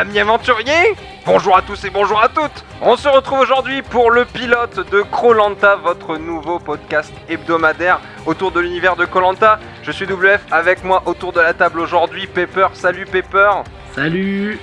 [0.00, 2.64] Amis aventuriers, bonjour à tous et bonjour à toutes.
[2.80, 8.60] On se retrouve aujourd'hui pour le pilote de Krolanta, votre nouveau podcast hebdomadaire autour de
[8.60, 9.60] l'univers de Kolanta.
[9.82, 12.68] Je suis WF avec moi autour de la table aujourd'hui Pepper.
[12.72, 13.50] Salut Pepper.
[13.94, 14.58] Salut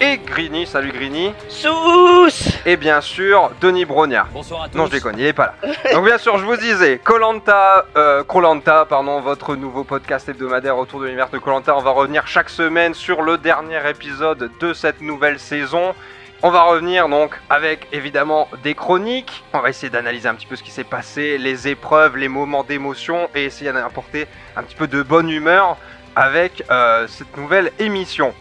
[0.00, 0.66] Et Greeny.
[0.66, 1.32] Salut Greeny.
[1.48, 2.28] Sous
[2.66, 4.28] Et bien sûr Denis Brognard.
[4.32, 4.76] Bonsoir à tous.
[4.76, 5.92] Non, je déconne, il est pas là.
[5.92, 11.00] Donc bien sûr, je vous disais, Colanta, euh, Krolanta, pardon, votre nouveau podcast hebdomadaire autour
[11.00, 11.76] de l'univers de Colanta.
[11.76, 15.94] On va revenir chaque semaine sur le dernier épisode de cette nouvelle saison.
[16.42, 19.44] On va revenir donc avec évidemment des chroniques.
[19.54, 22.62] On va essayer d'analyser un petit peu ce qui s'est passé, les épreuves, les moments
[22.64, 25.78] d'émotion et essayer d'apporter un petit peu de bonne humeur
[26.14, 28.34] avec euh, cette nouvelle émission.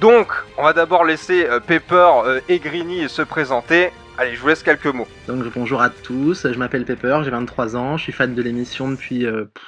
[0.00, 0.28] Donc,
[0.58, 3.90] on va d'abord laisser euh, Pepper euh, et Greeny se présenter.
[4.18, 5.08] Allez, je vous laisse quelques mots.
[5.26, 8.90] Donc bonjour à tous, je m'appelle Pepper, j'ai 23 ans, je suis fan de l'émission
[8.90, 9.64] depuis, euh, pff,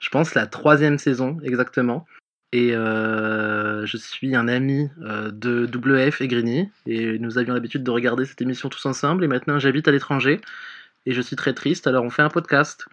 [0.00, 2.04] je pense, la troisième saison exactement.
[2.52, 7.82] Et euh, je suis un ami euh, de WF et Greeny, et nous avions l'habitude
[7.82, 10.42] de regarder cette émission tous ensemble, et maintenant j'habite à l'étranger,
[11.06, 12.84] et je suis très triste, alors on fait un podcast.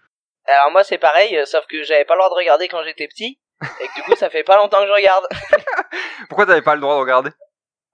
[0.46, 3.40] Alors moi c'est pareil, sauf que j'avais pas le droit de regarder quand j'étais petit,
[3.80, 5.28] et que du coup ça fait pas longtemps que je regarde.
[6.30, 7.32] Pourquoi t'avais pas le droit de regarder?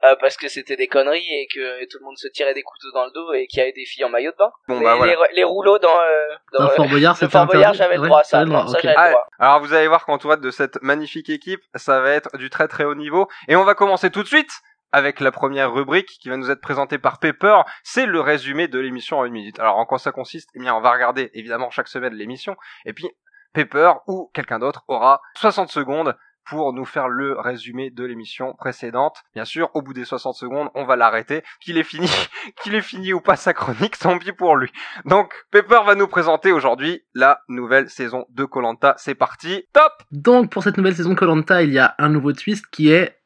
[0.03, 2.91] Euh, parce que c'était des conneries et que tout le monde se tirait des couteaux
[2.93, 4.51] dans le dos et qu'il y avait des filles en maillot de bain.
[4.67, 5.13] Bon les, bah voilà.
[5.31, 8.01] les, les rouleaux dans, euh, dans, Dans Fort Boyard, le Fort Boyard interdit j'avais le
[8.01, 9.27] Ouais, droit à ça, le non, droit, ça Ah, le droit.
[9.39, 12.83] Alors vous allez voir qu'entouré de cette magnifique équipe, ça va être du très très
[12.83, 13.27] haut niveau.
[13.47, 14.51] Et on va commencer tout de suite
[14.91, 17.61] avec la première rubrique qui va nous être présentée par Pepper.
[17.83, 19.59] C'est le résumé de l'émission en une minute.
[19.59, 20.49] Alors en quoi ça consiste?
[20.53, 22.55] Eh bien on va regarder évidemment chaque semaine l'émission.
[22.85, 23.09] Et puis
[23.53, 26.15] Pepper ou quelqu'un d'autre aura 60 secondes
[26.49, 29.17] pour nous faire le résumé de l'émission précédente.
[29.33, 31.43] Bien sûr, au bout des 60 secondes, on va l'arrêter.
[31.59, 32.09] Qu'il ait fini,
[32.61, 34.71] qu'il ait fini ou pas sa chronique, tant pis pour lui.
[35.05, 38.95] Donc, Pepper va nous présenter aujourd'hui la nouvelle saison de Colanta.
[38.97, 42.65] C'est parti, top Donc pour cette nouvelle saison Colanta, il y a un nouveau twist
[42.67, 43.17] qui est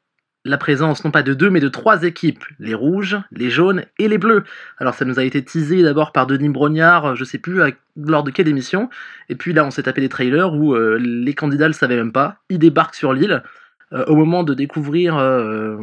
[0.43, 4.07] la présence non pas de deux mais de trois équipes, les rouges, les jaunes et
[4.07, 4.43] les bleus.
[4.79, 8.23] Alors ça nous a été teasé d'abord par Denis Brognard, je sais plus à- lors
[8.23, 8.89] de quelle émission,
[9.29, 12.11] et puis là on s'est tapé des trailers où euh, les candidats le savaient même
[12.11, 13.43] pas, ils débarquent sur l'île,
[13.93, 15.77] Euh, au moment de découvrir euh,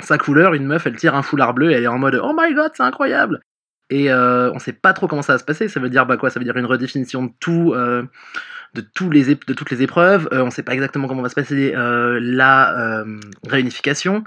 [0.00, 2.32] sa couleur, une meuf elle tire un foulard bleu et elle est en mode oh
[2.38, 3.40] my god c'est incroyable
[3.90, 5.68] et euh, on sait pas trop comment ça va se passer.
[5.68, 8.02] Ça veut dire bah quoi Ça veut dire une redéfinition de tout, euh,
[8.74, 10.28] de tous les de toutes les épreuves.
[10.32, 14.24] Euh, on sait pas exactement comment va se passer euh, la euh, réunification.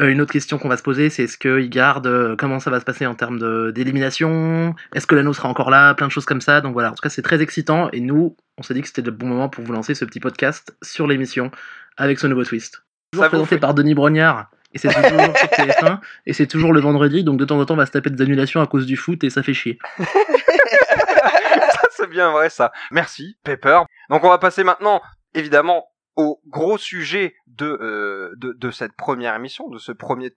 [0.00, 2.84] Une autre question qu'on va se poser, c'est est-ce qu'ils gardent comment ça va se
[2.84, 4.74] passer en termes d'élimination?
[4.92, 5.94] Est-ce que l'anneau sera encore là?
[5.94, 6.60] Plein de choses comme ça.
[6.60, 6.90] Donc voilà.
[6.90, 7.90] En tout cas, c'est très excitant.
[7.92, 10.18] Et nous, on s'est dit que c'était le bon moment pour vous lancer ce petit
[10.18, 11.52] podcast sur l'émission
[11.96, 12.82] avec ce nouveau twist.
[13.12, 14.50] Toujours présenté par Denis Brognard.
[14.74, 15.04] Et c'est toujours
[15.38, 17.92] sur TF1, et c'est toujours le vendredi, donc de temps en temps on va se
[17.92, 19.78] taper des annulations à cause du foot et ça fait chier.
[22.14, 22.70] Bien vrai ça.
[22.92, 23.80] Merci, Pepper.
[24.08, 25.02] Donc on va passer maintenant,
[25.34, 30.30] évidemment, au gros sujet de, euh, de, cette première émission, de ce premier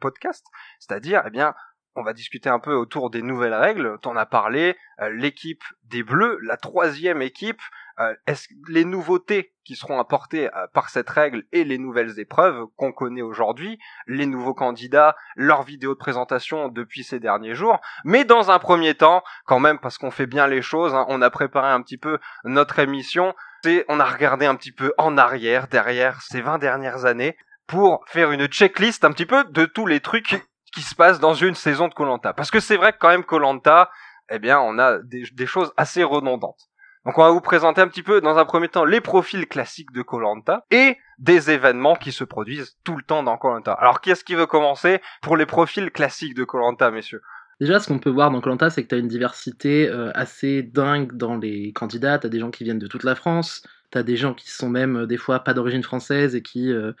[0.00, 0.44] podcast.
[0.80, 1.54] C'est-à-dire, eh bien,
[1.94, 3.96] on va discuter un peu autour des nouvelles règles.
[4.02, 7.62] T'en as parlé, euh, l'équipe des Bleus, la troisième équipe.
[8.00, 12.64] Euh, est-ce les nouveautés qui seront apportées euh, par cette règle et les nouvelles épreuves
[12.76, 17.78] qu'on connaît aujourd'hui, les nouveaux candidats, leurs vidéos de présentation depuis ces derniers jours.
[18.04, 21.20] Mais dans un premier temps, quand même, parce qu'on fait bien les choses, hein, on
[21.20, 23.34] a préparé un petit peu notre émission,
[23.64, 28.02] c'est on a regardé un petit peu en arrière, derrière ces 20 dernières années, pour
[28.06, 31.54] faire une checklist un petit peu de tous les trucs qui se passent dans une
[31.54, 32.32] saison de Colanta.
[32.32, 33.90] Parce que c'est vrai que quand même Colanta,
[34.30, 36.69] eh bien, on a des, des choses assez redondantes.
[37.06, 39.92] Donc on va vous présenter un petit peu dans un premier temps les profils classiques
[39.92, 43.72] de Colanta et des événements qui se produisent tout le temps dans Colanta.
[43.72, 47.22] Alors qui est-ce qui veut commencer pour les profils classiques de Colanta, messieurs?
[47.60, 50.62] Déjà, ce qu'on peut voir dans Colanta, c'est que tu as une diversité euh, assez
[50.62, 52.18] dingue dans les candidats.
[52.18, 53.62] Tu des gens qui viennent de toute la France,
[53.92, 56.72] tu as des gens qui sont même euh, des fois pas d'origine française et qui
[56.72, 56.92] euh,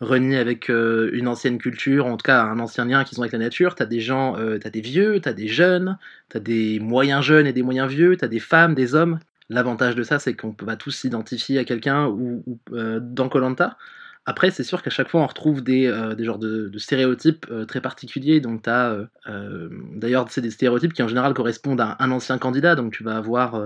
[0.00, 3.40] renient avec une ancienne culture, en tout cas un ancien lien qu'ils ont avec la
[3.40, 3.74] nature.
[3.74, 5.98] Tu as des gens, tu as des vieux, tu as des jeunes,
[6.30, 9.18] tu as des moyens jeunes et des moyens vieux, tu as des femmes, des hommes.
[9.50, 13.78] L'avantage de ça, c'est qu'on va tous s'identifier à quelqu'un ou, euh, dans Colanta.
[14.26, 17.80] Après, c'est sûr qu'à chaque fois, on retrouve des, euh, genres de, stéréotypes euh, très
[17.80, 18.40] particuliers.
[18.40, 18.64] Donc.
[18.64, 22.74] D'ailleurs, c'est des stéréotypes qui en général correspondent à un ancien candidat.
[22.74, 23.60] Donc, tu vas avoir.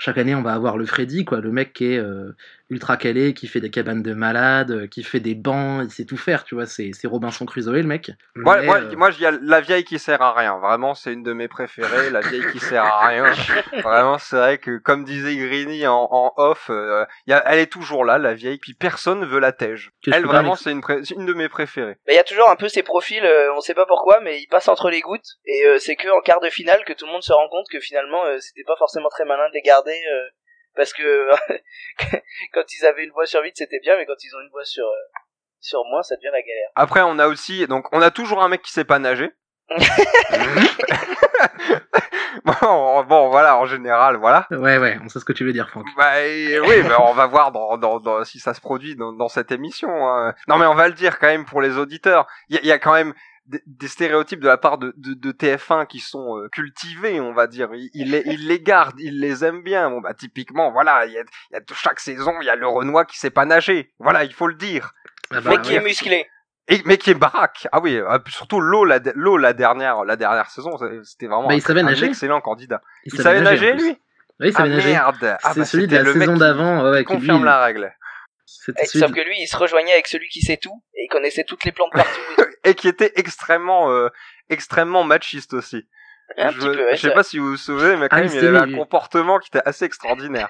[0.00, 2.34] Chaque année, on va avoir le Freddy, quoi, le mec qui est euh,
[2.70, 6.06] ultra calé, qui fait des cabanes de malades, euh, qui fait des bancs, il sait
[6.06, 6.64] tout faire, tu vois.
[6.64, 8.10] C'est c'est Robinson Crusoe, le mec.
[8.34, 10.58] Moi, Mais, moi, euh, moi, il y a la vieille qui sert à rien.
[10.58, 13.24] Vraiment, c'est une de mes préférées, la vieille qui sert à rien.
[13.82, 17.58] Vraiment, c'est vrai que, comme disait Greeny en, en off, euh, il y a, elle
[17.58, 19.92] est toujours là, la vieille, puis personne veut la tège.
[20.10, 21.98] Elle, vraiment, c'est une, pré- c'est une de mes préférées.
[22.06, 24.40] Mais il y a toujours un peu ces profils, euh, on sait pas pourquoi, mais
[24.40, 27.04] ils passent entre les gouttes, et euh, c'est que en quart de finale que tout
[27.04, 29.62] le monde se rend compte que finalement euh, c'était pas forcément très malin de les
[29.62, 30.28] garder, euh,
[30.76, 31.30] parce que
[32.52, 34.64] quand ils avaient une voix sur vide c'était bien, mais quand ils ont une voix
[34.64, 35.18] sur euh,
[35.60, 36.70] sur moins, ça devient la galère.
[36.74, 39.30] Après, on a aussi, donc, on a toujours un mec qui sait pas nager.
[42.44, 44.46] bon, bon, voilà, en général, voilà.
[44.50, 45.86] Ouais, ouais, on sait ce que tu veux dire, Franck.
[45.96, 49.12] Bah, et oui, bah, on va voir dans, dans, dans, si ça se produit dans,
[49.12, 49.90] dans cette émission.
[50.08, 50.34] hein.
[50.48, 52.26] Non, mais on va le dire quand même pour les auditeurs.
[52.48, 53.14] Il y, a- il y a quand même
[53.50, 57.32] des, des stéréotypes de la part de, de, de TF1 qui sont euh, cultivés, on
[57.34, 57.68] va dire.
[57.74, 59.90] Ils, ils les, ils les gardent, ils les aiment bien.
[59.90, 62.56] Bon, bah, typiquement, voilà, il y a, il y a chaque saison, il y a
[62.56, 63.92] le Renoir qui sait pas nager.
[63.98, 64.92] Voilà, il faut le dire.
[65.32, 65.76] Ah bah, Mais qui ouais.
[65.76, 66.28] est musclé.
[66.68, 67.66] Et, mais qui est baraque.
[67.72, 70.70] Ah oui, euh, surtout l'eau la, l'eau la dernière, la dernière saison,
[71.02, 72.06] c'était vraiment Bah, il un, savait un nager.
[72.06, 72.80] excellent candidat.
[73.04, 73.96] Il, Il savait nager, lui Oui,
[74.38, 74.90] il Ah savait nager.
[74.92, 77.60] merde Ah, C'est bah, celui de la saison d'avant, ouais, ouais, qui, confirme lui, la
[77.64, 77.92] règle.
[78.46, 81.08] Celui sauf de- que lui, il se rejoignait avec celui qui sait tout et il
[81.08, 82.20] connaissait toutes les plantes partout.
[82.64, 84.08] et qui était extrêmement, euh,
[84.48, 85.88] extrêmement machiste aussi.
[86.36, 88.16] Un je, petit peu, ouais, je sais ça- pas si vous vous souvenez, mais quand
[88.16, 90.48] Ah, même, il c'était avait un comportement qui était assez extraordinaire.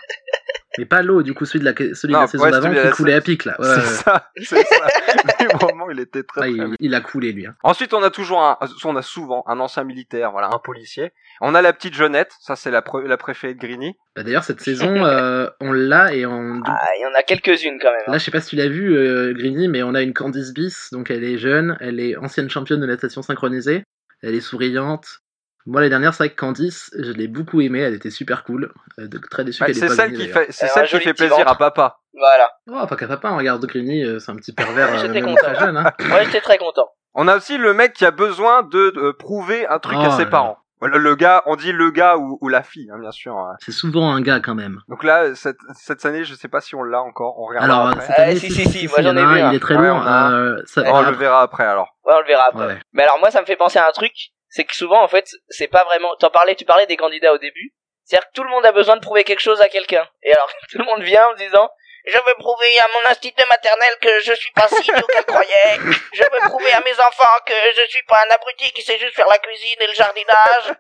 [0.79, 2.69] Mais pas l'eau, du coup, celui de la, celui Non, de la saison ouais, d'avant
[2.71, 3.57] qui la coulait à pic, là.
[3.59, 3.83] Ouais, c'est ouais.
[3.83, 4.87] ça, c'est ça.
[5.41, 6.77] Mais vraiment, il était très, Ouais, très il, bien.
[6.79, 7.47] il a coulé, lui.
[7.47, 7.57] hein.
[7.65, 11.13] Ensuite, on a toujours un, on a souvent un ancien militaire, voilà, un policier.
[11.41, 13.97] On a la petite Jeannette, ça c'est la, pre- la préfet de Grigny.
[14.15, 16.61] Bah, D'ailleurs, cette saison, euh, on l'a et on...
[16.67, 18.03] Ah, il y en a quelques-unes quand même.
[18.07, 18.13] hein.
[18.13, 20.53] Là, je sais pas si tu l'as vu, euh, Grigny, mais on a une Candice
[20.55, 23.83] Bis, donc elle est jeune, elle est ancienne championne de natation synchronisée,
[24.23, 25.21] elle est souriante.
[25.67, 28.73] Moi, l'année dernière, c'est vrai que Candice, je l'ai beaucoup aimée, elle était super cool.
[28.99, 30.89] Euh, de- très déçu Bah, qu'elle ait c'est pas celle gagné, qui fait, c'est celle
[30.89, 31.99] qui fait plaisir à papa.
[32.15, 32.51] Voilà.
[32.69, 35.37] Oh, pas qu'à papa, on regarde Grigny, euh, c'est un petit pervers, euh, J'étais content.
[35.37, 35.77] très jeune.
[35.77, 35.85] Hein.
[36.09, 36.89] Moi, j'étais très content.
[37.15, 40.11] On a aussi le mec qui a besoin de euh, prouver un truc Oh à
[40.13, 40.57] ses là parents.
[40.83, 43.37] Le, le gars, on dit le gars ou, ou la fille, hein, bien sûr.
[43.37, 43.55] hein.
[43.61, 44.81] C'est souvent un gars, quand même.
[44.89, 47.39] Donc là, cette, cette année, je sais pas si on l'a encore.
[47.39, 48.07] On regardera Alors, après.
[48.07, 50.03] cette Ah, année, si, si, si, moi, il j'en ai vu est très Ouais, lourd.
[50.07, 51.89] on le verra après alors.
[52.07, 52.67] Ouais, on le verra après.
[52.67, 52.79] Ouais.
[52.95, 54.13] Mais alors moi, ça me fait penser à un truc,
[54.51, 56.15] c'est que souvent, en fait, c'est pas vraiment.
[56.17, 57.73] T'en parlais, tu parlais des candidats au début.
[58.05, 60.07] C'est-à-dire que tout le monde a besoin de prouver quelque chose à quelqu'un.
[60.23, 61.71] Et alors, tout le monde vient en disant.
[62.07, 65.77] Je veux prouver à mon institut maternel que je suis pas si idiot qu'elle croyait.
[66.15, 69.15] Je veux prouver à mes enfants que je suis pas un abruti qui sait juste
[69.15, 70.79] faire la cuisine et le jardinage.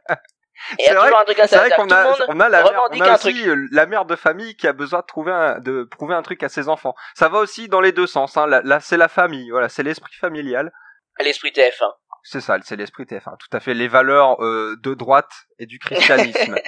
[0.78, 3.86] Et C'est vrai vrai qu'on a, on a la mère, on a aussi euh, la
[3.86, 6.68] mère de famille qui a besoin de trouver un, de prouver un truc à ses
[6.68, 6.94] enfants.
[7.14, 8.36] Ça va aussi dans les deux sens.
[8.36, 8.46] Hein.
[8.46, 9.50] Là, là, c'est la famille.
[9.50, 10.72] Voilà, c'est l'esprit familial.
[11.18, 11.90] L'esprit TF1.
[12.22, 13.36] C'est ça, c'est l'esprit TF1.
[13.38, 13.74] Tout à fait.
[13.74, 16.56] Les valeurs euh, de droite et du christianisme.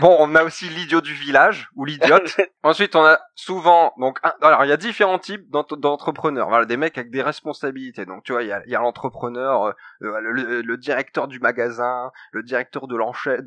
[0.00, 2.40] Bon, on a aussi l'idiot du village ou l'idiote.
[2.64, 6.48] Ensuite, on a souvent donc un- alors il y a différents types d'ent- d'entrepreneurs.
[6.48, 8.04] Voilà, des mecs avec des responsabilités.
[8.04, 11.28] Donc tu vois, il y a, il y a l'entrepreneur, euh, le, le- le directeur
[11.28, 12.96] du magasin, le directeur de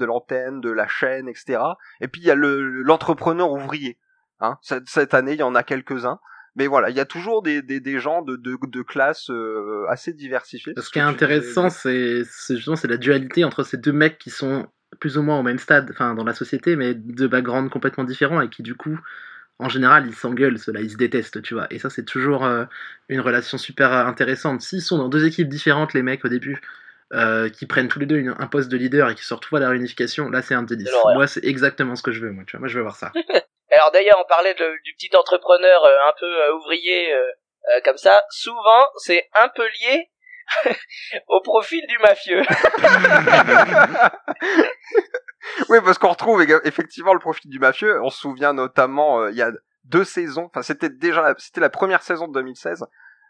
[0.06, 1.60] l'antenne, de la chaîne, etc.
[2.00, 3.98] Et puis il y a le l'entrepreneur ouvrier.
[4.40, 6.20] Hein, cette, cette année, il y en a quelques-uns.
[6.56, 9.86] Mais voilà, il y a toujours des, des, des gens de, de, de classes euh,
[9.90, 10.74] assez diversifiées.
[10.78, 14.68] Ce qui est intéressant, c'est justement c'est la dualité entre ces deux mecs qui sont
[15.00, 18.40] plus ou moins au même stade, enfin dans la société, mais de backgrounds complètement différents
[18.40, 18.98] et qui du coup,
[19.60, 21.68] en général, ils s'engueulent, ceux-là, ils se détestent, tu vois.
[21.72, 22.66] Et ça, c'est toujours euh,
[23.10, 24.62] une relation super euh, intéressante.
[24.62, 26.62] S'ils sont dans deux équipes différentes, les mecs au début,
[27.14, 29.58] euh, qui prennent tous les deux une- un poste de leader et qui se retrouvent
[29.58, 30.88] à la réunification, là, c'est un délice.
[31.14, 32.62] Moi, c'est exactement ce que je veux, moi, tu vois.
[32.62, 33.12] Moi, je veux voir ça.
[33.72, 37.24] Alors d'ailleurs, on parlait de- du petit entrepreneur euh, un peu euh, ouvrier euh,
[37.76, 38.22] euh, comme ça.
[38.30, 40.10] Souvent, c'est un peu lié
[41.28, 42.42] au profil du mafieux.
[45.70, 48.02] oui, parce qu'on retrouve effectivement le profil du mafieux.
[48.02, 49.52] On se souvient notamment, euh, il y a
[49.86, 52.86] deux saisons, enfin c'était déjà, la- c'était la première saison de 2016,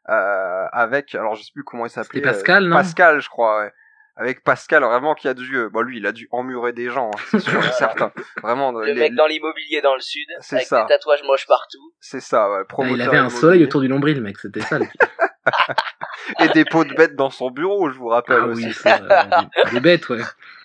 [0.10, 2.20] euh, avec, alors je sais plus comment il s'appelait.
[2.22, 2.76] C'était Pascal, euh, non?
[2.78, 3.72] Pascal, je crois, ouais.
[4.18, 7.12] Avec Pascal, vraiment, qui a dû, euh, bon, lui, il a dû emmurer des gens,
[7.14, 8.14] hein, c'est sûr et certain.
[8.42, 10.84] Vraiment, Le les- mec dans l'immobilier dans le sud, C'est avec ça.
[10.84, 11.94] des tatouages moches partout.
[12.00, 14.80] c'est ça, ouais, Ah, il avait un soleil autour du nombril, mec, c'était ça.
[14.80, 14.86] le-
[16.40, 18.68] Et des pots de bêtes dans son bureau, je vous rappelle Ah aussi.
[18.68, 20.22] oui, ça, euh, des, des bêtes, ouais.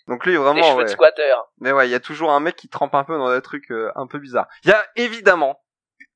[0.09, 0.85] Donc lui, des vraiment, cheveux ouais.
[0.85, 1.35] de squatter.
[1.61, 3.71] Mais ouais, il y a toujours un mec qui trempe un peu dans des trucs
[3.71, 4.49] euh, un peu bizarres.
[4.65, 5.61] Il y a évidemment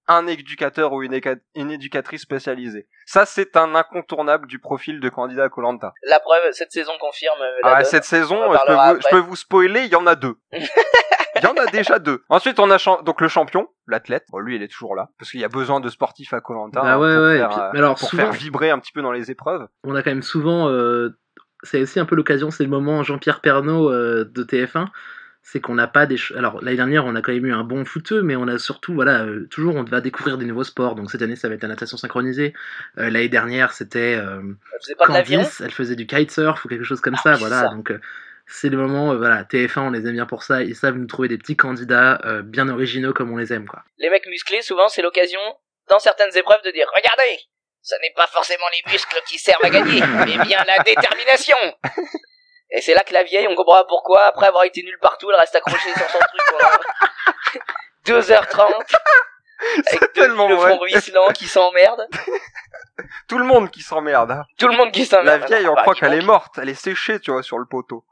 [0.06, 2.86] un éducateur ou une, éca- une éducatrice spécialisée.
[3.06, 5.94] Ça, c'est un incontournable du profil de candidat à Colanta.
[6.02, 7.84] La preuve, cette saison confirme euh, la Ah, donne.
[7.86, 9.10] cette saison, je peux, vous, je après.
[9.10, 10.36] peux vous spoiler, il y en a deux.
[11.36, 12.22] Il y en a déjà deux.
[12.28, 14.24] Ensuite, on a donc le champion, l'athlète.
[14.30, 16.80] Bon, lui, il est toujours là parce qu'il y a besoin de sportifs à Colanta
[16.80, 18.92] Bah ouais, pour, ouais, et faire, puis- euh, alors, pour souvent- faire vibrer un petit
[18.92, 19.66] peu dans les épreuves.
[19.82, 21.18] on a quand même souvent, euh,
[21.64, 24.86] c'est aussi un peu l'occasion, c'est le moment Jean-Pierre Pernaud euh, de TF1,
[25.46, 26.16] c'est qu'on n'a pas des...
[26.36, 28.94] Alors l'année dernière on a quand même eu un bon footeux, mais on a surtout,
[28.94, 31.62] voilà, euh, toujours on va découvrir des nouveaux sports, donc cette année ça va être
[31.62, 32.54] la natation synchronisée,
[32.98, 34.40] Euh, l'année dernière c'était euh,
[34.98, 37.68] Candice, elle faisait du kitesurf ou quelque chose comme Ah ça, voilà, ça.
[37.68, 37.90] donc...
[37.92, 38.00] euh,
[38.46, 41.06] c'est le moment, euh, voilà, TF1, on les aime bien pour ça, ils savent nous
[41.06, 43.82] trouver des petits candidats euh, bien originaux comme on les aime, quoi.
[43.98, 45.40] Les mecs musclés, souvent, c'est l'occasion,
[45.88, 47.40] dans certaines épreuves, de dire Regardez
[47.80, 51.56] Ce n'est pas forcément les muscles qui servent à gagner, mais bien la détermination
[52.76, 55.38] Et c'est là que la vieille, on comprendra pourquoi, après avoir été nulle partout, elle
[55.38, 57.60] reste accrochée sur son truc pendant
[58.20, 58.96] 2h30,
[59.86, 62.06] avec deux tellement le front ruisselant qui s'emmerde.
[63.28, 64.30] Tout le monde qui s'emmerde.
[64.32, 64.42] hein.
[64.58, 65.46] Tout le monde qui La s'emmerde.
[65.46, 66.58] vieille, on Bah, croit qu'elle est morte.
[66.60, 68.04] Elle est séchée, tu vois, sur le poteau.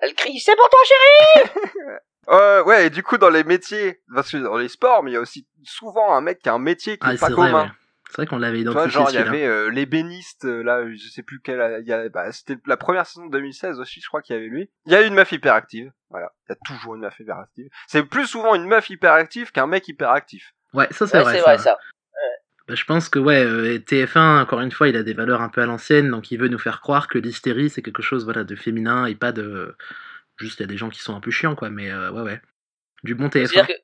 [0.00, 1.50] Elle crie, c'est pour toi, chérie
[2.28, 5.14] Euh, ouais, et du coup, dans les métiers, parce que dans les sports, mais il
[5.14, 7.34] y a aussi souvent un mec qui a un métier qui Ah, est pas vrai,
[7.50, 7.64] commun.
[7.64, 7.70] ouais.
[8.10, 10.62] C'est vrai qu'on l'avait Tu vois, identifié genre, il y avait euh, les bénistes, euh,
[10.62, 13.78] là, je sais plus quel, il y a, bah, c'était la première saison de 2016
[13.80, 14.68] aussi, je crois qu'il y avait lui.
[14.86, 16.32] Il y a une meuf hyperactive, voilà.
[16.48, 17.68] Il y a toujours une meuf hyperactive.
[17.86, 20.52] C'est plus souvent une meuf hyperactive qu'un mec hyperactif.
[20.74, 21.32] Ouais, ça c'est Ouais, vrai.
[21.34, 21.44] c'est ça.
[21.46, 21.78] vrai, ça.
[22.68, 25.48] Bah, je pense que ouais, euh, TF1, encore une fois, il a des valeurs un
[25.48, 28.44] peu à l'ancienne, donc il veut nous faire croire que l'hystérie c'est quelque chose voilà,
[28.44, 29.74] de féminin et pas de.
[30.38, 32.22] Juste, il y a des gens qui sont un peu chiants, quoi, mais euh, ouais,
[32.22, 32.40] ouais.
[33.02, 33.74] Du bon C'est-à-dire TF1.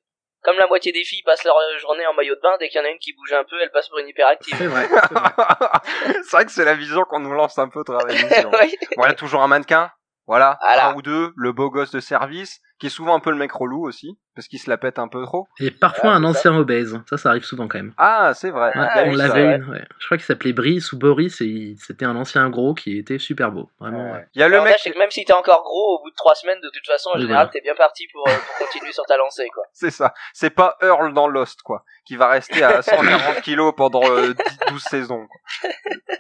[0.46, 2.84] Comme la moitié des filles passent leur journée en maillot de bain, dès qu'il y
[2.84, 4.54] en a une qui bouge un peu, elle passe pour une hyperactive.
[4.56, 4.86] C'est vrai.
[5.08, 5.30] c'est vrai.
[6.22, 8.50] c'est vrai que c'est la vision qu'on nous lance un peu au travers de l'émission.
[8.56, 8.70] Ouais.
[8.96, 9.90] Voilà, toujours un mannequin?
[10.26, 10.88] Voilà, Voilà.
[10.88, 13.52] un ou deux, le beau gosse de service, qui est souvent un peu le mec
[13.52, 15.46] relou aussi, parce qu'il se la pète un peu trop.
[15.60, 16.28] Et parfois un ça.
[16.28, 17.00] ancien obèse.
[17.08, 17.94] Ça, ça arrive souvent quand même.
[17.96, 18.66] Ah, c'est vrai.
[18.76, 19.84] Ouais, Ah, on l'avait une, ouais.
[19.98, 23.18] Je crois qu'il s'appelait Brice ou Boris et il- c'était un ancien gros qui était
[23.18, 23.70] super beau.
[23.80, 24.12] Vraiment.
[24.12, 24.26] ouais.
[24.34, 26.16] Il y a le mec, c'est que même si t'es encore gros, au bout de
[26.16, 29.04] trois semaines, de toute façon, en général, t'es bien parti pour, euh, pour continuer sur
[29.06, 29.62] ta lancée, quoi.
[29.72, 30.12] c'est ça.
[30.34, 34.58] C'est pas Earl dans Lost, quoi, qui va rester à 140 kilos pendant euh, 10,
[34.70, 35.26] 12 saisons.
[35.28, 35.70] Quoi.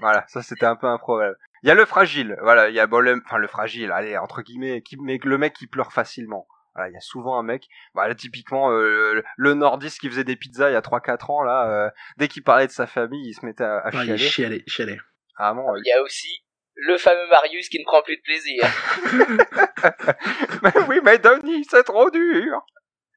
[0.00, 1.34] Voilà, ça c'était un peu un problème.
[1.62, 4.16] Il y a le fragile, voilà, il y a bon, le, enfin le fragile, allez
[4.18, 6.46] entre guillemets, qui, mais le mec qui pleure facilement.
[6.74, 10.36] Voilà, il y a souvent un mec, voilà, typiquement euh, le nordiste qui faisait des
[10.36, 13.34] pizzas il y a 3-4 ans là, euh, dès qu'il parlait de sa famille, il
[13.34, 14.62] se mettait à, à Ouais, chialer.
[14.66, 14.98] chialé.
[15.38, 16.44] Vraiment, euh, Il y a aussi
[16.74, 18.62] le fameux Marius qui ne prend plus de plaisir.
[20.62, 22.60] mais oui, mais Denis, c'est trop dur.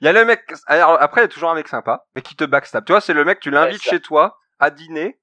[0.00, 2.22] Il y a le mec, alors après il y a toujours un mec sympa, mais
[2.22, 2.84] qui te backstab.
[2.86, 5.19] Tu vois, c'est le mec, tu l'invites Ouais, chez toi à dîner,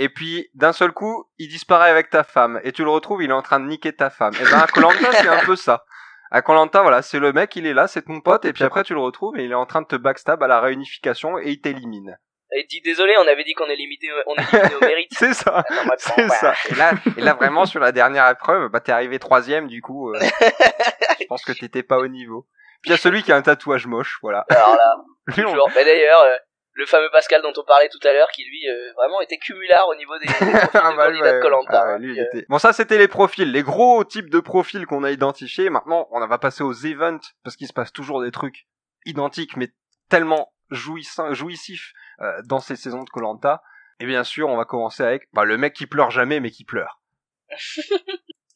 [0.00, 3.30] et puis d'un seul coup, il disparaît avec ta femme, et tu le retrouves, il
[3.30, 4.32] est en train de niquer ta femme.
[4.40, 5.84] Et ben à Colanta, c'est un peu ça.
[6.32, 8.82] À Colanta, voilà, c'est le mec, il est là, c'est ton pote, et puis après
[8.84, 11.50] tu le retrouves et il est en train de te backstab à la réunification et
[11.50, 12.18] il t'élimine.
[12.52, 15.10] Et dit désolé, on avait dit qu'on éliminait, on éliminait au mérite.
[15.16, 15.64] C'est ça.
[15.68, 16.54] Ah non, C'est bah, ça.
[16.70, 20.12] Et là, et là vraiment sur la dernière épreuve, bah t'es arrivé troisième du coup.
[20.12, 20.18] euh,
[21.20, 22.46] je pense que t'étais pas au niveau.
[22.82, 24.46] Puis il y a celui qui a un tatouage moche, voilà.
[24.50, 24.94] Alors là,
[25.36, 25.70] Lui, on- toujours.
[25.76, 26.36] Mais d'ailleurs, euh,
[26.72, 29.88] le fameux Pascal dont on parlait tout à l'heure, qui lui, euh, vraiment était cumulard
[29.88, 30.32] au niveau des, des
[30.74, 32.02] Ah bah, candidats de Koh-Lanta, ah hein.
[32.02, 35.68] euh, était- Bon ça c'était les profils, les gros types de profils qu'on a identifiés.
[35.70, 38.66] Maintenant on va passer aux events parce qu'il se passe toujours des trucs
[39.04, 39.68] identiques mais
[40.08, 43.62] tellement jouissifs euh, dans ces saisons de Colanta.
[43.98, 46.64] Et bien sûr on va commencer avec bah, le mec qui pleure jamais mais qui
[46.64, 47.00] pleure.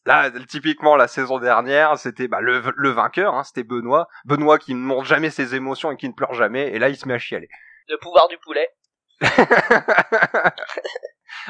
[0.06, 4.06] Là, typiquement, la saison dernière, c'était bah, le, le vainqueur, hein, c'était Benoît.
[4.26, 6.96] Benoît qui ne montre jamais ses émotions et qui ne pleure jamais, et là, il
[6.96, 7.48] se met à chialer.
[7.88, 8.68] Le pouvoir du poulet.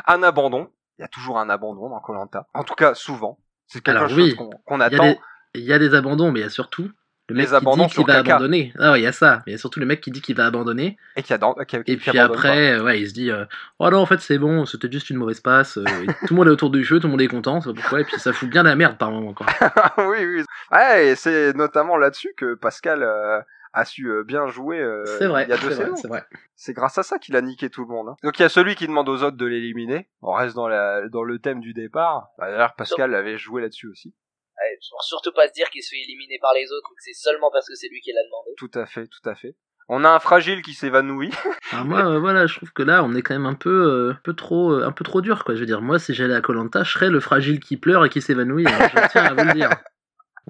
[0.06, 0.70] un abandon.
[0.98, 2.46] Il y a toujours un abandon dans Colanta.
[2.54, 3.38] En tout cas, souvent.
[3.66, 4.36] C'est quelque Alors, chose oui.
[4.66, 5.02] qu'on attend.
[5.02, 5.18] des,
[5.54, 6.90] il y a des abandons, mais il y a surtout
[7.28, 8.34] le mec Les abandons qui dit qu'il va caca.
[8.36, 8.72] abandonner.
[8.78, 9.42] Ah ouais, il y a ça.
[9.46, 10.98] Mais il y a surtout le mec qui dit qu'il va abandonner.
[11.16, 13.44] Et qui, adore, qui, qui Et puis après, ouais, il se dit euh,
[13.78, 15.78] Oh non, en fait, c'est bon, c'était juste une mauvaise passe.
[15.78, 15.84] euh,
[16.26, 18.00] tout le monde est autour du feu, tout le monde est content, c'est pourquoi.
[18.02, 19.46] Et puis ça fout bien la merde par moment, quoi.
[19.98, 20.44] oui, oui.
[20.70, 23.40] Ouais, et c'est notamment là-dessus que Pascal euh,
[23.74, 25.96] a su euh, bien jouer euh, c'est vrai, il y a deux c'est vrai, saisons.
[25.96, 26.24] c'est vrai.
[26.54, 28.08] C'est grâce à ça qu'il a niqué tout le monde.
[28.08, 28.16] hein.
[28.22, 30.08] Donc il y a celui qui demande aux autres de l'éliminer.
[30.22, 32.28] On reste dans, la, dans le thème du départ.
[32.38, 34.14] Bah, D'ailleurs, Pascal avait joué là-dessus aussi.
[34.56, 37.12] Ouais, surtout pas se dire qu'il se fait éliminer par les autres ou que c'est
[37.12, 38.50] seulement parce que c'est lui qui l'a demandé.
[38.56, 39.56] Tout à fait, tout à fait.
[39.88, 41.30] On a un fragile qui s'évanouit.
[41.72, 44.12] Alors moi, euh, voilà, je trouve que là, on est quand même un peu, euh,
[44.12, 45.54] un peu trop, euh, un peu trop dur, quoi.
[45.56, 48.08] Je veux dire, moi, si j'allais à Colanta, je serais le fragile qui pleure et
[48.08, 48.64] qui s'évanouit.
[48.66, 49.70] hein, Je tiens à vous le dire.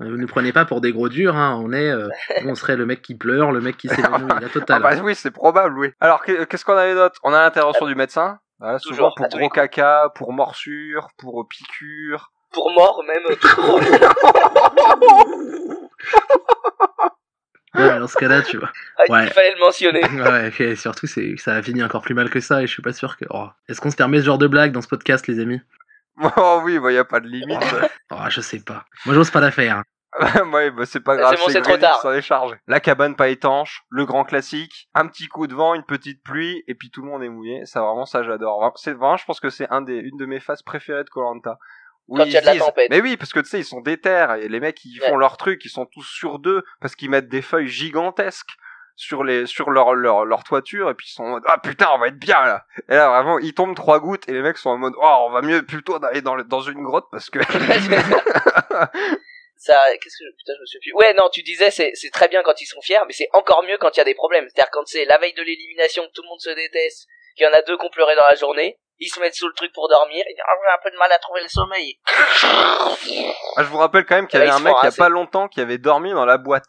[0.00, 1.60] Euh, Vous ne prenez pas pour des gros durs, hein.
[1.62, 2.08] On est, euh,
[2.46, 4.82] on serait le mec qui pleure, le mec qui s'évanouit, la Ah totale.
[4.82, 5.90] bah oui, c'est probable, oui.
[6.00, 8.38] Alors, que- qu'est-ce qu'on avait d'autre On a l'intervention du médecin.
[8.58, 12.30] Voilà, souvent Toujours, pour gros caca, pour morsure, pour piqûre.
[12.52, 13.36] Pour mort, même, euh.
[17.76, 18.70] Ouais, mais dans ce cas-là, tu vois.
[18.98, 19.24] Ah, Ouais.
[19.24, 20.04] Il fallait le mentionner.
[20.04, 22.82] Ouais, et surtout, c'est, ça a fini encore plus mal que ça, et je suis
[22.82, 23.24] pas sûr que.
[23.30, 23.48] oh.
[23.68, 25.60] Est-ce qu'on se permet ce genre de blague dans ce podcast, les amis?
[26.36, 27.58] Oh oui, bah y a pas de limite.
[28.10, 28.84] Oh, je sais pas.
[29.06, 29.82] Moi, j'ose pas la faire.
[30.52, 32.00] ouais, bah c'est pas grave, c'est bon, c'est trop tard.
[32.14, 32.54] est chargé.
[32.68, 36.62] La cabane pas étanche, le grand classique, un petit coup de vent, une petite pluie,
[36.68, 37.66] et puis tout le monde est mouillé.
[37.66, 38.58] Ça vraiment, ça j'adore.
[38.60, 41.10] Vraiment, C'est vraiment, je pense que c'est un des, une de mes phases préférées de
[41.10, 41.58] Colanta.
[42.08, 42.90] Quand il y a de la tempête.
[42.90, 45.08] Mais oui, parce que tu sais, ils sont déter et les mecs ils Ouais.
[45.08, 48.56] font leur truc, ils sont tous sur deux parce qu'ils mettent des feuilles gigantesques
[48.96, 51.88] sur les sur leur leur leur toiture et puis ils sont en mode ah putain
[51.94, 54.56] on va être bien là et là vraiment ils tombent trois gouttes et les mecs
[54.56, 57.28] sont en mode oh on va mieux plutôt d'aller dans le- dans une grotte parce
[57.28, 57.40] que
[59.56, 60.92] ça, qu'est-ce que je, putain, je me souviens plus.
[60.94, 63.62] Ouais, non, tu disais, c'est, c'est très bien quand ils sont fiers, mais c'est encore
[63.62, 64.46] mieux quand il y a des problèmes.
[64.48, 67.48] C'est-à-dire quand c'est la veille de l'élimination, que tout le monde se déteste, qu'il y
[67.48, 69.72] en a deux qui ont pleuré dans la journée, ils se mettent sous le truc
[69.72, 71.98] pour dormir, ils disent, ah, j'ai un peu de mal à trouver le sommeil.
[73.56, 75.08] Ah, je vous rappelle quand même qu'il y avait un mec il y a pas
[75.08, 76.68] longtemps qui avait dormi dans la boîte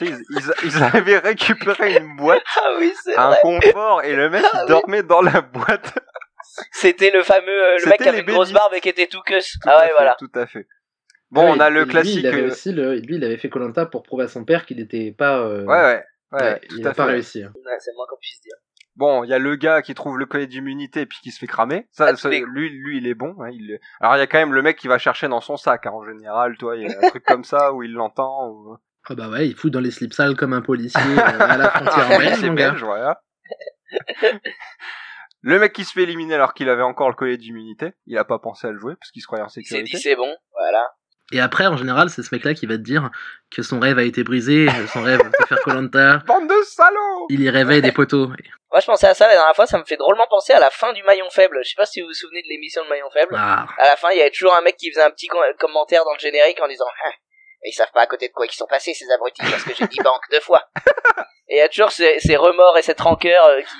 [0.00, 3.38] ils, ils, ils avaient récupéré une boîte, Ah oui, c'est un vrai.
[3.42, 4.68] confort, et le mec Ah il oui.
[4.68, 5.98] dormait dans la boîte.
[6.72, 9.22] C'était le fameux euh, le mec qui avait une grosse barbe et qui était tout
[9.22, 9.52] cuss.
[9.62, 10.16] Tout Ah à ouais, fait, voilà.
[10.18, 10.66] Tout à fait.
[11.30, 12.18] Bon, on a le Et lui, classique.
[12.20, 14.66] il avait euh, aussi le, lui, il avait fait Colanta pour prouver à son père
[14.66, 15.38] qu'il n'était pas.
[15.40, 17.12] euh, Ouais, ouais, ouais, ouais, tout il à n'a pas fait.
[17.12, 17.42] réussi.
[17.42, 17.52] hein.
[17.56, 18.54] Ouais, c'est moins qu'on puisse dire.
[18.96, 21.38] Bon, il y a le gars qui trouve le collier d'immunité et puis qui se
[21.40, 21.88] fait cramer.
[21.90, 23.34] Ça, Ah, lui, lui, il est bon.
[23.40, 23.80] hein, il...
[24.00, 25.86] Alors, il y a quand même le mec qui va chercher dans son sac.
[25.86, 28.50] hein, en général, toi, il y a un truc comme ça où il l'entend.
[28.50, 28.76] Ou...
[29.08, 31.70] Ah bah ouais, il fout dans les slips sales comme un policier euh, à la
[31.70, 32.70] frontière Ah, en belge, c'est mon gars.
[32.70, 33.20] belge, voilà.
[35.42, 37.92] le mec qui se fait éliminer alors qu'il avait encore le collier d'immunité.
[38.06, 39.66] Il a pas pensé à le jouer parce qu'il se croyait en Il s'est dit
[39.68, 39.98] sécurité.
[39.98, 40.90] c'est bon, voilà.
[41.32, 43.10] Et après, en général, c'est ce mec-là qui va te dire
[43.50, 46.18] que son rêve a été brisé, son rêve de faire Colanta.
[46.26, 48.26] Bande de salauds Il y rêvait des poteaux.
[48.70, 50.68] Moi je pensais à ça la dernière fois, ça me fait drôlement penser à la
[50.70, 51.60] fin du maillon faible.
[51.62, 53.34] Je sais pas si vous vous souvenez de l'émission de maillon faible.
[53.38, 55.40] Ah, À la fin, il y avait toujours un mec qui faisait un petit com-
[55.58, 57.10] commentaire dans le générique en disant Ah,
[57.64, 59.86] ils savent pas à côté de quoi ils sont passés ces abrutis parce que j'ai
[59.86, 60.68] dit banque deux fois.
[61.48, 63.76] Et il y a toujours ces, remords et cette rancœur euh, qui,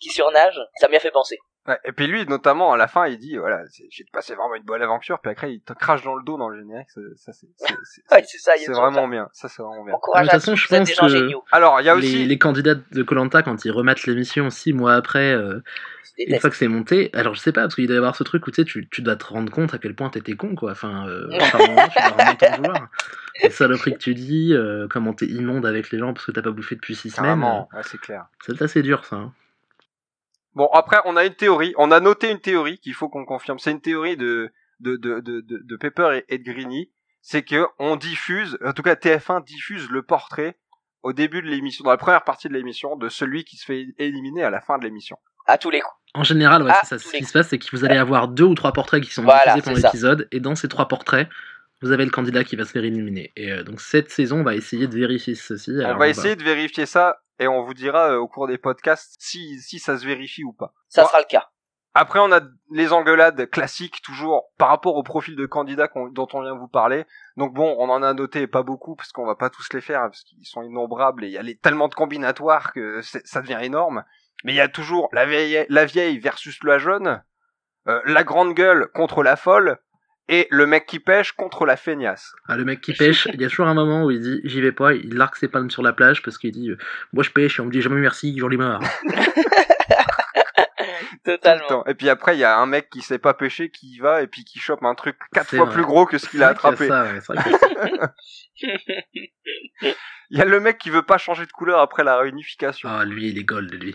[0.00, 0.60] qui surnagent.
[0.80, 1.38] Ça m'y a fait penser.
[1.68, 4.54] Ouais, et puis lui, notamment, à la fin, il dit, voilà, c'est- j'ai passé vraiment
[4.54, 7.00] une bonne aventure, puis après, il te crache dans le dos dans le générique, ça,
[7.16, 7.46] ça, c'est,
[8.66, 9.92] ça, vraiment bien, ça c'est vraiment bien.
[9.94, 11.44] Encourage De toute à façon, je pense des gens que- géniaux.
[11.52, 14.72] Alors, il y a les, aussi, les candidats de Colanta, quand ils remettent l'émission six
[14.72, 15.60] mois après, euh,
[16.18, 18.24] une fois que c'est monté, alors je sais pas, parce qu'il doit y avoir ce
[18.24, 20.54] truc où tu sais, tu, tu dois te rendre compte à quel point t'étais con,
[20.54, 20.72] quoi.
[20.72, 22.88] Enfin, euh, par moment, tu dois vraiment t'en vouloir.
[23.42, 26.42] Les saloperies que tu dis, euh, comment t'es immonde avec les gens parce que t'as
[26.42, 27.32] pas bouffé depuis six semaines.
[27.74, 28.22] ouais, c'est clair.
[28.22, 29.16] euh, C'est assez dur, ça.
[29.16, 29.32] hein.
[30.54, 33.58] Bon, après, on a une théorie, on a noté une théorie qu'il faut qu'on confirme.
[33.58, 36.90] C'est une théorie de, de, de, de, de, de Pepper et, et de Greeny.
[37.22, 40.56] C'est que on diffuse, en tout cas TF1 diffuse le portrait
[41.02, 43.86] au début de l'émission, dans la première partie de l'émission, de celui qui se fait
[43.98, 45.16] éliminer à la fin de l'émission.
[45.46, 45.94] À tous les coups.
[46.14, 47.10] En général, ouais, Ah, c'est ça.
[47.10, 49.22] Ce qui se passe, c'est que vous allez avoir deux ou trois portraits qui sont
[49.22, 51.28] Voilà, diffusés pendant l'épisode, et dans ces trois portraits,
[51.82, 53.32] vous avez le candidat qui va se faire éliminer.
[53.36, 55.72] Et euh, donc cette saison, on va essayer de vérifier ceci.
[55.84, 59.16] on va essayer de vérifier ça et on vous dira euh, au cours des podcasts
[59.18, 60.72] si, si ça se vérifie ou pas.
[60.88, 61.48] Ça sera le cas.
[61.92, 62.40] Après, on a
[62.70, 66.60] les engueulades classiques, toujours par rapport au profil de candidat qu'on- dont on vient de
[66.60, 67.04] vous parler.
[67.36, 70.02] Donc bon, on en a noté pas beaucoup, parce qu'on va pas tous les faire,
[70.02, 73.40] parce qu'ils sont innombrables, et il y a les- tellement de combinatoires que c'est- ça
[73.40, 74.04] devient énorme.
[74.44, 77.24] Mais il y a toujours la vieille, la vieille versus la jeune,
[77.88, 79.78] euh, la grande gueule contre la folle,
[80.32, 82.32] et le mec qui pêche contre la feignasse.
[82.46, 84.60] Ah, le mec qui pêche, il y a toujours un moment où il dit j'y
[84.60, 86.78] vais pas, il largue ses palmes sur la plage parce qu'il dit euh,
[87.12, 88.80] moi je pêche et on me dit jamais merci, j'en ai marre.
[91.24, 91.84] Totalement.
[91.86, 94.22] Et puis après, il y a un mec qui sait pas pêcher, qui y va,
[94.22, 95.74] et puis qui chope un truc quatre fois vrai.
[95.74, 96.88] plus gros que ce qu'il a C'est vrai qu'il y attrapé.
[96.88, 98.12] ça, ouais, c'est vrai
[98.62, 98.76] que-
[100.30, 102.88] Il y a le mec qui veut pas changer de couleur après la réunification.
[102.90, 103.94] Ah, lui, il est gold, lui.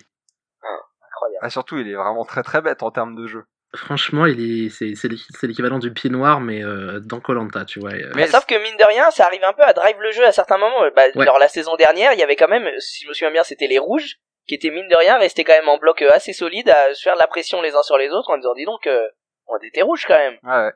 [0.61, 1.39] Incroyable.
[1.41, 3.45] Ah, surtout, il est vraiment très très bête en termes de jeu.
[3.75, 7.65] Franchement, il est, c'est, c'est l'équ- c'est l'équivalent du pied noir, mais euh, dans Colanta,
[7.65, 7.91] tu vois.
[7.93, 10.25] euh, Mais- Sauf que mine de rien, ça arrive un peu à drive le jeu
[10.25, 10.81] à certains moments.
[10.95, 11.25] Bah, Ouais.
[11.25, 13.67] Genre la saison dernière, il y avait quand même, si je me souviens bien, c'était
[13.67, 14.15] les rouges
[14.47, 17.01] qui étaient mine de rien restés quand même en bloc euh, assez solide à se
[17.01, 19.07] faire de la pression les uns sur les autres en disant dis donc, euh,
[19.47, 20.37] on était rouges quand même.
[20.43, 20.71] Ouais, ouais.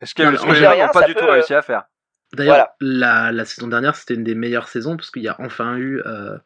[0.00, 0.36] Est-ce que, Non, les
[0.92, 1.84] pas du peut, tout réussi à faire?
[2.34, 2.74] D'ailleurs, Voilà.
[2.80, 6.00] la, la saison dernière, c'était une des meilleures saisons parce qu'il y a enfin eu
[6.04, 6.36] euh,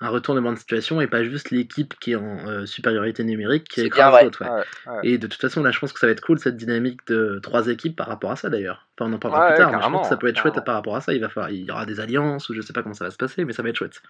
[0.00, 3.82] un retournement de situation et pas juste l'équipe qui est en euh, supériorité numérique qui
[3.82, 4.42] écrase l'autre.
[4.44, 4.50] ouais.
[4.50, 5.00] Ouais, ouais.
[5.04, 7.38] Et de toute façon, là, je pense que ça va être cool cette dynamique de
[7.42, 8.88] trois équipes par rapport à ça d'ailleurs.
[8.98, 10.64] Enfin, on en parlera Ouais, plus tard, mais je pense que ça peut être chouette
[10.64, 11.12] par rapport à ça.
[11.14, 13.10] Il va falloir, il y aura des alliances ou je sais pas comment ça va
[13.12, 14.02] se passer, mais ça va être chouette.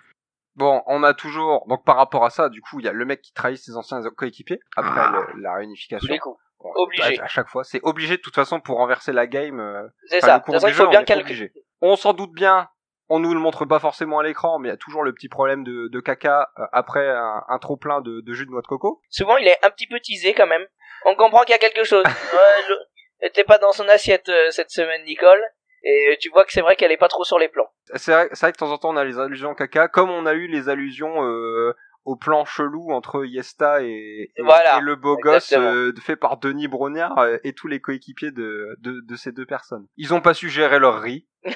[0.57, 3.05] Bon, on a toujours, donc par rapport à ça, du coup, il y a le
[3.05, 5.13] mec qui trahit ses anciens coéquipiers après Ah.
[5.35, 6.15] le- la réunification.
[6.61, 7.19] Bon, Obligé.
[7.21, 9.61] À, à chaque fois, c'est obligé de toute façon pour renverser la game.
[9.61, 10.39] euh, C'est enfin, ça.
[10.39, 11.53] De toute façon, il faut bien calculer.
[11.83, 12.69] On s'en doute bien.
[13.09, 15.29] On nous le montre pas forcément à l'écran, mais il y a toujours le petit
[15.29, 18.63] problème de, de caca euh, après un, un trop plein de, de jus de noix
[18.63, 19.01] de coco.
[19.11, 20.67] Souvent, il est un petit peu teasé quand même.
[21.05, 22.05] On comprend qu'il y a quelque chose.
[22.33, 25.43] Ouais, T'es pas dans son assiette euh, cette semaine, Nicole.
[25.83, 27.69] Et euh, tu vois que c'est vrai qu'elle est pas trop sur les plans.
[27.95, 30.25] C'est vrai, vrai que de temps en temps on a les allusions caca, comme on
[30.25, 34.97] a eu les allusions euh, au plan chelou entre Yesta et, et, Voilà, et le
[34.97, 39.17] beau gosse euh, fait par Denis Brognard euh, et tous les coéquipiers de, de, de
[39.17, 39.87] ces deux personnes.
[39.97, 41.27] Ils ont pas su gérer leur riz.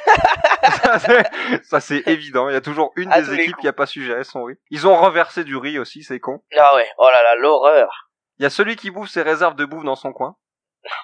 [1.62, 2.48] ça, c'est- évident.
[2.48, 4.56] Il y a toujours une À des équipes qui a pas su gérer son riz.
[4.70, 6.42] Ils ont renversé du riz aussi, c'est con.
[6.58, 8.10] Ah ouais, oh là là, l'horreur.
[8.38, 10.36] Il y a celui qui bouffe ses réserves de bouffe dans son coin.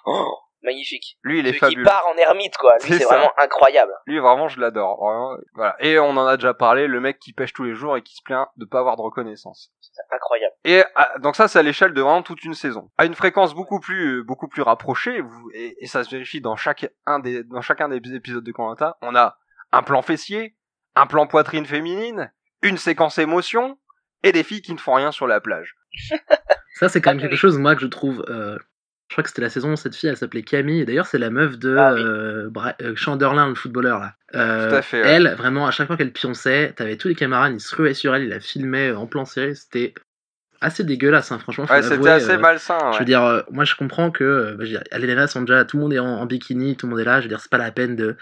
[0.07, 1.19] Oh, magnifique.
[1.23, 1.85] Lui, il est fabuleux.
[1.85, 2.73] part en ermite, quoi.
[2.85, 3.93] Lui, C'est vraiment incroyable.
[4.07, 4.99] Lui, vraiment, je l'adore.
[5.55, 5.77] Voilà.
[5.81, 8.15] Et on en a déjà parlé, le mec qui pêche tous les jours et qui
[8.17, 9.71] se plaint de pas avoir de reconnaissance.
[9.81, 10.55] C'est incroyable.
[10.65, 13.55] Et ah, donc ça, c'est à l'échelle de vraiment toute une saison, à une fréquence
[13.55, 15.21] beaucoup plus, beaucoup plus rapprochée.
[15.21, 18.53] vous- et, et ça se vérifie dans chaque un des, dans chacun des épisodes de
[18.53, 18.97] Colanta.
[19.03, 19.37] On a
[19.73, 20.57] un plan fessier,
[20.97, 23.79] un plan poitrine féminine, une séquence émotion
[24.23, 25.77] et des filles qui ne font rien sur la plage.
[26.77, 28.59] Ça, c'est quand même Ah, quelque chose, moi, que je trouve euh,
[29.09, 30.81] Je crois que c'était la saison où cette fille, elle s'appelait Camille.
[30.81, 32.01] Et d'ailleurs, c'est la meuf de Ah oui.
[32.03, 32.51] euh,
[32.83, 34.15] euh, Chanderlin, le footballeur là.
[34.35, 35.09] Euh, Tout à fait, ouais.
[35.09, 38.15] Elle, vraiment, à chaque fois qu'elle pionçait, t'avais tous les camarades, ils se ruaient sur
[38.15, 39.55] elle, ils la filmaient en plan serré.
[39.55, 39.95] C'était
[40.61, 41.67] assez dégueulasse, hein, franchement.
[41.69, 42.93] Ouais, c'était assez malsain.
[42.93, 45.93] Je veux dire, moi je comprends que bah, je veux dire, déjà, tout le monde
[45.93, 47.21] est en, en bikini, tout le monde est là.
[47.21, 48.17] Je veux dire, c'est pas la peine de,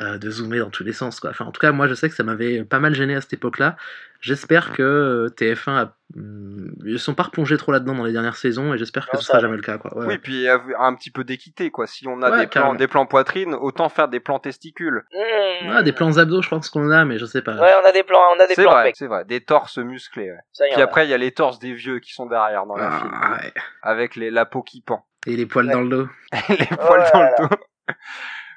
[0.00, 1.30] euh, de zoomer dans tous les sens, quoi.
[1.30, 3.32] Enfin, en tout cas, moi je sais que ça m'avait pas mal gêné à cette
[3.32, 3.76] époque-là.
[4.20, 8.34] J'espère que euh, TF1 a, hum, ils sont pas replongés trop là-dedans dans les dernières
[8.36, 9.96] saisons et j'espère que Non, ce ça sera jamais le cas, quoi.
[9.96, 11.86] Ouais, Oui, puis il y a un petit peu d'équité, quoi.
[11.86, 15.04] Si on a Ouais, des, plans, des plans poitrine, autant faire des plans testicules.
[15.12, 15.70] Mmh.
[15.70, 17.54] Ah, des plans abdos, je pense qu'on en a, mais je sais pas.
[17.54, 19.24] Ouais, on a des plans, on a des C'est plans vrai, c'est vrai.
[19.24, 20.38] Des torses musclés, ouais.
[20.52, 22.76] Ça y Puis après, il y a les torses des vieux qui sont derrière dans
[22.76, 23.12] la Ah, film.
[23.12, 23.52] ouais.
[23.82, 25.06] Avec les, la peau qui pend.
[25.26, 25.72] Et les poils Ouais.
[25.72, 26.08] dans le dos.
[26.48, 27.56] les poils dans le dos.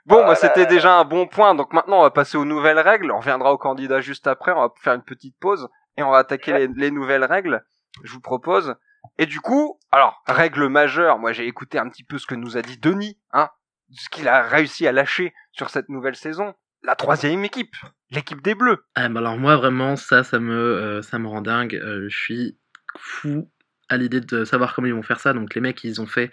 [0.05, 1.55] Bon, bah, là c'était déjà un bon point.
[1.55, 3.11] Donc maintenant, on va passer aux nouvelles règles.
[3.11, 4.51] On reviendra aux candidats juste après.
[4.51, 7.63] On va faire une petite pause et on va attaquer les, les nouvelles règles.
[8.03, 8.75] Je vous propose.
[9.17, 11.19] Et du coup, alors, règle majeure.
[11.19, 13.49] Moi, j'ai écouté un petit peu ce que nous a dit Denis, hein,
[13.91, 16.53] ce qu'il a réussi à lâcher sur cette nouvelle saison.
[16.83, 17.75] La troisième équipe,
[18.09, 18.83] l'équipe des Bleus.
[18.95, 21.75] Ah, bah alors moi vraiment ça ça me euh, ça me rend dingue.
[21.75, 22.57] Euh, je suis
[22.97, 23.51] fou
[23.87, 25.33] à l'idée de savoir comment ils vont faire ça.
[25.33, 26.31] Donc les mecs ils ont fait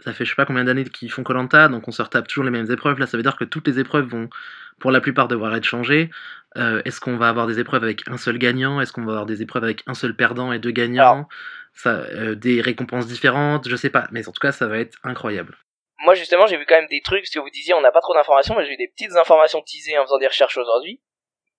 [0.00, 2.44] ça fait je sais pas combien d'années qu'ils font Colanta, donc on se retape toujours
[2.44, 2.98] les mêmes épreuves.
[2.98, 4.28] Là ça veut dire que toutes les épreuves vont
[4.78, 6.10] pour la plupart devoir être changées.
[6.56, 8.80] Euh, Est-ce qu'on va avoir des épreuves avec un seul gagnant?
[8.80, 11.02] Est-ce qu'on va avoir des épreuves avec un seul perdant et deux gagnants?
[11.02, 11.28] Alors.
[11.74, 13.68] ça, euh, Des récompenses différentes?
[13.68, 15.56] Je sais pas, mais en tout cas ça va être incroyable.
[16.04, 18.00] Moi, justement, j'ai vu quand même des trucs, parce que vous disiez, on n'a pas
[18.00, 21.00] trop d'informations, mais j'ai vu des petites informations teasées en faisant des recherches aujourd'hui.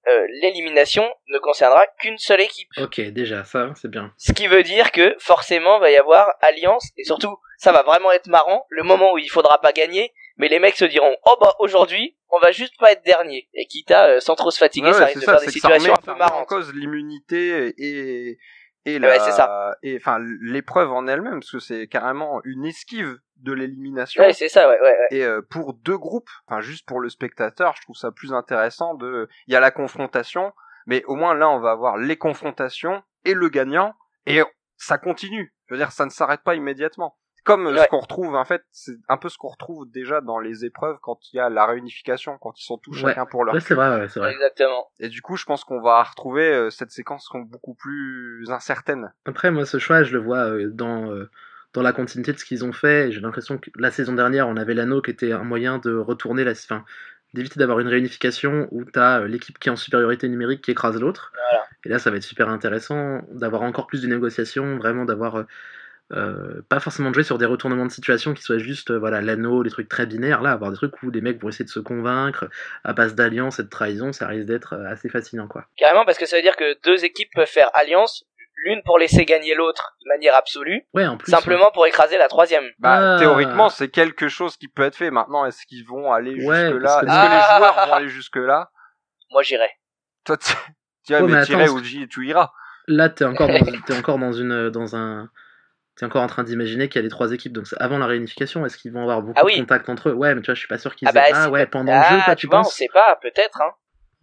[0.08, 2.70] Euh, L'élimination ne concernera qu'une seule équipe.
[2.78, 4.14] Ok déjà ça c'est bien.
[4.18, 8.12] Ce qui veut dire que, forcément, va y avoir alliance, et surtout, ça va vraiment
[8.14, 11.36] être marrant, le moment où il faudra pas gagner, mais les mecs se diront, oh
[11.42, 13.50] bah, aujourd'hui, on va juste pas être dernier.
[13.54, 15.42] Et quitte à, euh, sans trop se fatiguer, Ouais, ça ouais, risque de ça, faire
[15.46, 16.48] des situations un peu remet en marrantes.
[16.48, 18.38] cause l'immunité et
[18.86, 19.76] et Ouais, la ça.
[19.84, 24.24] et enfin l'épreuve en elle-même parce que c'est carrément une esquive de l'élimination.
[24.24, 25.08] Ouais, c'est ça, ouais, ouais, ouais.
[25.12, 28.94] Et euh, pour deux groupes, enfin juste pour le spectateur, je trouve ça plus intéressant
[28.96, 30.54] de il y a la confrontation,
[30.88, 33.94] mais au moins là on va avoir les confrontations et le gagnant
[34.26, 34.42] et
[34.78, 35.54] ça continue.
[35.68, 37.18] Je veux dire ça ne s'arrête pas immédiatement.
[37.50, 40.66] Comme ce qu'on retrouve en fait, c'est un peu ce qu'on retrouve déjà dans les
[40.66, 43.10] épreuves quand il y a la réunification, quand ils sont tous Ouais.
[43.12, 44.32] chacun pour leur Ouais c'est vrai, ouais, c'est vrai.
[44.34, 44.88] Exactement.
[45.00, 49.12] et du coup, je pense qu'on va retrouver euh, cette séquence beaucoup plus incertaine.
[49.26, 51.30] Après, moi, ce choix, je le vois euh, dans, euh,
[51.74, 53.12] dans la continuité de ce qu'ils ont fait.
[53.12, 56.44] J'ai l'impression que la saison dernière, on avait l'anneau qui était un moyen de retourner
[56.44, 56.52] la.
[56.52, 56.86] Enfin,
[57.34, 61.00] d'éviter d'avoir une réunification où tu as l'équipe qui est en supériorité numérique qui écrase
[61.00, 61.32] l'autre.
[61.34, 61.66] Voilà.
[61.86, 65.46] Et là, ça va être super intéressant d'avoir encore plus de négociations, vraiment d'avoir.
[66.12, 69.22] Euh, pas forcément de jouer sur des retournements de situation qui soient juste euh, voilà
[69.22, 71.70] l'anneau, des trucs très binaires, là avoir des trucs où les mecs vont essayer de
[71.70, 72.50] se convaincre
[72.84, 75.66] à base d'alliance et de trahison, ça risque d'être euh, assez fascinant quoi.
[75.78, 78.26] Carrément, parce que ça veut dire que deux équipes peuvent faire alliance,
[78.66, 81.32] l'une pour laisser gagner l'autre de manière absolue, Ouais, en plus.
[81.32, 82.66] simplement pour écraser la troisième.
[82.80, 83.20] Bah, Ah.
[83.20, 85.12] théoriquement, c'est quelque chose qui peut être fait.
[85.12, 87.52] Maintenant, est-ce qu'ils vont aller Ouais, jusque là que- Est-ce que Ah.
[87.52, 88.70] les joueurs vont aller jusque là
[89.32, 89.72] Moi, j'irais.
[90.26, 90.54] Toi, tu
[91.06, 92.52] tu vas mais tirer ou tu iras.
[92.88, 93.48] Là, t'es encore
[93.88, 95.30] dans, encore dans une dans un
[96.00, 98.06] t'es encore en train d'imaginer qu'il y a les trois équipes donc c'est avant la
[98.06, 99.56] réunification est-ce qu'ils vont avoir beaucoup Ah oui.
[99.56, 100.14] de contacts entre eux?
[100.14, 101.98] Ouais mais tu vois je suis pas sûr qu'ils Ah bah, aient- ah ouais pendant
[101.98, 102.74] le jeu Ah, toi tu tu vois, on penses?
[102.74, 103.72] sait pas, peut-être, hein.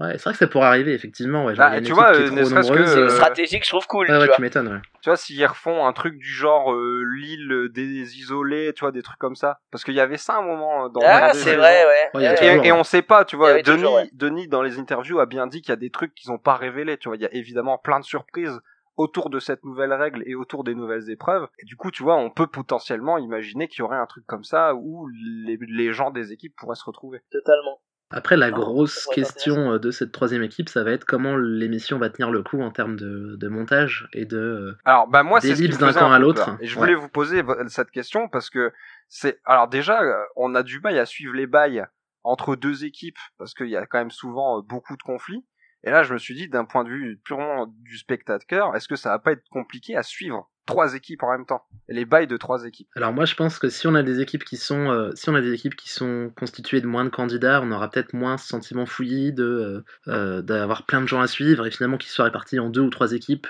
[0.00, 1.84] ouais c'est vrai que ça pourrait arriver effectivement ouais, Bah, genre, il y a une
[1.84, 4.26] tu vois, euh, trop ne serait-ce que, Euh, stratégique, je trouve cool, ouais, tu ouais
[4.26, 4.36] vois.
[4.36, 4.80] tu m'étonnes ouais.
[5.02, 9.02] Tu vois, s'ils refont un truc du genre euh, l'île des isolés, tu vois, des
[9.02, 9.60] trucs comme ça.
[9.70, 12.10] Parce qu'il y avait ça un moment dans Ah, c'est vrai, ouais.
[12.14, 12.64] Ouais, toujours.
[12.64, 13.52] Et, et on sait pas, tu vois.
[13.52, 14.10] Denis, toujours, ouais.
[14.14, 16.56] Denis, dans les interviews, a bien dit qu'il y a des trucs qu'ils n'ont pas
[16.56, 16.96] révélés.
[16.98, 18.58] Tu vois, il y a évidemment plein de surprises
[18.96, 21.46] autour de cette nouvelle règle et autour des nouvelles épreuves.
[21.58, 24.44] Et du coup, tu vois, on peut potentiellement imaginer qu'il y aurait un truc comme
[24.44, 25.06] ça où
[25.44, 27.20] les, les gens des équipes pourraient se retrouver.
[27.30, 27.80] Totalement.
[28.10, 31.98] après la Non, grosse question euh, de cette troisième équipe ça va être comment l'émission
[31.98, 35.54] va tenir le coup en termes de, de montage et de Alors, bah moi, c'est
[35.56, 36.56] ce d'un camp à l'autre.
[36.60, 36.80] Et je Ouais.
[36.82, 38.72] voulais vous poser cette question parce que
[39.08, 39.40] c'est.
[39.44, 41.84] Alors déjà, euh, on a du mal à suivre les bails
[42.22, 45.44] entre deux équipes parce qu'il y a quand même souvent euh, beaucoup de conflits.
[45.86, 48.96] Et là, je me suis dit, d'un point de vue purement du spectateur, est-ce que
[48.96, 51.62] ça va pas être compliqué à suivre trois équipes en même temps?
[51.88, 52.88] Les bails de trois équipes.
[52.96, 55.36] Alors moi je pense que si on a des équipes qui sont euh, si on
[55.36, 58.48] a des équipes qui sont constituées de moins de candidats, on aura peut-être moins ce
[58.48, 62.24] sentiment fouillis de euh, euh, d'avoir plein de gens à suivre et finalement qu'ils soient
[62.24, 63.46] répartis en deux ou trois équipes.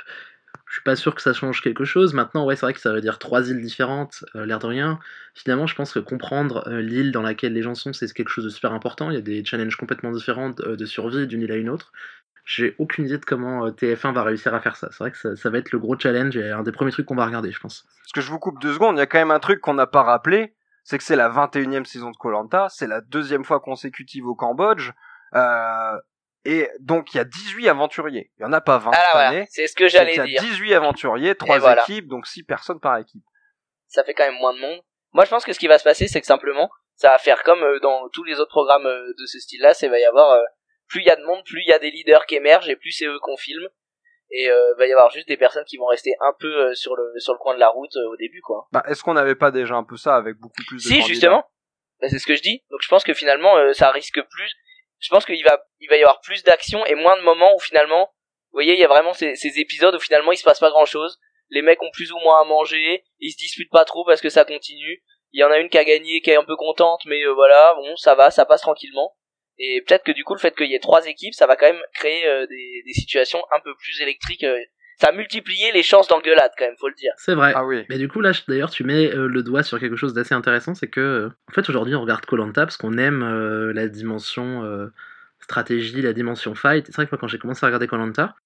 [0.66, 2.12] Je suis pas sûr que ça change quelque chose.
[2.12, 4.98] Maintenant, ouais, c'est vrai que ça veut dire trois îles différentes, euh, l'air de rien.
[5.35, 8.44] Finalement, je pense que comprendre euh, l'île dans laquelle les gens sont, c'est quelque chose
[8.44, 9.11] de super important.
[9.11, 11.92] Il y a des challenges complètement différents euh, de survie d'une île à une autre.
[12.46, 14.88] J'ai aucune idée de comment euh, TF1 va réussir à faire ça.
[14.90, 17.16] C'est vrai que ça, va être le gros challenge et un des premiers trucs qu'on
[17.16, 17.85] va regarder, je pense.
[18.02, 19.74] Parce que je vous coupe deux secondes, il y a quand même un truc qu'on
[19.74, 23.59] n'a pas rappelé, c'est que c'est la 21e saison de Colanta, c'est la deuxième fois
[23.59, 24.92] consécutive au Cambodge,
[26.46, 28.30] et donc il y a 18 aventuriers.
[28.38, 29.28] Il y en a pas 20 Ah cette voilà.
[29.28, 29.46] année.
[29.50, 30.40] C'est ce que j'allais il y a dire.
[30.42, 31.82] 18 aventuriers, trois voilà.
[31.82, 33.24] équipes, donc 6 personnes par équipe.
[33.88, 34.80] Ça fait quand même moins de monde.
[35.12, 37.42] Moi, je pense que ce qui va se passer, c'est que simplement, ça va faire
[37.42, 40.30] comme euh, dans tous les autres programmes euh, de ce style-là, c'est va y avoir
[40.30, 40.42] euh,
[40.88, 42.76] plus il y a de monde, plus il y a des leaders qui émergent et
[42.76, 43.66] plus c'est eux qu'on filme.
[44.30, 47.12] Et euh, va y avoir juste des personnes qui vont rester un peu sur le
[47.18, 48.66] sur le coin de la route au début, quoi.
[48.72, 51.44] Bah, est-ce qu'on n'avait pas déjà un peu ça avec beaucoup plus de Si, justement.
[52.00, 52.62] Bah, c'est ce que je dis.
[52.70, 54.52] Donc je pense que finalement, ça risque plus.
[54.98, 57.61] Je pense qu'il va, il va y avoir plus d'action et moins de moments où
[57.61, 58.12] finalement,
[58.50, 60.87] vous voyez, il y a vraiment ces, épisodes où finalement il se passe pas grand
[60.87, 61.18] chose.
[61.50, 64.28] Les mecs ont plus ou moins à manger, ils se disputent pas trop parce que
[64.28, 65.02] ça continue.
[65.32, 67.32] Il y en a une qui a gagné, qui est un peu contente, mais euh,
[67.32, 69.14] voilà, bon, ça va, ça passe tranquillement.
[69.59, 71.66] Et peut-être que du coup, le fait qu'il y ait trois équipes, ça va quand
[71.66, 74.44] même créer euh, des, des situations un peu plus électriques.
[74.96, 77.12] Ça a multiplié les chances d'engueulade quand même, faut le dire.
[77.16, 77.52] C'est vrai.
[77.54, 77.85] Ah oui.
[77.88, 80.74] Mais du coup, là, d'ailleurs, tu mets euh, le doigt sur quelque chose d'assez intéressant,
[80.74, 84.64] c'est que, euh, en fait, aujourd'hui, on regarde Colanta parce qu'on aime euh, la dimension
[84.64, 84.87] euh,
[85.40, 86.87] stratégie, la dimension fight.
[86.87, 88.37] C'est vrai que moi, quand j'ai commencé à regarder Colanta,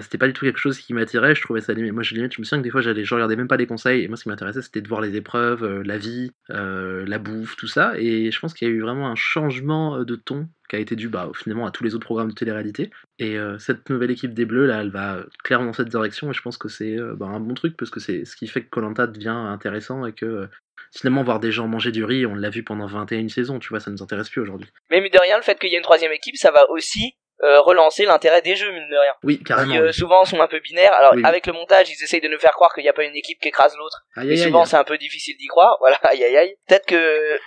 [0.00, 1.34] c'était pas du tout quelque chose qui m'attirait.
[1.34, 1.74] Je trouvais ça.
[1.74, 3.66] Moi, je, limite, je me souviens que des fois, j'allais, je regardais même pas les
[3.66, 4.04] conseils.
[4.04, 7.18] Et moi, ce qui m'intéressait, c'était de voir les épreuves, euh, la vie, euh, la
[7.18, 7.92] bouffe, tout ça.
[7.96, 10.78] Et je pense qu'il y a eu vraiment un changement euh, de ton qui a
[10.78, 12.90] été dû bah, finalement à tous les autres programmes de télé-réalité.
[13.18, 16.30] Et euh, cette nouvelle équipe des Bleus, là, elle va clairement dans cette direction.
[16.30, 18.46] Et je pense que c'est euh, bah, un bon truc parce que c'est ce qui
[18.46, 20.46] fait que Colanta devient intéressant et que euh,
[20.92, 23.80] finalement, voir des gens manger du riz, on l'a vu pendant 21 saisons, tu vois,
[23.80, 24.68] ça nous intéresse plus aujourd'hui.
[24.90, 27.60] Mais de rien, le fait qu'il y ait une troisième équipe, ça va aussi euh,
[27.60, 29.12] relancer l'intérêt des jeux, mine de rien.
[29.22, 29.72] Oui, carrément.
[29.72, 30.94] qui euh, souvent sont un peu binaires.
[30.94, 31.22] Alors Oui.
[31.24, 33.38] avec le montage, ils essayent de nous faire croire qu'il n'y a pas une équipe
[33.40, 34.06] qui écrase l'autre.
[34.24, 35.76] Et souvent c'est un peu difficile d'y croire.
[35.80, 36.56] Voilà, aïe aïe aïe.
[36.66, 37.38] Peut-être que,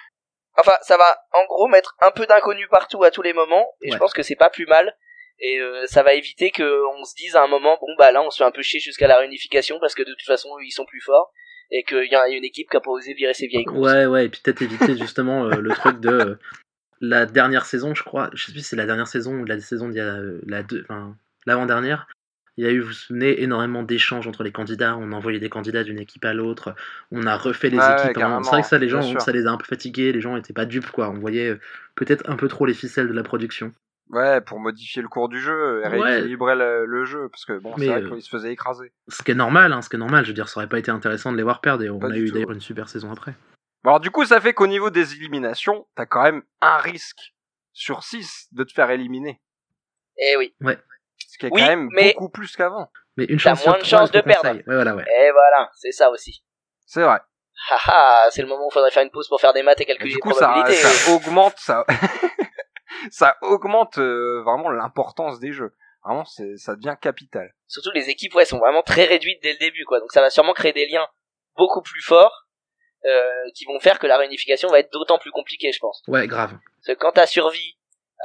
[0.58, 3.68] enfin, ça va en gros mettre un peu d'inconnu partout à tous les moments.
[3.82, 4.96] Et je pense que c'est pas plus mal.
[5.42, 8.22] Et euh, ça va éviter que on se dise à un moment, bon bah là
[8.22, 10.72] on se fait un peu chier jusqu'à la réunification parce que de toute façon ils
[10.72, 11.32] sont plus forts
[11.72, 13.70] et qu'il y a une équipe qui a pas osé virer ses vieilles.
[13.70, 16.36] Ouais, ouais, et puis peut-être éviter justement euh, le truc de euh,
[17.02, 19.60] la dernière saison, je crois, je sais plus si c'est la dernière saison ou la
[19.60, 22.08] saison d'il y a euh, la deux, enfin, l'avant-dernière.
[22.58, 24.98] Il y a eu, vous vous souvenez, énormément d'échanges entre les candidats.
[24.98, 26.76] On envoyait des candidats d'une équipe à l'autre.
[27.10, 28.18] On a refait les Ouais, équipes.
[28.18, 28.42] hein.
[28.44, 29.22] C'est vrai que ça, les gens, sûr.
[29.22, 30.12] ça les a un peu fatigués.
[30.12, 31.10] Les gens étaient pas dupes, quoi.
[31.10, 31.60] On voyait euh,
[31.96, 33.72] peut-être un peu trop les ficelles de la production.
[34.10, 36.02] Ouais, pour modifier le cours du jeu et Ouais.
[36.02, 38.92] rééquilibrer le, le jeu, parce que bon, c'est vrai euh, qu'il se faisait écraser.
[39.08, 40.26] Ce qui est normal, hein, ce qui est normal.
[40.26, 41.84] Je veux dire, ça aurait pas été intéressant de les voir perdre.
[41.84, 43.36] Et on Pas a eu d'ailleurs une super saison après.
[43.84, 47.34] Bon, alors du coup, ça fait qu'au niveau des éliminations, t'as quand même un risque
[47.72, 49.42] sur 6 de te faire éliminer.
[50.18, 50.54] Et oui.
[51.28, 52.92] Ce qui est Oui, quand même mais- beaucoup plus qu'avant.
[53.16, 54.50] Mais une T'as chance moins de chances de perdre.
[54.52, 55.04] Ouais, voilà, ouais.
[55.04, 56.44] Et voilà, c'est ça aussi.
[56.86, 57.20] C'est vrai.
[57.70, 59.84] Haha, c'est le moment où il faudrait faire une pause pour faire des maths et
[59.84, 60.76] Et calculer du les coup, probabilités.
[60.82, 61.86] ça augmente, ça,
[63.12, 65.76] ça augmente euh, vraiment l'importance des jeux.
[66.06, 67.54] Vraiment, c'est, ça devient capital.
[67.68, 70.30] surtout les équipes ouais sont vraiment très réduites dès le début quoi donc ça va
[70.30, 71.06] sûrement créer des liens
[71.58, 72.48] beaucoup plus forts
[73.06, 76.28] euh, qui vont faire que la réunification va être d'autant plus compliquée je pense Ouais,
[76.28, 76.52] grave.
[76.52, 77.74] parce que quand t'as survécu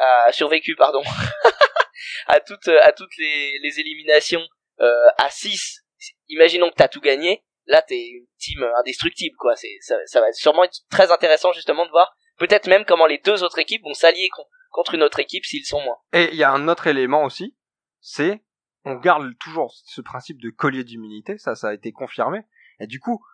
[0.00, 1.02] à survécu pardon
[2.26, 4.42] à toutes à toutes les, les éliminations
[4.80, 5.84] euh, à 6
[6.28, 10.32] imaginons que t'as tout gagné là t'es une team indestructible quoi c'est ça, ça va
[10.32, 13.94] sûrement être très intéressant justement de voir peut-être même comment les deux autres équipes vont
[13.94, 16.88] s'allier con- contre une autre équipe s'ils sont moins Et il y a un autre
[16.88, 17.56] élément aussi,
[18.00, 18.42] c'est
[18.84, 22.40] on garde toujours ce principe de collier d'immunité, ça, ça a été confirmé.
[22.80, 23.24] Et du coup,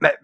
[0.00, 0.16] mais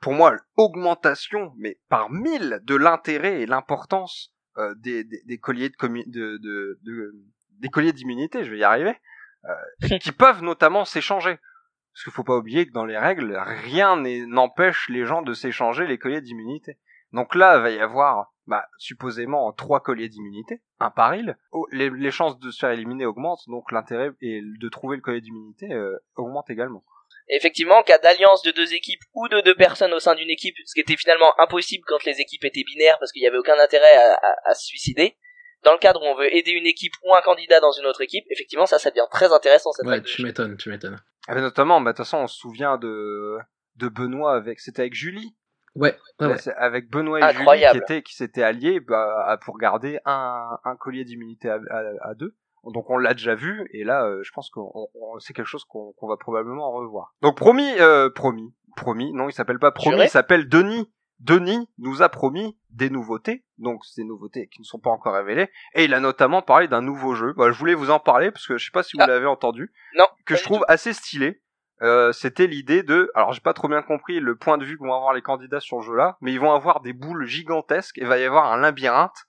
[0.00, 5.70] pour moi, l'augmentation, mais par mille, de l'intérêt et l'importance euh, des, des, des colliers
[5.70, 7.12] de, de, de, de-
[7.60, 8.94] des colliers d'immunité, je vais y arriver,
[9.44, 11.38] euh, qui peuvent notamment s'échanger.
[11.92, 15.86] Parce qu'il faut pas oublier que dans les règles, rien n'empêche les gens de s'échanger
[15.86, 16.78] les colliers d'immunité.
[17.12, 21.38] Donc là, il va y avoir, bah, supposément, trois colliers d'immunité, un par île.
[21.52, 25.02] Oh, les, les chances de se faire éliminer augmentent, donc l'intérêt et de trouver le
[25.02, 26.84] collier d'immunité euh, augmente également.
[27.28, 30.54] Effectivement, en cas d'alliance de deux équipes ou de deux personnes au sein d'une équipe,
[30.66, 33.58] ce qui était finalement impossible quand les équipes étaient binaires parce qu'il n'y avait aucun
[33.58, 35.16] intérêt à, à- à se suicider,
[35.62, 38.02] dans le cadre où on veut aider une équipe ou un candidat dans une autre
[38.02, 41.00] équipe, effectivement, ça, ça devient très intéressant cette Ouais, tu m'étonnes, tu m'étonnes.
[41.30, 43.38] Et notamment, bah, de toute façon, on se souvient de,
[43.76, 45.34] de Benoît avec, c'était avec Julie.
[45.74, 47.76] Ouais, ouais, Avec Benoît et Incroyable.
[47.78, 52.10] Julie qui étaient, qui s'étaient alliés, bah, pour garder un, un collier d'immunité à, à-
[52.10, 52.36] à deux.
[52.72, 54.60] Donc on l'a déjà vu et là euh, je pense que
[55.20, 57.14] c'est quelque chose qu'on va probablement revoir.
[57.22, 59.12] Donc promis, euh, promis, promis.
[59.12, 60.90] Non, il s'appelle pas promis, il s'appelle Denis.
[61.20, 65.48] Denis nous a promis des nouveautés, donc ces nouveautés qui ne sont pas encore révélées.
[65.74, 67.32] Et il a notamment parlé d'un nouveau jeu.
[67.36, 69.06] Bah, je voulais vous en parler parce que je sais pas si vous Ah.
[69.06, 70.06] l'avez entendu, Non.
[70.26, 70.64] que je trouve tout.
[70.68, 71.40] assez stylé.
[71.82, 74.82] Euh, C'était l'idée de, alors j'ai pas trop bien compris le point de vue que
[74.84, 78.04] vont avoir les candidats sur ce jeu-là, mais ils vont avoir des boules gigantesques et
[78.04, 79.26] va y avoir un labyrinthe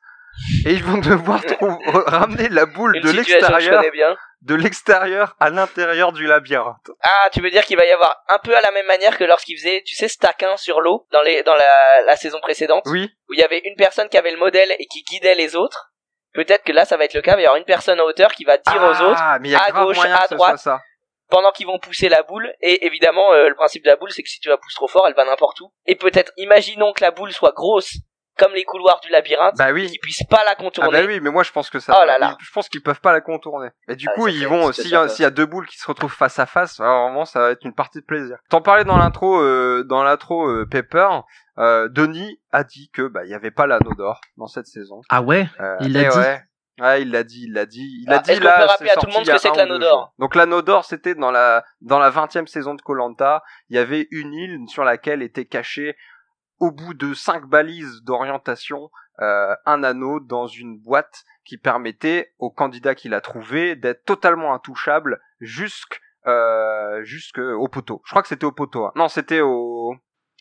[0.66, 1.42] et ils vont devoir
[2.08, 3.84] ramener la boule Une de l'extérieur
[4.42, 6.92] de l'extérieur à l'intérieur du labyrinthe.
[7.02, 9.24] Ah, tu veux dire qu'il va y avoir un peu à la même manière que
[9.24, 13.12] lorsqu'il faisait, tu sais, Stackin sur l'eau dans les dans la, la saison précédente, Oui,
[13.28, 15.92] où il y avait une personne qui avait le modèle et qui guidait les autres.
[16.34, 17.32] Peut-être que là, ça va être le cas.
[17.32, 19.50] Il va y avoir une personne en hauteur qui va dire aux autres Ah, mais
[19.50, 20.58] il y a à gauche, à droite.
[20.58, 20.80] ça.
[21.30, 22.54] pendant qu'ils vont pousser la boule.
[22.62, 24.88] Et évidemment, euh, le principe de la boule, c'est que si tu la pousses trop
[24.88, 25.72] fort, elle va n'importe où.
[25.88, 27.96] Et peut-être, imaginons que la boule soit grosse,
[28.38, 29.88] comme les couloirs du labyrinthe, Bah oui.
[29.90, 30.92] qu'ils puissent pas la Ah contourner.
[30.92, 31.98] bah oui, mais moi je pense que ça.
[32.02, 32.38] Oh là là.
[32.42, 33.70] Je pense qu'ils peuvent pas la contourner.
[33.88, 35.88] Et du Ah, coup, ils vont s'il y, a- y a deux boules qui se
[35.88, 38.38] retrouvent face à face, alors vraiment ça va être une partie de plaisir.
[38.50, 41.08] T'en parlais dans l'intro, euh, dans l'intro euh, Pepper.
[41.58, 45.02] Euh, Denis a dit que bah il y avait pas l'anneau d'or dans cette saison.
[45.10, 45.48] Ah ouais?
[45.62, 46.18] Euh, Il l'a eh dit?
[46.18, 46.42] Ouais.
[46.82, 48.58] Ouais, il l'a dit, il l'a dit, il a Ah, dit est-ce qu'on là.
[48.58, 50.14] peut rappeler c'est à tout le monde a ce que c'est que l'anneau d'or.
[50.20, 53.42] Donc l'anneau d'or, c'était dans la dans la 20e saison de Colanta.
[53.70, 55.96] Il y avait une île sur laquelle était caché
[56.60, 58.90] au bout de cinq balises d'orientation
[59.22, 64.54] euh, un anneau dans une boîte qui permettait au candidat qui l'a trouvé d'être totalement
[64.54, 68.02] intouchable jusqu'au euh, jusqu'au poteau.
[68.06, 68.86] Je crois que c'était au poteau.
[68.86, 68.92] hein.
[68.96, 69.96] Non, c'était au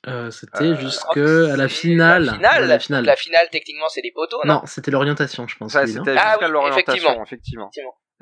[0.06, 2.24] Euh, C'était Euh, jusque Oh, à la finale.
[2.24, 3.04] La finale, Ouais, la finale.
[3.04, 5.74] La finale, techniquement, c'est les poteaux, non, Non, c'était l'orientation, je pense.
[5.74, 5.86] non?
[5.86, 7.70] c'était Ah oui, l'orientation, effectivement.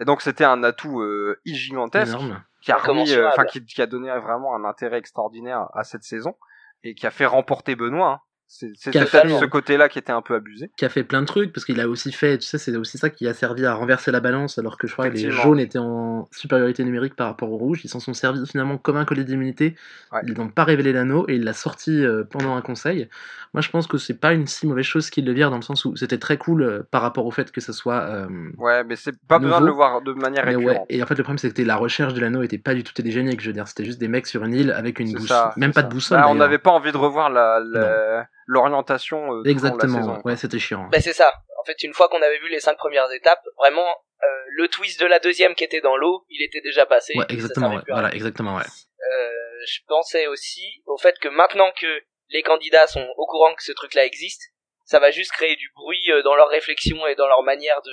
[0.00, 2.12] Et donc c'était un atout euh, gigantesque.
[2.14, 2.42] Énorme.
[2.62, 3.30] qui a remis, euh,
[3.68, 6.34] qui a donné vraiment un intérêt extraordinaire à cette saison
[6.84, 8.24] et qui a fait remporter Benoît.
[8.54, 10.70] C'est ce côté-là qui était un peu abusé.
[10.76, 12.98] qui a fait plein de trucs parce qu'il a aussi fait, tu sais, c'est aussi
[12.98, 15.58] ça qui a servi à renverser la balance alors que je crois que les jaunes
[15.58, 17.80] étaient en supériorité numérique par rapport aux rouges.
[17.84, 19.74] Ils s'en sont servis finalement comme un collier d'immunité.
[20.12, 20.20] Ouais.
[20.26, 23.08] Ils n'ont pas révélé l'anneau et il l'a sorti euh, pendant un conseil.
[23.54, 25.62] Moi, je pense que c'est pas une si mauvaise chose qu'il le virent dans le
[25.62, 28.00] sens où c'était très cool euh, par rapport au fait que ce soit.
[28.02, 28.26] euh,
[28.58, 29.72] Ouais, mais c'est pas besoin de Nouveau.
[29.72, 30.54] le voir de manière ouais.
[30.56, 30.86] récurrente.
[30.90, 33.40] Et en fait, le problème, que la recherche de l'anneau était pas du tout télégénique.
[33.40, 35.72] Je veux dire, c'était juste des mecs sur une île avec une boussole, ça, même
[35.72, 35.86] pas ça.
[35.88, 36.18] de boussole.
[36.18, 39.98] Bah, on n'avait pas envie de revoir la- la- l'orientation euh, long de la Exactement.
[39.98, 40.22] saison.
[40.24, 40.88] ouais, c'était chiant.
[40.90, 41.32] Ben c'est ça.
[41.60, 43.86] En fait, une fois qu'on avait vu les cinq premières étapes, vraiment,
[44.24, 47.12] euh, le twist de la deuxième qui était dans l'eau, il était déjà passé.
[47.16, 47.74] Ouais, exactement.
[47.74, 47.82] ouais.
[47.88, 48.56] Voilà, exactement.
[48.56, 48.64] Ouais.
[48.64, 49.30] Euh,
[49.66, 52.00] je pensais aussi au fait que maintenant que
[52.30, 54.42] les candidats sont au courant que ce truc-là existe,
[54.84, 57.92] ça va juste créer du bruit euh, dans leur réflexion et dans leur manière de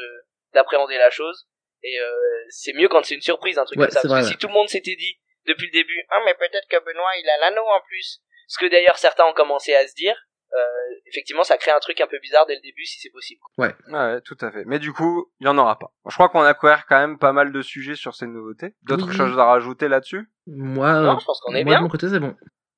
[0.53, 1.47] d'appréhender la chose.
[1.83, 2.11] Et euh,
[2.49, 4.01] c'est mieux quand c'est une surprise, un truc Ouais, comme ça.
[4.01, 6.33] c'est Parce que vrai, si tout le monde s'était dit depuis le début, ah mais
[6.33, 8.19] peut-être que Benoît il a l'anneau en plus.
[8.47, 10.15] Ce que d'ailleurs certains ont commencé à se dire.
[10.53, 13.39] Euh, effectivement, ça crée un truc un peu bizarre dès le début si c'est possible.
[13.57, 13.73] Ouais,
[14.21, 14.63] tout à fait.
[14.65, 15.93] Mais du coup, il y en aura pas.
[16.07, 18.75] Je crois qu'on a couvert quand même pas mal de sujets sur ces nouveautés.
[18.83, 19.15] D'autres Oui.
[19.15, 20.29] choses à rajouter là-dessus?
[20.47, 21.81] Moi, Non, je pense qu'on est moi de bien.
[21.81, 22.35] mon côté, c'est bon.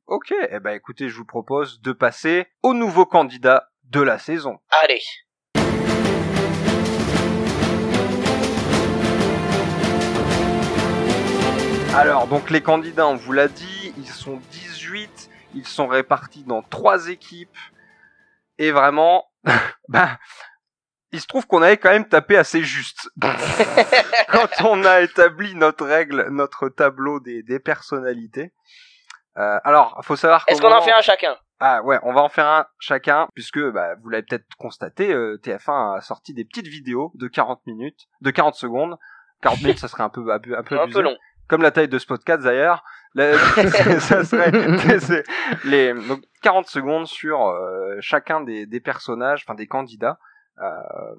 [0.08, 4.60] Ok, eh ben écoutez, je vous propose de passer au nouveau candidat de la saison.
[4.84, 5.00] Allez.
[11.94, 14.71] Alors, donc les candidats, on vous l'a dit, ils sont 18,
[15.54, 17.58] ils sont répartis dans trois équipes,
[18.58, 19.26] et vraiment,
[19.90, 20.20] bah,
[21.12, 23.10] il se trouve qu'on avait quand même tapé assez juste.
[24.32, 28.54] Quand on a établi notre règle, notre tableau des, des personnalités.
[29.38, 31.36] Euh, alors, faut savoir Est-ce qu'on en fait un chacun?
[31.60, 35.40] Ah ouais, on va en faire un chacun, puisque bah, vous l'avez peut-être constaté, euh,
[35.44, 38.98] TF1 a sorti des petites vidéos de 40 minutes, de 40 secondes.
[39.42, 41.18] 40 minutes, ça serait un peu, un peu, un peu Un abusé peu long.
[41.48, 42.84] comme la taille de ce podcast d'ailleurs.
[43.16, 43.38] La-
[44.00, 45.24] ça serait c'est
[45.66, 50.18] les donc 40 secondes sur euh, chacun des, des personnages, enfin des candidats
[50.62, 50.68] euh,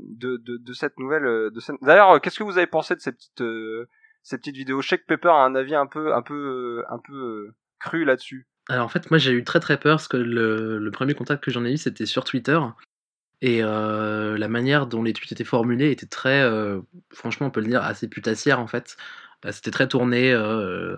[0.00, 1.24] de, de, de cette nouvelle.
[1.26, 1.76] euh, De cette...
[1.82, 3.88] D'ailleurs, qu'est-ce que vous avez pensé de ces petites euh,
[4.22, 4.80] ces petites vidéos?
[4.82, 8.04] Je sais que Pepper a un avis un peu un peu un peu euh, cru
[8.04, 8.46] là-dessus.
[8.68, 11.42] Alors en fait, moi j'ai eu très très peur parce que le, le premier contact
[11.42, 12.58] que j'en ai eu c'était sur Twitter.
[13.44, 16.80] Et euh, la manière dont les tweets étaient formulés était très, euh,
[17.12, 18.96] franchement, on peut le dire, assez putassière en fait.
[19.44, 20.32] Euh, C'était très tourné.
[20.32, 20.96] Euh,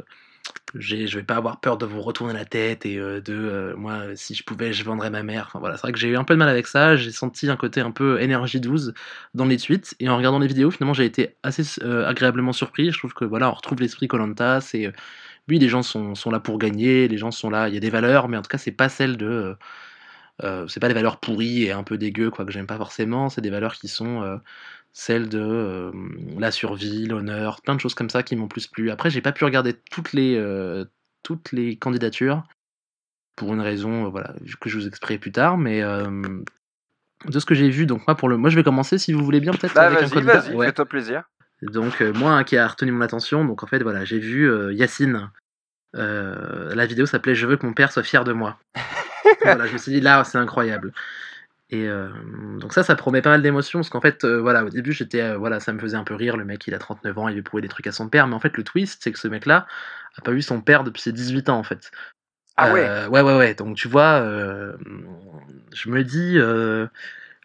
[0.74, 4.16] je vais pas avoir peur de vous retourner la tête et euh, de euh, moi,
[4.16, 5.50] si je pouvais, je vendrais ma mère.
[5.54, 6.96] Voilà, c'est vrai que j'ai eu un peu de mal avec ça.
[6.96, 8.94] J'ai senti un côté un peu énergie 12
[9.34, 9.94] dans les tweets.
[10.00, 12.90] Et en regardant les vidéos, finalement, j'ai été assez euh, agréablement surpris.
[12.90, 14.60] Je trouve que voilà, on retrouve l'esprit Colanta.
[14.60, 14.92] C'est
[15.48, 17.80] oui, les gens sont, sont là pour gagner, les gens sont là, il y a
[17.80, 19.56] des valeurs, mais en tout cas, c'est pas celle de.
[20.68, 23.42] c'est pas des valeurs pourries et un peu dégueu, quoi, que j'aime pas forcément, c'est
[23.42, 24.40] des valeurs qui sont
[24.94, 25.92] celles de euh,
[26.38, 28.90] la survie, l'honneur, plein de choses comme ça qui m'ont plus plu.
[28.90, 30.84] Après, j'ai pas pu regarder toutes les, euh,
[31.24, 32.44] toutes les candidatures
[33.34, 37.54] pour une raison euh, voilà, que je vous expliquerai plus tard, mais de ce que
[37.54, 39.74] j'ai vu, donc moi, pour le, moi je vais commencer si vous voulez bien, peut-être
[39.74, 40.66] Bah vas-y, vas-y, Ouais.
[40.66, 41.24] fais-toi plaisir.
[41.62, 45.30] Donc moi, un qui a retenu mon attention, donc en fait voilà, j'ai vu Yacine.
[45.94, 48.58] La vidéo s'appelait Je veux que mon père soit fier de moi.
[49.42, 50.92] voilà, je me suis dit là, c'est incroyable.
[51.70, 52.10] Et euh,
[52.58, 55.22] donc ça, ça promet pas mal d'émotions parce qu'en fait, euh, voilà, au début, j'étais,
[55.22, 56.36] euh, voilà, ça me faisait un peu rire.
[56.36, 58.34] Le mec, il a 39 ans, il veut prouver des trucs à son père, mais
[58.34, 59.66] en fait, le twist, c'est que ce mec-là
[60.16, 61.90] a pas vu son père depuis ses 18 ans en fait.
[62.56, 63.08] Ah ouais.
[63.08, 63.54] Ouais, ouais, ouais.
[63.54, 64.20] Donc tu vois,
[65.72, 66.38] je me dis,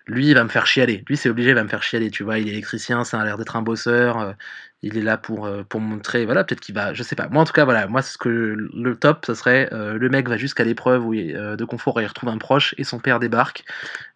[0.06, 1.04] lui, il va me faire chialer.
[1.08, 2.12] Lui, c'est obligé, il va me faire chialer.
[2.12, 4.36] Tu vois, il est électricien, ça a l'air d'être un bosseur.
[4.82, 6.26] Il est là pour, euh, pour montrer.
[6.26, 6.94] Voilà, peut-être qu'il va.
[6.94, 7.28] Je sais pas.
[7.28, 7.88] Moi, en tout cas, voilà.
[7.88, 11.36] Moi, ce que le top, ça serait euh, le mec va jusqu'à l'épreuve où il-
[11.36, 13.64] euh, de confort où il retrouve un proche et son père débarque.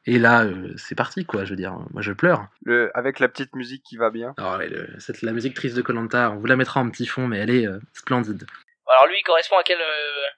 [0.05, 1.43] Et là, euh, c'est parti, quoi.
[1.45, 2.47] Je veux dire, moi, je pleure.
[2.63, 4.33] Le, avec la petite musique qui va bien.
[4.37, 7.07] Alors, ouais, le- cette, la musique triste de Colanta, on vous la mettra en petit
[7.07, 8.45] fond, mais elle est euh, splendide.
[8.85, 9.83] Alors lui, il correspond à quel, euh,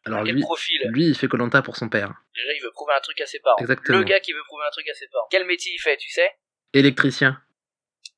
[0.05, 0.79] Alors, à quel lui, profil?
[0.85, 2.13] lui, il fait Colanta pour son père.
[2.35, 3.57] Déjà, il veut prouver un truc à ses parents.
[3.59, 3.97] Exactement.
[3.97, 5.27] Le gars qui veut prouver un truc à ses parents.
[5.31, 6.29] Quel métier il fait, tu sais?
[6.73, 7.41] Électricien.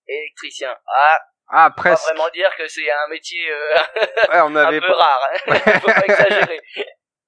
[0.08, 0.70] Électricien.
[0.88, 1.18] Ah,
[1.50, 2.04] Ah, on va presque.
[2.04, 3.76] vraiment dire que c'est un métier euh,
[4.30, 5.30] Ouais, on un peu pas- rare.
[5.32, 5.56] Hein.
[5.82, 6.60] Faut pas exagérer.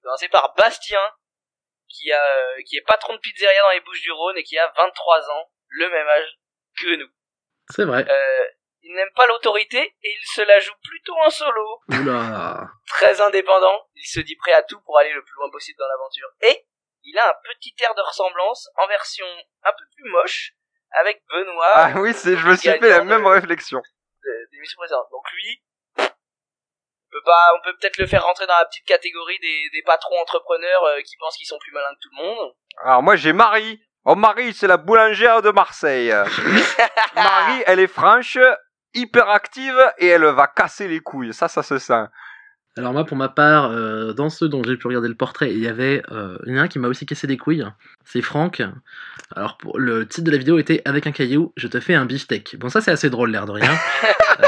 [0.04, 1.02] Commencer par Bastien,
[1.88, 4.58] qui a, euh, qui est patron de pizzeria dans les Bouches du Rhône et qui
[4.58, 6.38] a 23 ans, le même âge
[6.82, 7.10] que nous.
[7.70, 8.06] C'est vrai.
[8.10, 8.46] Euh,
[8.82, 11.82] il n'aime pas l'autorité et il se la joue plutôt en solo.
[11.90, 12.68] Oula.
[12.88, 15.88] Très indépendant, il se dit prêt à tout pour aller le plus loin possible dans
[15.88, 16.30] l'aventure.
[16.42, 16.66] Et
[17.04, 19.26] il a un petit air de ressemblance en version
[19.64, 20.54] un peu plus moche
[20.92, 23.82] avec Benoît Ah oui, c'est, je me suis fait la même réflexion.
[24.24, 24.60] Des.
[25.12, 25.64] Donc lui,
[25.98, 29.82] on peut pas, on peut peut-être le faire rentrer dans la petite catégorie des, des
[29.84, 32.54] patrons entrepreneurs euh, qui pensent qu'ils sont plus malins que tout le monde.
[32.84, 33.82] Alors moi j'ai Marie.
[34.06, 36.12] Oh Marie, c'est la boulangère de Marseille.
[37.16, 38.38] Marie, elle est franche,
[38.94, 41.34] hyper active et elle va casser les couilles.
[41.34, 42.06] Ça, ça se sent.
[42.80, 45.60] Alors moi, pour ma part, euh, dans ceux dont j'ai pu regarder le portrait, il
[45.60, 47.66] y avait euh, il y en a un qui m'a aussi cassé les couilles.
[48.06, 48.64] C'est Franck.
[49.36, 52.06] Alors pour, le titre de la vidéo était avec un caillou, je te fais un
[52.06, 52.56] beefsteak.
[52.58, 53.72] Bon ça c'est assez drôle l'air de rien.
[54.42, 54.46] Euh,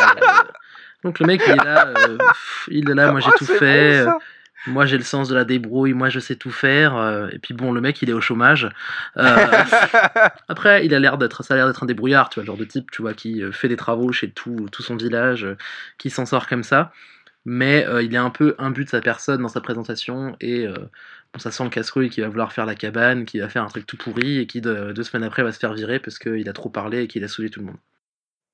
[1.04, 4.06] donc le mec il est là, pff, il est là, moi j'ai Ah, tout fait.
[4.06, 4.14] bon.
[4.68, 7.28] Moi j'ai le sens de la débrouille, moi je sais tout faire.
[7.34, 8.70] et puis bon le mec il est au chômage.
[9.18, 9.48] Euh,
[10.48, 12.58] après, il a l'air d'être, ça a l'air d'être un débrouillard, tu vois, le genre
[12.58, 15.46] de type, tu vois, qui fait des travaux chez tout, tout son village,
[15.98, 16.94] qui s'en sort comme ça.
[17.46, 20.76] Mais euh, il est un peu imbu de sa personne dans sa présentation et euh,
[21.34, 23.68] bon, ça sent le casse-couille qui va vouloir faire la cabane, qui va faire un
[23.68, 26.48] truc tout pourri et qui de- deux semaines après va se faire virer parce qu'il
[26.48, 27.78] a trop parlé et qu'il a saoulé tout le monde.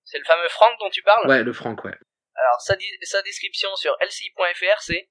[0.05, 1.27] C'est le fameux Franck dont tu parles?
[1.27, 1.95] Ouais, le Franck, ouais.
[2.35, 5.09] Alors sa, sa description sur lci.fr c'est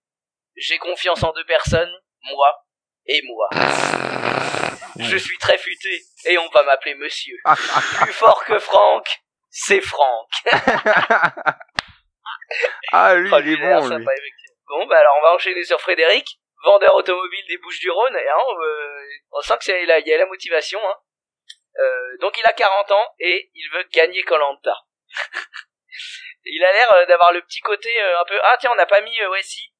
[0.56, 1.92] j'ai confiance en deux personnes,
[2.30, 2.64] moi
[3.04, 3.50] et moi.
[4.98, 7.36] Je suis très futé et on va m'appeler monsieur.
[7.44, 10.30] Plus fort que Franck, c'est Franck.
[12.92, 13.88] ah lui, Oh, il est lui, bon lui.
[13.88, 14.56] sympa, effectivement.
[14.68, 16.26] Bon, bah alors on va enchaîner sur Frédéric,
[16.64, 18.16] vendeur automobile des Bouches du Rhône.
[18.16, 20.80] Et, hein, euh, on sent que il y a la motivation.
[20.88, 20.96] Hein.
[21.78, 24.74] Euh, donc il a 40 ans et il veut gagner Colanta.
[26.44, 28.86] il a l'air euh, d'avoir le petit côté euh, un peu ah tiens on n'a
[28.86, 29.72] pas mis euh, ouais si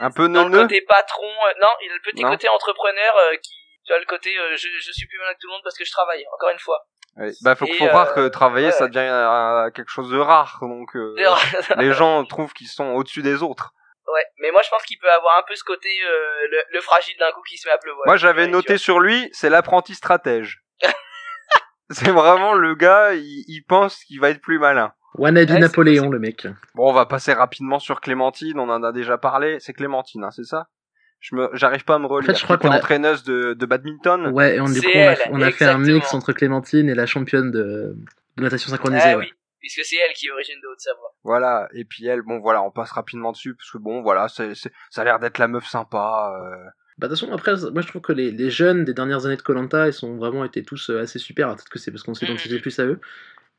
[0.00, 2.30] Un peu dans le côté patron euh, non il a le petit Non.
[2.30, 3.54] côté entrepreneur euh, qui
[3.84, 5.76] tu vois le côté euh, je, je suis plus malin que tout le monde parce
[5.76, 6.86] que je travaille encore une fois
[7.16, 7.30] Ouais.
[7.42, 10.58] Bah faut, faut croire euh, que travailler ouais, ça devient euh, quelque chose de rare.
[10.62, 11.14] Donc euh,
[11.76, 13.74] les gens trouvent qu'ils sont au-dessus des autres.
[14.06, 16.80] ouais mais moi je pense qu'il peut avoir un peu ce côté euh, le, le
[16.80, 19.94] fragile d'un coup qui se met à pleuvoir Moi j'avais noté sur lui, c'est l'apprenti
[19.94, 20.62] stratège.
[21.90, 24.92] c'est vraiment le gars, il, il pense qu'il va être plus malin.
[25.18, 26.46] Ouais, c'est Napoléon, le mec.
[26.74, 29.60] Bon, on va passer rapidement sur Clémentine, on en a déjà parlé.
[29.60, 30.68] C'est Clémentine, hein, c'est ça?
[31.22, 32.32] Je me, j'arrive pas à me relire.
[32.32, 34.26] fait, je crois qu'on a- entraîneuse de, de badminton.
[34.32, 36.88] Ouais, et on, du coup, on a, elle, on a fait un mix entre Clémentine
[36.90, 37.96] et la championne de,
[38.36, 39.02] de natation synchronisée.
[39.06, 39.26] Ah ouais.
[39.26, 41.14] oui, puisque c'est elle qui est origine de Haute-Savoie.
[41.22, 41.68] Voilà.
[41.74, 44.72] Et puis elle, bon voilà, on passe rapidement dessus parce que bon, voilà, c'est, c'est-
[44.90, 46.34] ça a l'air d'être la meuf sympa.
[46.42, 46.56] euh.
[46.98, 49.36] Bah, de toute façon, après, moi je trouve que les, les jeunes des dernières années
[49.36, 51.46] de Colanta, ils sont vraiment été tous euh, assez super.
[51.46, 53.00] Alors, Peut-être que c'est parce qu'on s'identifie plus à eux.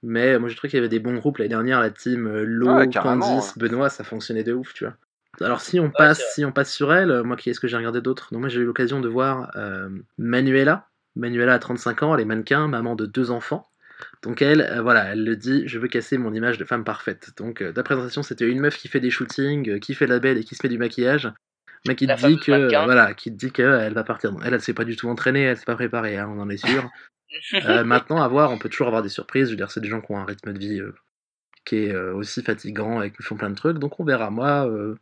[0.03, 2.43] Mais moi j'ai trouvé qu'il y avait des bons groupes l'année dernière, la team euh,
[2.45, 3.70] Lo, Ouais, carrément, Candice, ouais.
[3.70, 4.95] Benoît, ça fonctionnait de ouf, tu vois.
[5.41, 7.77] Alors si on passe, si on passe sur elle, euh, moi qui est-ce que j'ai
[7.77, 10.88] regardé d'autres Donc moi j'ai eu l'occasion de voir euh, Manuela.
[11.15, 13.67] Manuela a 35 ans, elle est mannequin, maman de deux enfants.
[14.21, 17.31] Donc elle, euh, voilà, elle le dit, je veux casser mon image de femme parfaite.
[17.38, 20.38] Donc euh, la présentation c'était une meuf qui fait des shootings, qui fait la belle
[20.38, 21.31] et qui se met du maquillage,
[21.88, 22.86] mais qui La te dit que mannequin.
[22.86, 24.36] voilà, qui te dit que elle va partir.
[24.45, 26.57] Elle, elle s'est pas du tout entraînée, elle s'est pas préparée, hein, on en est
[26.57, 26.89] sûr.
[27.86, 29.47] Maintenant, à voir, on peut toujours avoir des surprises.
[29.47, 30.81] Je veux dire, c'est des gens qui ont un rythme de vie
[31.66, 33.78] qui est euh, aussi fatigant et qui font plein de trucs.
[33.78, 34.30] Donc on verra.
[34.30, 34.99] Moi, euh,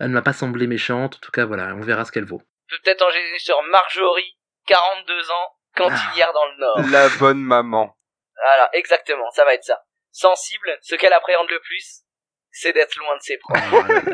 [0.00, 1.16] elle ne m'a pas semblé méchante.
[1.16, 2.42] En tout cas, voilà, on verra ce qu'elle vaut.
[2.68, 4.36] Peut-être enchaîner sur Marjorie,
[4.66, 6.80] 42 ans, cantinière dans le Nord.
[6.90, 7.96] La bonne maman.
[8.42, 9.82] Voilà, exactement, ça va être ça.
[10.12, 12.02] Sensible, ce qu'elle appréhende le plus,
[12.50, 13.60] c'est d'être loin de ses proches.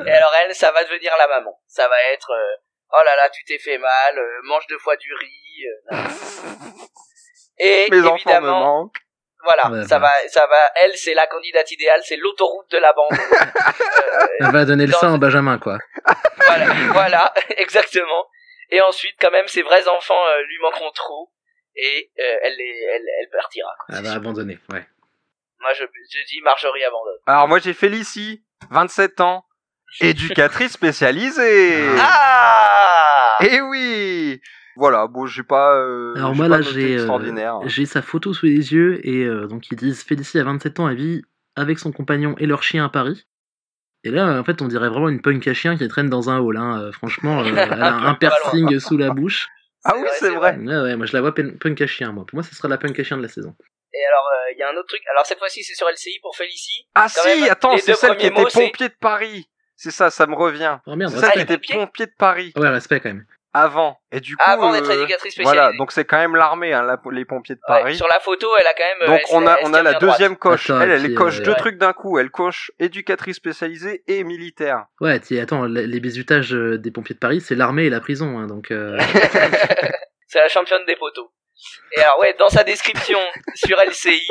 [0.06, 1.60] Et alors elle, ça va devenir la maman.
[1.66, 2.56] Ça va être, euh,
[2.92, 5.66] oh là là, tu t'es fait mal, euh, mange deux fois du riz.
[5.92, 5.96] euh,
[7.58, 9.01] et Mes enfants me évidemment, manquent.
[9.42, 10.12] Voilà, Ouais, ça voilà.
[10.22, 10.58] va, ça va.
[10.82, 13.12] Elle, c'est la candidate idéale, c'est l'autoroute de la bande.
[13.12, 15.78] Euh, Elle va donner le sein à Benjamin, quoi.
[16.46, 18.26] voilà, voilà, exactement.
[18.70, 21.30] Et ensuite, quand même, ses vrais enfants euh, lui manqueront trop.
[21.74, 23.70] Et euh, elle, les- elle, elle partira.
[23.86, 23.96] quoi.
[23.98, 24.86] Elle va abandonner, ouais.
[25.60, 27.18] Moi, je, je dis Marjorie abandonne.
[27.26, 29.44] Alors moi j'ai Félicie, 27 ans,
[30.00, 31.86] éducatrice spécialisée.
[32.00, 34.40] Ah Eh oui
[34.76, 35.76] Voilà, bon, j'ai pas.
[35.76, 39.46] euh, Alors moi pas là j'ai euh, j'ai sa photo sous les yeux et euh,
[39.46, 41.22] donc ils disent Félicie à 27 ans elle vit
[41.56, 43.26] avec son compagnon et leur chien à Paris.
[44.04, 46.38] Et là en fait on dirait vraiment une punk à chien qui traîne dans un
[46.38, 46.56] hall.
[46.56, 46.90] Hein.
[46.92, 49.48] Franchement euh, elle a un piercing sous la bouche.
[49.84, 50.56] Ah oui, vrai, c'est vrai.
[50.56, 52.24] Ouais ouais moi je la vois punk à chien moi.
[52.26, 53.54] Pour moi ce sera la punk à chien de la saison.
[53.94, 55.02] Et alors, il y a un autre truc.
[55.10, 56.86] Alors cette fois-ci, c'est sur LCI pour Félicie.
[56.94, 59.46] Ah Quand si, même, attends, c'est celle qui était mots, pompier de Paris.
[59.76, 60.78] C'est ça, ça me revient.
[60.86, 62.52] Oh C'est celle qui était pompier de Paris.
[62.56, 63.26] Ouais respect quand même.
[63.54, 63.98] Avant.
[64.10, 64.42] Et du coup.
[64.46, 65.54] Avant d'être euh, éducatrice spécialisée.
[65.60, 67.96] Voilà, donc c'est quand même l'armée, hein, la- les pompiers de Ouais, Paris.
[67.96, 69.02] sur la photo, elle a quand même.
[69.02, 70.70] euh, Donc on a on a la deuxième coche.
[70.70, 71.56] Attends, elle, elle puis, coche euh, deux ouais.
[71.58, 72.18] trucs d'un coup.
[72.18, 74.86] Elle coche éducatrice spécialisée et militaire.
[75.00, 78.46] Ouais attends les bizutages euh, des pompiers de Paris c'est l'armée et la prison hein,
[78.46, 78.98] donc euh,
[80.28, 81.30] C'est la championne des poteaux.
[81.96, 83.18] Et alors ouais, dans sa description
[83.54, 84.26] sur LCI,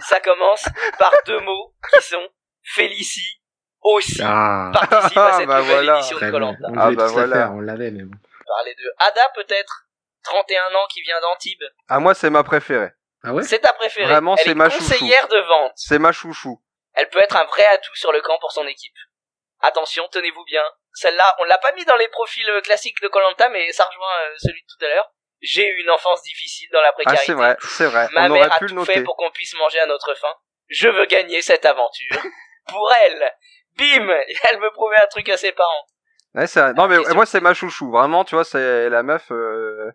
[0.00, 0.64] ça commence
[0.98, 2.26] par deux mots qui sont
[2.64, 3.40] Félicie
[3.82, 5.98] aussi ah participe à cette bah nouvelle voilà.
[5.98, 6.30] édition de.
[6.30, 6.58] Colanta.
[6.70, 7.36] On Ah, bah voilà.
[7.36, 8.16] faire on l'avait mais bon.
[8.46, 9.86] Parler de Ada peut-être,
[10.24, 11.64] 31 ans qui vient d'Antibes.
[11.88, 12.92] Ah moi c'est ma préférée.
[13.22, 13.42] Ah ouais?
[13.42, 14.06] C'est ta préférée.
[14.06, 14.84] Vraiment, c'est est ma chouchou.
[14.84, 15.72] conseillère de vente.
[15.74, 16.62] C'est ma chouchou.
[16.94, 18.94] Elle peut être un vrai atout sur le camp pour son équipe.
[19.60, 20.62] Attention, tenez-vous bien.
[20.92, 24.20] Celle-là, on l'a pas mis dans les profils euh, classiques de Colanta, mais ça rejoint
[24.20, 25.10] euh, celui de tout à l'heure.
[25.40, 27.24] J'ai eu une enfance difficile dans la Ah précarité.
[27.26, 28.08] c'est vrai, c'est vrai.
[28.12, 30.34] Ma on aurait mère a pu tout fait pour qu'on puisse manger à notre faim.
[30.68, 32.16] Je veux gagner cette aventure.
[32.68, 33.34] pour elle.
[33.76, 34.08] Bim
[34.50, 35.86] Elle me prouvait un truc à ses parents.
[36.36, 36.72] Ouais, c'est.
[36.74, 37.90] Non mais moi c'est ma chouchou.
[37.90, 39.30] Vraiment, tu vois, c'est la meuf.
[39.32, 39.90] euh,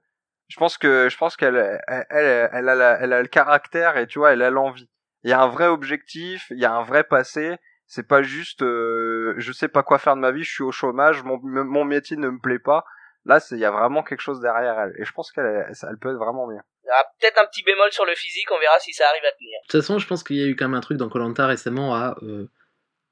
[0.50, 1.56] Je pense que je pense qu'elle
[1.88, 4.90] elle, elle, elle a la- elle a le caractère et tu vois, elle a l'envie.
[5.24, 7.58] Il y a un vrai objectif, il y a un vrai passé.
[7.88, 10.72] C'est pas juste, euh, je sais pas quoi faire de ma vie, je suis au
[10.72, 12.86] chômage, mon mon métier ne me plaît pas.
[13.26, 14.94] Là, c'est il y a vraiment quelque chose derrière elle.
[14.98, 16.64] Et je pense qu'elle elle, elle peut être vraiment bien.
[16.84, 19.24] Il y aura peut-être un petit bémol sur le physique, on verra si ça arrive
[19.26, 19.60] à tenir.
[19.62, 21.46] De toute façon, je pense qu'il y a eu quand même un truc dans Colanta
[21.46, 22.50] récemment à euh,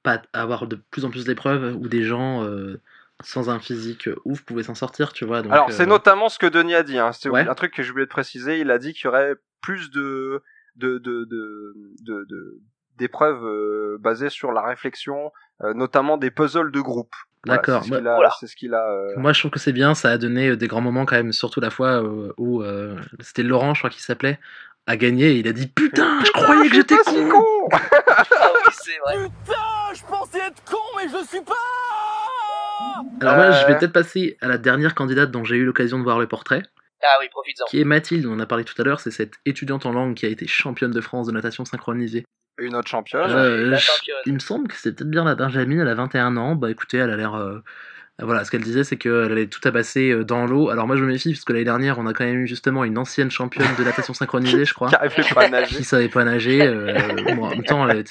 [0.01, 2.81] pas avoir de plus en plus d'épreuves où des gens euh,
[3.23, 5.41] sans un physique ouf pouvaient s'en sortir, tu vois.
[5.41, 6.97] Donc, Alors, euh, c'est notamment ce que Denis a dit.
[6.97, 7.11] Hein.
[7.11, 7.47] C'est Ouais.
[7.47, 8.59] un truc que je voulais te préciser.
[8.59, 10.41] Il a dit qu'il y aurait plus de
[10.75, 12.59] de de de de- de-
[12.97, 15.31] d'épreuves euh, basées sur la réflexion,
[15.63, 17.13] euh, notamment des puzzles de groupe.
[17.45, 17.83] Voilà, D'accord.
[17.83, 18.15] C'est ce qu'il a.
[18.15, 18.31] Voilà.
[18.39, 19.93] c'est ce qu'il a euh, Moi, je trouve que c'est bien.
[19.95, 22.97] Ça a donné euh, des grands moments quand même, surtout la fois euh, où euh,
[23.21, 24.39] c'était Laurent, je crois qu'il s'appelait,
[24.87, 25.31] a gagné.
[25.31, 27.39] Et il a dit putain, je croyais que j'étais pas si con.
[27.41, 27.69] con.
[28.41, 29.29] Ah oui, c'est vrai.
[29.45, 31.53] Putain, je pensais être con, mais je suis pas
[33.21, 33.77] Alors moi, je vais Euh.
[33.77, 36.63] peut-être passer à la dernière candidate dont j'ai eu l'occasion de voir le portrait,
[37.03, 37.65] Ah oui, profites-en.
[37.65, 38.25] qui est Mathilde.
[38.25, 38.99] On en a parlé tout à l'heure.
[38.99, 42.25] C'est cette étudiante en langue qui a été championne de France de natation synchronisée.
[42.57, 43.29] Une autre championne.
[43.31, 44.17] Euh, la je- championne.
[44.25, 46.55] il me semble que c'est peut-être bien la Benjamin, elle a 21 ans.
[46.55, 47.35] Bah écoutez, elle a l'air.
[47.35, 47.59] euh,
[48.21, 50.69] Voilà, ce qu'elle disait, c'est qu'elle allait tout tabasser euh, dans l'eau.
[50.69, 52.83] Alors moi, je me méfie, parce que l'année dernière, on a quand même eu justement
[52.83, 55.77] une ancienne championne de natation synchronisée, je crois, Qui pas à nager.
[55.77, 56.61] qui savait pas nager.
[56.61, 56.97] euh,
[57.33, 58.03] bon, en même temps, elle avait-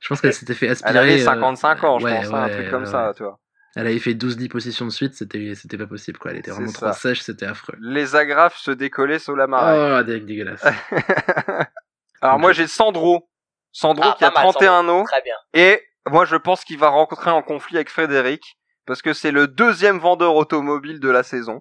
[0.00, 0.90] je pense qu'elle s'était fait aspirer.
[0.90, 3.12] Elle avait euh, 55 ans, je ouais, pense, hein, un ouais, truc comme ouais, ça,
[3.16, 3.38] tu vois.
[3.76, 6.30] Elle avait fait 12-10 positions de suite, c'était c'était pas possible, quoi.
[6.32, 7.74] Elle était vraiment trop sèche, c'était affreux.
[7.78, 9.98] Les agrafes se décollaient sous la marée.
[10.00, 10.64] Oh, dé- dégueulasse.
[12.22, 13.28] Alors moi j'ai Sandro.
[13.72, 15.04] Sandro Ah, qui a pas mal, 31 ans.
[15.04, 15.34] Très bien.
[15.52, 18.56] Et moi, je pense qu'il va rencontrer un conflit avec Frédéric,
[18.86, 21.60] parce que c'est le deuxième vendeur automobile de la saison.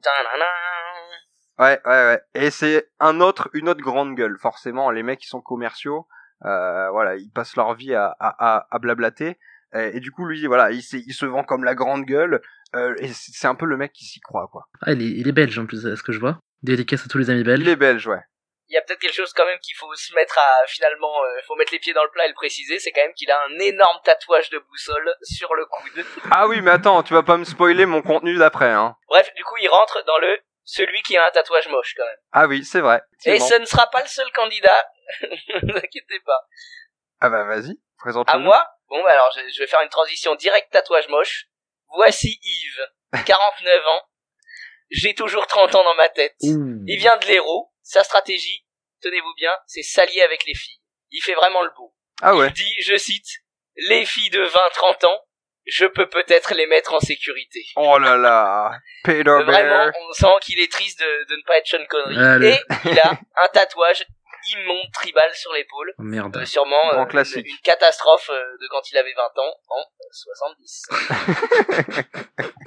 [1.60, 2.22] Ouais, ouais, ouais.
[2.36, 4.38] Et c'est un autre, une autre grande gueule.
[4.40, 6.08] Forcément, les mecs qui sont commerciaux,
[6.46, 9.38] euh, voilà, ils passent leur vie à, à, à, à blablater.
[9.76, 12.42] Et, et du coup, lui, voilà, il, se vend comme la grande gueule.
[12.76, 14.66] Euh, et c'est un peu le mec qui s'y croit, quoi.
[14.82, 16.40] Ah, il est, il est belge en plus, à ce que je vois.
[16.64, 17.62] Dédicace à tous les amis belges.
[17.62, 18.22] Il est belge, ouais.
[18.68, 21.42] Il y a peut-être quelque chose quand même qu'il faut se mettre à finalement, euh,
[21.46, 23.40] faut mettre les pieds dans le plat et le préciser, c'est quand même qu'il a
[23.46, 26.04] un énorme tatouage de boussole sur le coude.
[26.32, 28.96] Ah oui, mais attends, tu vas pas me spoiler mon contenu d'après, hein.
[29.08, 32.18] Bref, du coup, il rentre dans le celui qui a un tatouage moche quand même.
[32.32, 33.04] Ah oui, c'est vrai.
[33.26, 33.50] Et Effectivement.
[33.50, 34.86] ce ne sera pas le seul candidat.
[35.22, 36.42] ne vous inquiétez pas.
[37.22, 37.78] Ah bah vas-y,
[38.28, 41.46] À moi Bon, bah alors je, je vais faire une transition directe tatouage moche.
[41.96, 44.02] Voici Yves, 49 ans.
[44.92, 46.36] J'ai toujours 30 ans dans ma tête.
[46.88, 47.72] Il vient de l'héros.
[47.82, 48.66] Sa stratégie,
[49.02, 50.80] tenez-vous bien, c'est s'allier avec les filles.
[51.12, 51.94] Il fait vraiment le beau.
[52.22, 52.48] Ah ouais.
[52.48, 53.28] Il dit, je cite,
[53.76, 55.22] les filles de 20-30 ans,
[55.66, 57.66] je peux peut-être les mettre en sécurité.
[57.76, 58.72] Oh là là.
[59.04, 62.18] Peter Vraiment, on sent qu'il est triste de, de ne pas être Sean Connery.
[62.18, 62.50] Allez.
[62.52, 64.06] Et il a un tatouage
[64.54, 65.94] immonde tribal sur l'épaule.
[65.98, 66.38] Oh, merde.
[66.38, 67.48] Euh, sûrement Grand euh, une, classique.
[67.48, 70.90] une catastrophe euh, de quand il avait 20 ans en euh, 70.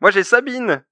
[0.00, 0.84] Moi j'ai Sabine.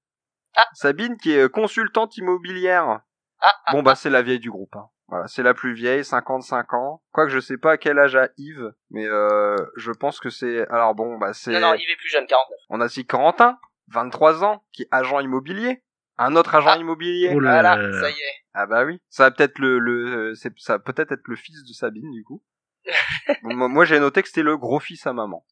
[0.55, 0.65] Ah.
[0.73, 3.01] Sabine qui est euh, consultante immobilière.
[3.41, 4.75] Ah, ah, Bon bah c'est la vieille du groupe.
[4.75, 4.89] Hein.
[5.07, 7.03] Voilà, c'est la plus vieille, 55 ans.
[7.11, 10.65] Quoique je sais pas à quel âge a Yves, mais euh, je pense que c'est.
[10.69, 11.51] Alors bon bah c'est.
[11.51, 12.57] Non, non, Yves est plus jeune, 49.
[12.69, 13.59] On a aussi Corentin,
[13.89, 15.83] 23 ans, qui est agent immobilier.
[16.23, 16.77] Un autre agent Ah.
[16.77, 17.31] immobilier.
[17.35, 18.01] Oh là là Voilà, là là.
[18.01, 18.35] ça y est.
[18.53, 18.99] Ah bah oui.
[19.09, 22.43] Ça va peut-être le, le ça peut-être être le fils de Sabine du coup.
[23.43, 25.45] Moi moi, j'ai noté que c'était le gros fils à maman.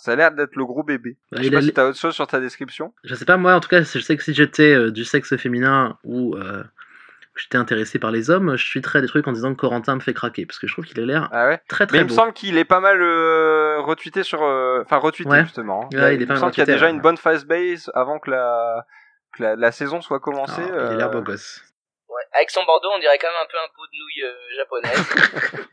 [0.00, 1.18] Ça a l'air d'être le gros bébé.
[1.32, 2.94] Bah, je sais il pas a- si t'as autre chose sur ta description.
[3.02, 5.36] Je sais pas, moi en tout cas, je sais que si j'étais euh, du sexe
[5.36, 6.62] féminin ou euh,
[7.36, 10.14] j'étais intéressé par les hommes, je tweeterais des trucs en disant que Corentin me fait
[10.14, 11.60] craquer parce que je trouve qu'il a l'air Ah ouais.
[11.68, 12.14] très Mais très il me beau.
[12.14, 15.42] semble qu'il est pas mal euh, retweeté sur, euh, enfin retweeté Ouais.
[15.42, 15.88] justement.
[15.92, 15.96] hein.
[15.98, 18.20] Ouais, il il pas me semble qu'il y a déjà une bonne face base avant
[18.20, 18.86] que la
[19.38, 20.62] que la, la saison soit commencée.
[20.62, 21.62] Alors, Il a l'air euh, beau gosse.
[22.08, 22.22] Ouais.
[22.32, 25.60] Avec son bandeau, on dirait quand même un peu un pot de nouilles euh, japonaise.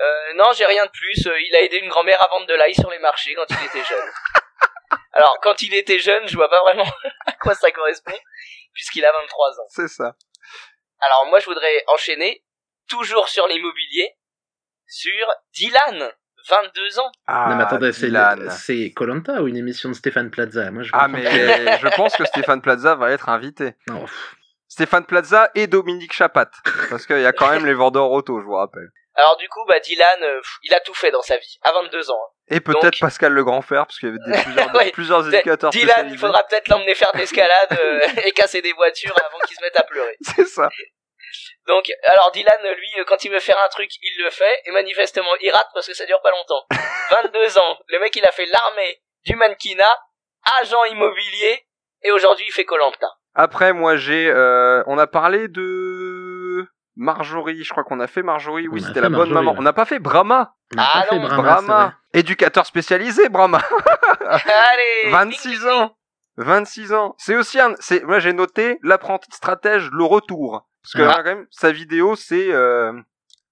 [0.00, 1.26] euh, non, j'ai rien de plus.
[1.26, 3.66] Euh, Il a aidé une grand-mère à vendre de l'ail sur les marchés quand il
[3.66, 4.10] était jeune.
[5.12, 6.90] Alors, quand il était jeune, je vois pas vraiment
[7.26, 8.18] à quoi ça correspond,
[8.72, 9.66] puisqu'il a 23 ans.
[9.68, 10.16] C'est ça.
[11.00, 12.44] Alors, moi, je voudrais enchaîner,
[12.88, 14.16] toujours sur l'immobilier,
[14.86, 16.12] sur Dylan,
[16.48, 17.10] 22 ans.
[17.26, 18.50] Ah, non mais attendez, c'est Dylan.
[18.50, 20.70] c'est Colanta ou une émission de Stéphane Plaza?
[20.70, 21.22] Moi je Ah mais
[21.78, 23.74] je pense que Stéphane Plaza va être invité.
[23.88, 24.04] Non,
[24.68, 26.50] Stéphane Plaza et Dominique Chapat.
[26.90, 28.88] Parce qu'il y a quand même les vendeurs auto, je vous rappelle.
[29.14, 31.72] Alors, du coup, bah, Dylan, euh, pff, il a tout fait dans sa vie, à
[31.72, 32.14] 22 ans.
[32.14, 32.32] hein.
[32.54, 34.90] Et peut-être Donc- Pascal Le Grand Fer, parce qu'il y avait des, plusieurs, Ouais.
[34.92, 39.16] plusieurs éducateurs Dylan, il faudra peut-être l'emmener faire de l'escalade euh, et casser des voitures
[39.26, 40.16] avant qu'il se mette à pleurer.
[40.20, 40.68] C'est ça.
[41.68, 44.72] Donc, alors Dylan, lui, euh, quand il veut faire un truc, il le fait, et
[44.72, 46.64] manifestement, il rate parce que ça dure pas longtemps.
[47.24, 48.96] 22 ans, le mec, il a fait l'armée
[49.26, 49.98] du mannequinat,
[50.60, 51.66] agent immobilier,
[52.02, 53.08] et aujourd'hui, il fait Colanta.
[53.34, 54.28] Après, moi, j'ai...
[54.30, 56.66] euh, on a parlé de...
[56.96, 59.52] Marjorie, je crois qu'on a fait Marjorie, oui, c'était la bonne Marjorie, maman.
[59.52, 59.58] ouais.
[59.60, 60.54] On n'a pas fait Brahma.
[60.76, 61.94] on Ah pas fait non, Brahma, Brahma.
[62.12, 63.58] Éducateur spécialisé, Brahma.
[64.26, 65.96] Allez 26 ans.
[66.38, 67.14] 26 ans.
[67.18, 67.74] C'est aussi un...
[67.78, 68.02] C'est...
[68.04, 70.66] Moi, j'ai noté l'apprenti stratège, le retour.
[70.92, 71.16] Parce que, Ah.
[71.18, 72.52] là, quand même, sa vidéo, c'est...
[72.52, 72.92] euh,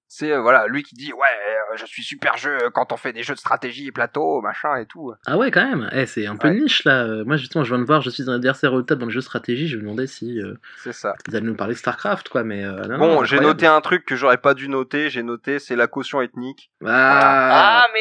[0.08, 1.28] C'est, euh, voilà, lui qui dit, ouais,
[1.72, 4.86] euh, je suis super jeu quand on fait des jeux de stratégie, plateau, machin et
[4.86, 5.12] tout.
[5.26, 5.90] Ah ouais, quand même.
[5.92, 6.54] Eh, c'est un peu Ouais.
[6.54, 7.04] niche là.
[7.26, 9.24] Moi, justement, je viens de voir, je suis un adversaire redoutable dans le jeu de
[9.24, 9.66] stratégie.
[9.68, 11.14] Je me demandais si euh, C'est ça.
[11.28, 12.44] ils allaient nous parler de StarCraft, quoi.
[12.44, 15.10] Mais euh, non, Bon, non, j'ai noté un truc que j'aurais pas dû noter.
[15.10, 16.70] J'ai noté, c'est la caution ethnique.
[16.86, 18.00] Ah, Ah, mais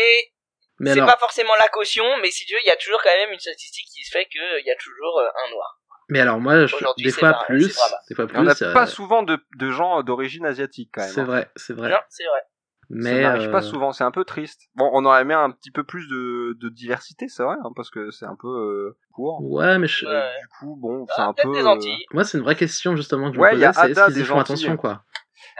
[0.79, 3.01] mais c'est alors, pas forcément la caution, mais si tu veux, il y a toujours
[3.03, 5.79] quand même une statistique qui se fait qu'il y a toujours un noir.
[6.09, 7.97] Mais alors moi, je- des c'est fois pareil, plus, c'est Brahma.
[8.09, 8.65] des fois Et on n'a plus.
[8.65, 11.09] euh, pas souvent de, de gens d'origine asiatique quand même.
[11.09, 11.25] C'est hein.
[11.25, 11.93] vrai, c'est vrai.
[12.09, 12.39] C'est vrai.
[12.87, 13.91] Ça Mais n'arrive pas euh, souvent.
[13.93, 14.61] C'est un peu triste.
[14.75, 17.89] Bon, on aurait aimé un petit peu plus de, de diversité, c'est vrai, hein, parce
[17.89, 19.39] que c'est un peu euh, court.
[19.43, 20.29] Ouais, mais je- Ouais.
[20.41, 21.79] Du coup, bon, c'est Ah, un peut-être peu.
[21.79, 23.81] des euh, moi, c'est une vraie question justement que je Ouais, me y a posais.
[23.87, 25.03] C'est est-ce qu'ils y des font attention, quoi?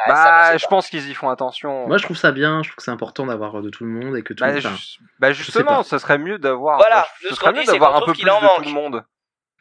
[0.05, 1.87] Ah, ça, Bah, je pense qu'ils y font attention.
[1.87, 2.61] Moi, je trouve ça bien.
[2.61, 4.47] Je trouve que c'est important d'avoir euh, de tout le monde et que tout le
[4.49, 4.61] Bah, monde.
[4.61, 4.77] ju- enfin,
[5.19, 5.83] bah, justement, pas.
[5.83, 6.77] ça serait mieux d'avoir.
[6.77, 8.71] Voilà, bah, ce serait qu'on mieux dit, c'est d'avoir un peu plus de tout le
[8.73, 9.03] monde.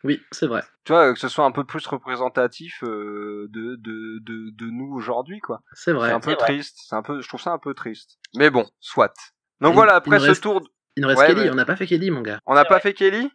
[0.05, 0.63] Oui, c'est vrai.
[0.85, 4.95] Tu vois, que ce soit un peu plus représentatif euh, de, de, de, de nous
[4.95, 5.61] aujourd'hui, quoi.
[5.73, 6.13] C'est C'est vrai.
[6.13, 6.77] un peu c'est triste.
[6.89, 8.19] C'est un peu, je trouve ça un peu triste.
[8.37, 9.15] Mais bon, soit.
[9.61, 10.61] Donc Il- voilà, il après ce reste- tour,
[10.97, 11.41] Il nous reste Ouais, Kelly.
[11.45, 12.39] mais- On n'a pas fait Kelly, mon gars.
[12.47, 12.81] on n'a C'est pas vrai.
[12.83, 13.31] fait Kelly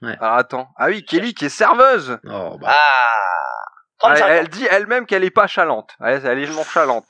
[0.00, 0.16] Ouais.
[0.20, 0.68] Alors attends.
[0.76, 2.18] Ah oui, Kelly qui est serveuse.
[2.26, 2.68] Oh, bah.
[2.72, 3.18] Ah
[4.04, 4.28] Elle, 35 ans.
[4.30, 5.90] elle dit elle-même qu'elle est pas chalante.
[6.00, 7.08] Elle, elle est nonchalante.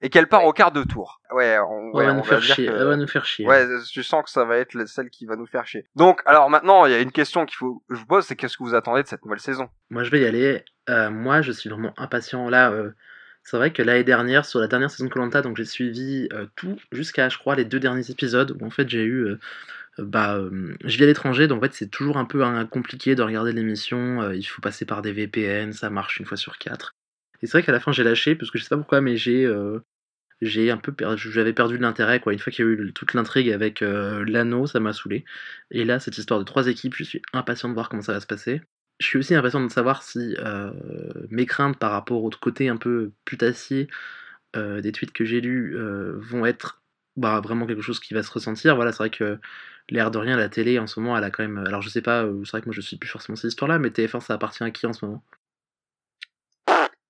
[0.00, 0.48] Et qu'elle part Ouais.
[0.48, 1.20] au quart de tour.
[1.32, 2.66] Ouais, on, va nous faire chier.
[2.66, 3.46] que- Elle va nous faire chier.
[3.46, 5.86] Ouais, tu sens que ça va être celle qui va nous faire chier.
[5.96, 8.36] Donc, alors maintenant, il y a une question qu'il faut que je vous pose, c'est
[8.36, 9.68] qu'est-ce que vous attendez de cette nouvelle saison?
[9.90, 10.64] Moi, je vais y aller.
[10.88, 12.48] Euh, moi, je suis vraiment impatient.
[12.48, 12.90] Là, euh,
[13.42, 16.46] c'est vrai que l'année dernière, sur la dernière saison de Colanta, donc j'ai suivi euh,
[16.54, 19.36] tout jusqu'à, je crois, les deux derniers épisodes où en fait j'ai eu.
[19.98, 23.16] bah, euh, je vis à l'étranger, donc en fait c'est toujours un peu hein, compliqué
[23.16, 24.22] de regarder l'émission.
[24.22, 26.94] euh, il faut passer par des VPN, ça marche une fois sur quatre.
[27.42, 29.16] Et c'est vrai qu'à la fin j'ai lâché parce que je sais pas pourquoi, mais
[29.16, 29.80] j'ai euh,
[30.42, 32.32] un peu perdu, j'avais perdu l'intérêt quoi.
[32.32, 35.24] Une fois qu'il y a eu toute l'intrigue avec euh, l'anneau, ça m'a saoulé.
[35.70, 38.20] Et là, cette histoire de trois équipes, je suis impatient de voir comment ça va
[38.20, 38.60] se passer.
[39.00, 40.72] Je suis aussi impatient de savoir si euh,
[41.30, 43.88] mes craintes par rapport au côté un peu putassier
[44.54, 45.76] des tweets que j'ai lus
[46.16, 46.82] vont être
[47.16, 48.74] bah, vraiment quelque chose qui va se ressentir.
[48.74, 49.38] Voilà, c'est vrai que
[49.88, 51.58] l'air de rien, la télé en ce moment, elle a quand même.
[51.58, 53.90] Alors je sais pas, c'est vrai que moi je suis plus forcément cette histoire-là, mais
[53.90, 55.22] TF1 ça appartient à qui en ce moment?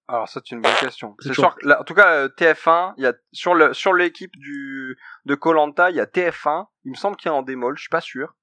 [0.08, 1.14] Alors ça, c'est une bonne question.
[1.20, 1.54] C'est sûr.
[1.54, 4.96] que là, en tout cas, euh, TF1, il y a sur le sur l'équipe du
[5.26, 6.66] de Colanta, il y a TF1.
[6.84, 8.34] Il me semble qu'il y a en démol, je suis pas sûr.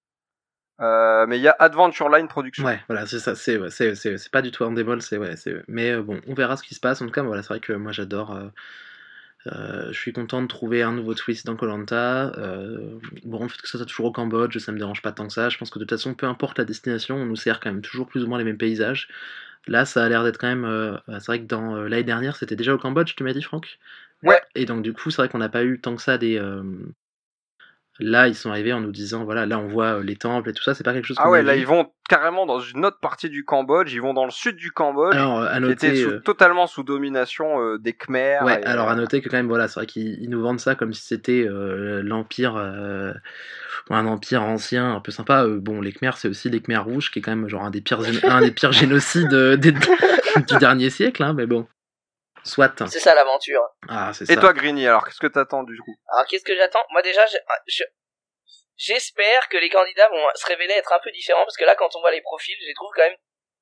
[0.82, 2.66] Euh, mais il y a Adventure Line Production.
[2.66, 5.18] Ouais, voilà, c'est ça, c'est ouais, c'est- c'est- c'est pas du tout un démol, c'est
[5.18, 7.01] ouais, c'est mais euh, bon, on verra ce qui se passe.
[7.01, 8.36] En tout cas, voilà, c'est vrai que moi j'adore.
[8.36, 8.49] euh,
[9.91, 12.32] je suis content de trouver un nouveau twist dans Colanta.
[13.26, 15.34] bon, en fait, que ça soit toujours au Cambodge, ça me dérange pas tant que
[15.34, 15.49] ça.
[15.49, 17.82] Je pense que de toute façon, peu importe la destination, on nous sert quand même
[17.82, 19.07] toujours plus ou moins les mêmes paysages.
[19.68, 20.66] Là, ça a l'air d'être quand même.
[20.66, 23.41] euh, c'est vrai que dans euh, l'année dernière, c'était déjà au Cambodge, tu m'as dit,
[23.41, 23.80] Franck?
[24.24, 24.41] Ouais.
[24.55, 26.38] Et donc, du coup, c'est vrai qu'on n'a pas eu tant que ça des.
[26.38, 26.63] euh,
[27.97, 30.63] Là, ils sont arrivés en nous disant voilà, là, on voit les temples et tout
[30.63, 31.61] ça, c'est pas quelque chose Ah ouais, là vu.
[31.61, 33.93] ils vont carrément dans une autre partie du Cambodge.
[33.93, 36.03] Ils vont dans le sud du Cambodge, Alors, à qui était noter.
[36.03, 38.43] sous- euh, totalement sous domination des Khmers.
[38.43, 40.59] Ouais, et, alors à noter que quand même, voilà, c'est vrai qu'ils ils nous vendent
[40.59, 42.55] ça comme si c'était l'empire,
[43.90, 45.44] un empire ancien, un peu sympa.
[45.44, 47.70] Euh, bon, les Khmers, c'est aussi les Khmers rouges, qui est quand même genre un
[47.72, 49.72] des pires, gén- un des pires génocides euh, des-
[50.48, 51.68] du dernier siècle, hein, mais bon.
[52.44, 52.76] Soit.
[52.88, 53.62] C'est ça l'aventure.
[53.90, 54.40] Ah, c'est Et ça.
[54.42, 55.96] toi, Grigny, alors qu'est-ce que t'attends du coup?
[56.14, 56.84] Alors qu'est-ce que j'attends?
[56.92, 57.84] Moi déjà, je, je-
[58.78, 61.96] J'espère que les candidats vont se révéler être un peu différents parce que là, quand
[61.96, 63.16] on voit les profils, je les trouve quand même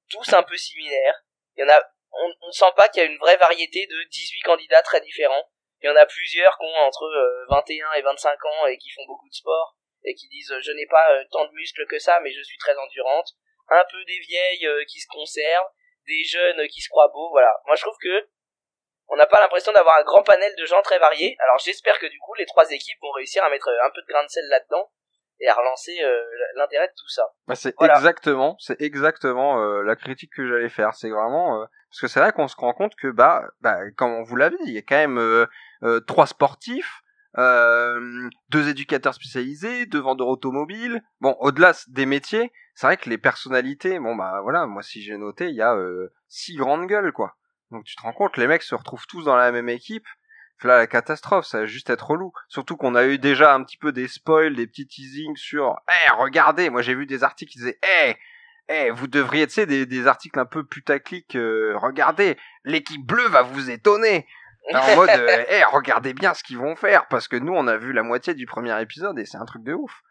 [0.09, 1.15] tous un peu similaires.
[1.55, 1.79] Il y en a,
[2.13, 5.47] on, on sent pas qu'il y a une vraie variété de 18 candidats très différents.
[5.81, 7.05] Il y en a plusieurs qui ont entre
[7.49, 10.71] 21 euh, et 25 ans et qui font beaucoup de sport et qui disent je
[10.71, 13.29] n'ai pas euh, tant de muscles que ça mais je suis très endurante.
[13.69, 15.69] Un peu des vieilles euh, qui se conservent,
[16.05, 17.55] des jeunes qui se croient beaux, voilà.
[17.65, 18.27] Moi je trouve que
[19.09, 21.35] on n'a pas l'impression d'avoir un grand panel de gens très variés.
[21.39, 24.07] Alors j'espère que du coup les trois équipes vont réussir à mettre un peu de
[24.07, 24.91] grain de sel là-dedans
[25.39, 25.97] et à relancer
[26.55, 27.23] l'intérêt de tout ça.
[27.47, 30.93] Bah, c'est exactement, c'est exactement la critique que j'allais faire.
[30.93, 34.23] C'est vraiment parce que c'est là qu'on se rend compte que bah, bah comme on
[34.23, 35.19] vous l'a dit, il y a quand même
[35.83, 37.02] euh, trois sportifs,
[37.37, 41.01] euh, deux éducateurs spécialisés, deux vendeurs automobiles.
[41.21, 45.17] Bon, au-delà des métiers, c'est vrai que les personnalités, bon bah voilà, moi si j'ai
[45.17, 47.35] noté, il y a euh, six grandes gueules quoi.
[47.71, 50.05] Donc tu te rends compte, les mecs se retrouvent tous dans la même équipe.
[50.63, 52.31] Là, la catastrophe, ça va juste être relou.
[52.47, 56.11] Surtout qu'on a eu déjà un petit peu des spoils, des petits teasings sur, eh,
[56.13, 58.15] regardez, moi j'ai vu des articles qui disaient, eh,
[58.69, 63.27] eh, vous devriez, tu sais, des, des articles un peu putaclic, euh, regardez, l'équipe bleue
[63.27, 64.25] va vous étonner
[64.73, 67.77] en mode, euh, hey, regardez bien ce qu'ils vont faire, parce que nous, on a
[67.77, 70.01] vu la moitié du premier épisode et c'est un truc de ouf.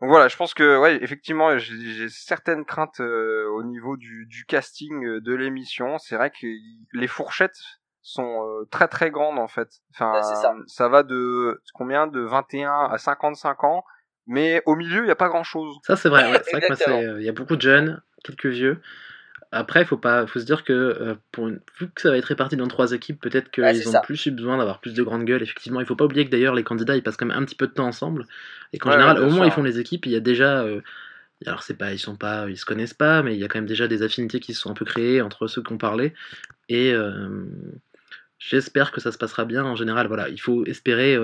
[0.00, 4.44] Donc voilà, je pense que, ouais, effectivement, j'ai certaines craintes euh, au niveau du, du
[4.44, 5.96] casting euh, de l'émission.
[5.98, 6.46] C'est vrai que
[6.92, 7.58] les fourchettes
[8.02, 9.68] sont très très grandes en fait.
[9.92, 10.54] Enfin, ça.
[10.66, 10.88] ça.
[10.88, 12.06] va de combien?
[12.06, 13.84] De 21 à 55 ans,
[14.26, 15.74] mais au milieu, il y a pas grand chose.
[15.82, 16.40] Ça c'est vrai, ouais.
[16.44, 18.80] c'est vrai qu'il y a beaucoup de jeunes, quelques vieux.
[19.52, 22.24] Après, il faut pas, faut se dire que euh, pour vu que ça va être
[22.24, 25.42] réparti dans trois équipes, peut-être qu'ils ont plus eu besoin d'avoir plus de grandes gueules.
[25.42, 27.54] Effectivement, il faut pas oublier que d'ailleurs les candidats ils passent quand même un petit
[27.54, 28.26] peu de temps ensemble.
[28.72, 30.80] Et qu'en général, au où ils font les équipes, il y a déjà, euh,
[31.46, 33.58] alors c'est pas, ils sont pas, ils se connaissent pas, mais il y a quand
[33.58, 36.12] même déjà des affinités qui se sont un peu créées entre ceux qui ont parlé.
[36.68, 37.44] Et euh,
[38.38, 39.64] j'espère que ça se passera bien.
[39.64, 41.16] En général, voilà, il faut espérer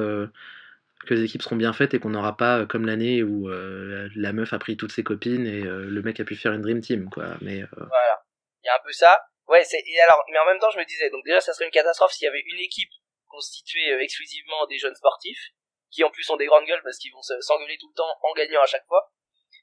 [1.07, 4.09] que les équipes seront bien faites et qu'on n'aura pas euh, comme l'année où euh,
[4.15, 6.63] la meuf a pris toutes ses copines et euh, le mec a pu faire une
[6.63, 7.25] dream team quoi.
[7.41, 8.23] Mais voilà.
[8.63, 9.21] Il y a un peu ça.
[9.49, 11.65] Ouais c'est et alors mais en même temps je me disais donc déjà ça serait
[11.65, 12.91] une catastrophe s'il y avait une équipe
[13.27, 15.51] constituée exclusivement des jeunes sportifs
[15.91, 18.33] qui en plus ont des grandes gueules parce qu'ils vont s'engueuler tout le temps en
[18.35, 19.13] gagnant à chaque fois.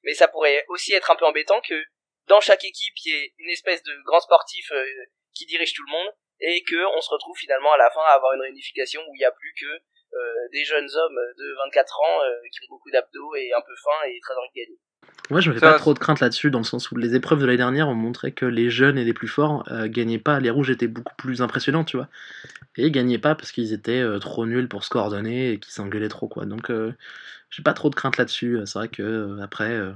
[0.03, 1.81] Mais ça pourrait aussi être un peu embêtant que
[2.27, 4.71] dans chaque équipe il y ait une espèce de grand sportif
[5.33, 8.13] qui dirige tout le monde et que on se retrouve finalement à la fin à
[8.13, 9.79] avoir une réunification où il n'y a plus que euh,
[10.51, 14.07] des jeunes hommes de 24 ans euh, qui ont beaucoup d'abdos et un peu faim
[14.07, 14.79] et très envie de gagner.
[15.29, 17.39] Moi, je me fais pas trop de crainte là-dessus, dans le sens où les épreuves
[17.39, 20.39] de l'année dernière ont montré que les jeunes et les plus forts euh, gagnaient pas.
[20.39, 22.07] Les rouges étaient beaucoup plus impressionnants, tu vois.
[22.77, 26.09] Et ils gagnaient pas parce qu'ils étaient trop nuls pour se coordonner et qu'ils s'engueulaient
[26.09, 26.45] trop, quoi.
[26.45, 26.71] Donc,
[27.49, 28.59] j'ai pas trop de crainte là-dessus.
[28.65, 29.77] C'est vrai que après.
[29.77, 29.93] de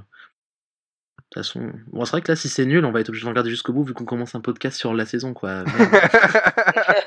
[1.30, 3.30] toute façon, bon, c'est vrai que là, si c'est nul, on va être obligé de
[3.30, 5.64] regarder jusqu'au bout vu qu'on commence un podcast sur la saison, quoi.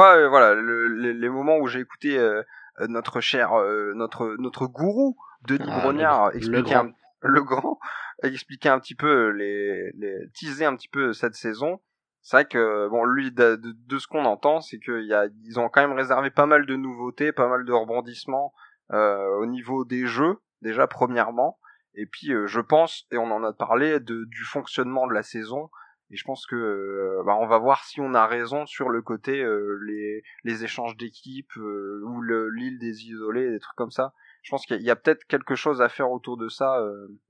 [0.00, 2.42] Moi, euh, voilà, les, moments où j'ai écouté euh,
[2.88, 6.92] notre cher, euh, notre notre gourou Denis ah, Brognard expliquer le grand.
[7.20, 7.78] le grand,
[8.22, 11.82] expliquer un petit peu les, les teaser un petit peu cette saison.
[12.22, 15.60] C'est vrai que bon, lui, de, de, ce qu'on entend, c'est qu'ils y a, ils
[15.60, 18.54] ont quand même réservé pas mal de nouveautés, pas mal de rebondissements
[18.88, 21.58] au niveau des jeux déjà premièrement,
[21.94, 25.68] et puis je pense, et on en a parlé, de, du fonctionnement de la saison
[26.10, 29.00] et je pense que euh, bah, on va voir si on a raison sur le
[29.00, 34.12] côté euh, les, les échanges d'équipes euh, ou l'île des isolés, des trucs comme ça.
[34.42, 36.82] Je pense qu'il y a, peut-être quelque chose à faire autour de ça.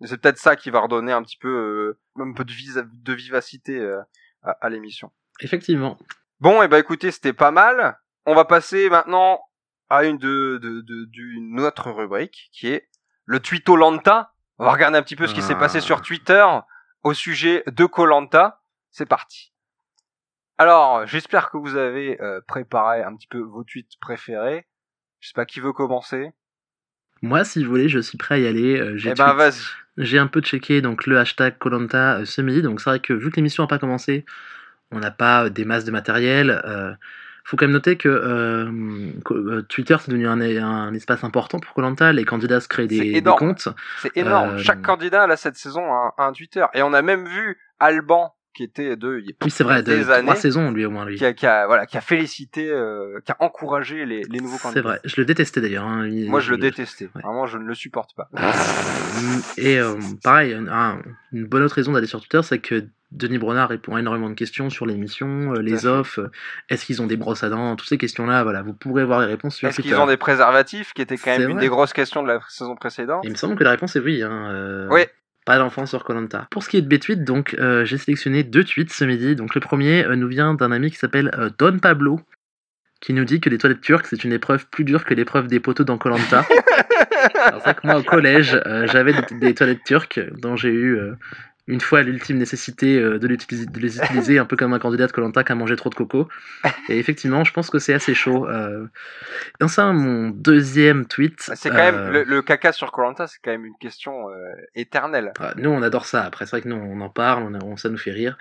[0.02, 2.52] c'est peut-être ça qui va redonner un petit peu un peu de,
[3.02, 3.84] de vivacité
[4.42, 5.10] à, à l'émission.
[5.40, 5.98] Effectivement.
[6.38, 7.98] Bon, et bah écoutez, c'était pas mal.
[8.26, 9.40] On va passer maintenant
[9.88, 12.88] à une de, de, de, d'une autre rubrique qui est
[13.24, 14.32] le Twito Lanta.
[14.58, 16.46] On va regarder un petit peu ce qui s'est passé sur Twitter
[17.02, 18.59] au sujet de Colanta
[18.90, 19.52] c'est parti.
[20.60, 24.66] Alors, j'espère que vous avez euh, préparé un petit peu vos tweets préférés.
[25.20, 26.32] Je sais pas qui veut commencer.
[27.22, 28.78] Moi, si vous voulez, je suis prêt à y aller.
[28.78, 29.62] Euh, j'ai eh ben, vas-y.
[29.96, 32.60] J'ai un peu checké donc le hashtag Colanta euh, ce midi.
[32.60, 34.26] Donc c'est vrai que vu que l'émission n'a pas commencé,
[34.90, 36.62] on n'a pas des masses de matériel.
[37.44, 42.12] Faut quand même noter que Twitter c'est devenu un, espace important pour Colanta.
[42.12, 43.68] Les candidats se créent des, comptes.
[44.02, 44.58] C'est énorme.
[44.58, 48.64] Chaque candidat là cette saison a un, Twitter et on a même vu Alban qui
[48.64, 51.16] était de oui c'est vrai des années, trois saisons lui au moins lui.
[51.16, 54.58] qui a, qui a voilà qui a félicité euh, qui a encouragé les, les nouveaux
[54.58, 56.08] candidats c'est vrai je le détestais d'ailleurs hein.
[56.26, 57.08] moi je le détestais.
[57.14, 58.28] Vraiment je ne le supporte pas.
[59.56, 63.96] Et euh, pareil une bonne autre raison d'aller sur Twitter c'est que Denis Bronard répond
[63.96, 66.30] à énormément de questions sur l'émission, euh, les offres,
[66.68, 69.26] est-ce qu'ils ont des brosses à dents, toutes ces questions-là, voilà, vous pourrez voir les
[69.26, 72.22] réponses sur Est-ce qu'ils ont des préservatifs, qui était quand même une des grosses questions
[72.22, 73.22] de la saison précédente?
[73.24, 74.22] Il me semble que la réponse est oui.
[74.22, 75.06] Hein, oui,
[75.58, 76.46] pas sur Colanta.
[76.50, 79.34] Pour ce qui est de B-Tweet, donc euh, j'ai sélectionné deux tweets ce midi.
[79.34, 82.20] Donc le premier euh, nous vient d'un ami qui s'appelle euh, Don Pablo,
[83.00, 85.60] qui nous dit que les toilettes turques c'est une épreuve plus dure que l'épreuve des
[85.60, 86.44] poteaux dans Colanta.
[87.34, 90.98] Alors, C'est vrai que moi au collège, j'avais des, des toilettes turques dont j'ai eu
[91.66, 95.44] une fois l'ultime nécessité euh, de, les utiliser un peu comme un candidat de Colanta
[95.44, 96.28] qui a mangé trop de coco.
[96.88, 98.48] Et effectivement, je pense que c'est assez chaud.
[98.48, 98.86] Euh...
[99.60, 101.40] Et enfin, mon deuxième tweet.
[101.54, 104.52] C'est quand même euh, le, le caca sur Colanta, c'est quand même une question euh,
[104.74, 105.32] éternelle.
[105.38, 106.24] Ah, Nous, on adore ça.
[106.24, 108.36] Après, c'est vrai que nous, on en parle, on, on- ça nous fait rire.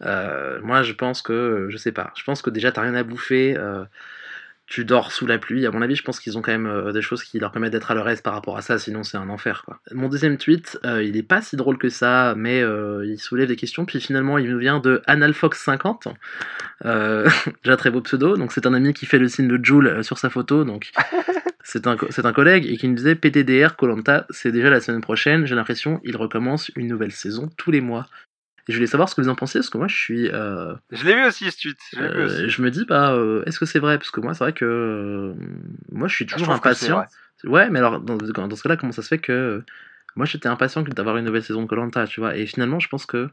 [0.00, 3.56] Moi, je pense que, je sais pas, je pense que déjà, t'as rien à bouffer.
[4.66, 5.66] Tu dors sous la pluie.
[5.66, 7.72] À mon avis, je pense qu'ils ont quand même euh, des choses qui leur permettent
[7.72, 9.62] d'être à leur aise par rapport à ça, sinon c'est un enfer.
[9.64, 9.78] Quoi.
[9.92, 13.48] Mon deuxième tweet, euh, il est pas si drôle que ça, mais euh, il soulève
[13.48, 13.84] des questions.
[13.84, 16.14] Puis finalement, il nous vient de Analfox50.
[16.86, 17.28] Euh,
[17.64, 18.36] déjà très beau pseudo.
[18.36, 20.64] Donc c'est un ami qui fait le signe de Joule sur sa photo.
[20.64, 20.92] Donc
[21.62, 25.46] c'est un, un collègue et qui nous disait PTDR Colanta, c'est déjà la semaine prochaine.
[25.46, 28.06] J'ai l'impression il recommence une nouvelle saison tous les mois.
[28.68, 30.28] Et je voulais savoir ce que vous en pensez, parce que moi je suis.
[30.30, 31.78] euh, Je l'ai vu aussi ce tweet.
[31.92, 32.48] Je euh, aussi.
[32.48, 33.98] je me dis, bah, euh, est-ce que c'est vrai?
[33.98, 35.34] Parce que moi, c'est vrai que.
[35.92, 37.04] moi, je suis Je toujours impatient.
[37.44, 39.62] Ouais, mais alors, dans, dans ce cas-là, comment ça se fait que.
[40.16, 42.36] Moi, j'étais impatient d'avoir une nouvelle saison de Colanta, tu vois?
[42.36, 43.28] Et finalement, je pense que.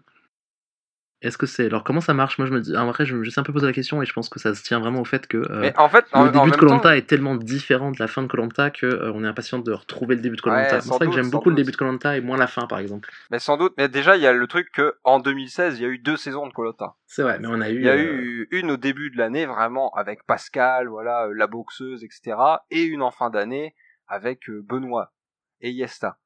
[1.21, 1.67] Est-ce que c'est.
[1.67, 2.39] Alors, comment ça marche?
[2.39, 2.75] Moi, je me dis.
[2.75, 4.63] Après, je me suis un peu posé la question et je pense que ça se
[4.63, 5.37] tient vraiment au fait que.
[5.37, 8.07] euh, Mais en fait, le en début de Colanta temps, est tellement différent de la
[8.07, 10.75] fin de Colanta que euh, on est impatient de retrouver le début de Colanta.
[10.75, 12.79] Ouais, c'est vrai que j'aime beaucoup le début de Colanta et moins la fin, par
[12.79, 13.11] exemple.
[13.29, 13.73] mais sans doute.
[13.77, 16.17] Mais déjà, il y a le truc que en 2016, il y a eu deux
[16.17, 16.95] saisons de Colanta.
[17.05, 17.75] C'est vrai, mais on a eu.
[17.75, 21.45] Il y a euh, eu une au début de l'année, vraiment avec Pascal, voilà, la
[21.45, 22.35] boxeuse, etc.
[22.71, 23.75] Et une en fin d'année
[24.07, 25.13] avec Benoît
[25.61, 26.17] et Yesta.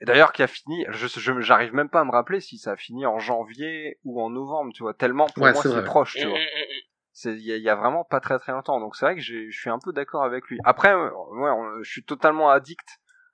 [0.00, 2.72] Et d'ailleurs, qui a fini, je, je, j'arrive même pas à me rappeler si ça
[2.72, 6.16] a fini en janvier ou en novembre, tu vois, tellement pour Ouais, moi c'est proche,
[6.16, 6.38] tu Mm, vois.
[6.38, 6.80] mm, mm.
[7.12, 8.80] C'est il y, a- il y a vraiment pas très très longtemps.
[8.80, 10.58] Donc c'est vrai que j'ai- je suis un peu d'accord avec lui.
[10.64, 12.88] Après, euh, ouais, on- je suis totalement addict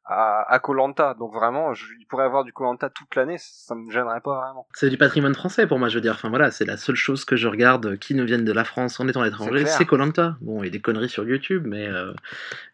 [0.06, 1.14] à à Colanta.
[1.18, 4.66] Donc vraiment, je, il pourrait avoir du Colanta toute l'année, ça me gênerait pas vraiment.
[4.74, 6.12] C'est du patrimoine français pour moi, je veux dire.
[6.14, 9.00] Enfin voilà, c'est la seule chose que je regarde qui nous viennent de la France
[9.00, 10.36] en étant à C'est l'étranger, c'est Colanta.
[10.40, 12.12] Bon, il y a des conneries sur YouTube, mais euh,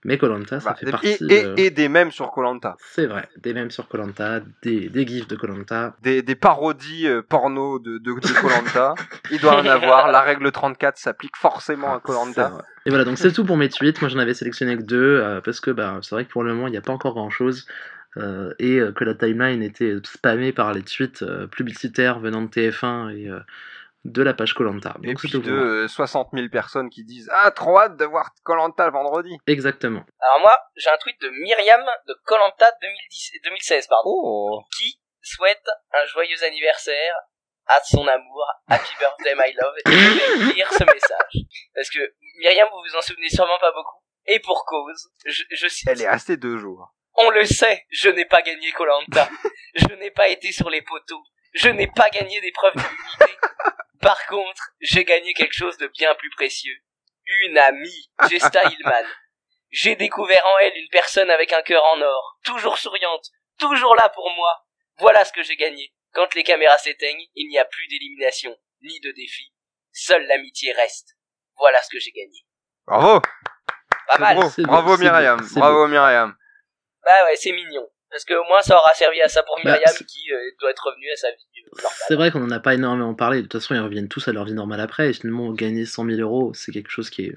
[0.05, 1.09] mais Colanta, ça Bah, fait et, partie.
[1.29, 2.77] et, de- et des mèmes sur Colanta.
[2.79, 5.95] C'est vrai, des mêmes sur Colanta, des, des gifs de Colanta.
[6.03, 8.95] des, des parodies euh, porno de de de Colanta.
[9.31, 10.11] Il doit en avoir.
[10.13, 12.53] La règle 34 s'applique forcément à Colanta.
[12.87, 14.01] Et voilà, donc c'est tout pour mes tweets.
[14.01, 16.53] Moi, j'en avais sélectionné que deux euh, parce que bah, c'est vrai que pour le
[16.55, 17.67] moment, il n'y a pas encore grand chose.
[18.17, 18.21] et
[18.79, 23.29] euh, que la timeline était spammée par les tweets euh, publicitaires venant de TF1 et
[23.31, 23.41] euh,
[24.05, 24.97] de la page Colanta.
[25.05, 25.65] Et Donc c'est puis tout de pour moi.
[25.65, 29.31] euh, 60 000 personnes qui disent ah trop hâte de voir Colanta le vendredi.
[29.47, 30.05] Exactement.
[30.21, 32.67] Alors moi, j'ai un tweet de Myriam de Colanta
[33.45, 34.61] 2016, pardon, Oh.
[34.77, 35.65] qui souhaite
[35.95, 37.15] un joyeux anniversaire
[37.67, 41.45] à son amour, Happy Birthday My Love, et je vais lire ce message.
[41.75, 42.01] Parce que
[42.41, 46.03] Myriam, vous vous en souvenez sûrement pas beaucoup, et pour cause, je, je cite, Elle
[46.03, 46.93] est restée deux jours.
[47.15, 49.29] on le sait, je n'ai pas gagné Colanta,
[49.75, 51.23] je n'ai pas été sur les poteaux,
[51.55, 53.39] je n'ai pas gagné d'épreuve d'immunité.
[54.01, 56.77] Par contre, j'ai gagné quelque chose de bien plus précieux.
[57.25, 59.07] Une amie, Gesta Hillman.
[59.71, 63.27] J'ai découvert en elle une personne avec un cœur en or, toujours souriante,
[63.59, 64.67] toujours là pour moi.
[64.99, 65.95] Voilà ce que j'ai gagné.
[66.13, 69.53] Quand les caméras s'éteignent, il n'y a plus d'élimination, ni de défi.
[69.93, 71.17] Seule l'amitié reste.
[71.59, 72.45] Voilà ce que j'ai gagné.
[72.87, 73.21] Bravo.
[74.09, 74.37] Pas mal.
[74.37, 74.43] beau.
[74.43, 75.39] Beau, Bravo Myriam.
[75.41, 76.35] beau, c'est Bravo Myriam.
[77.05, 77.89] Bah ouais, c'est mignon.
[78.11, 80.71] Parce que au moins ça aura servi à ça pour Bah, Myriam qui euh, doit
[80.71, 81.99] être revenue à sa vie euh, normale.
[82.09, 83.39] C'est vrai qu'on n'en a pas énormément parlé.
[83.39, 85.11] De toute façon, ils reviennent tous à leur vie normale après.
[85.11, 87.35] Et finalement, gagner 100 000 euros, c'est quelque chose qui est,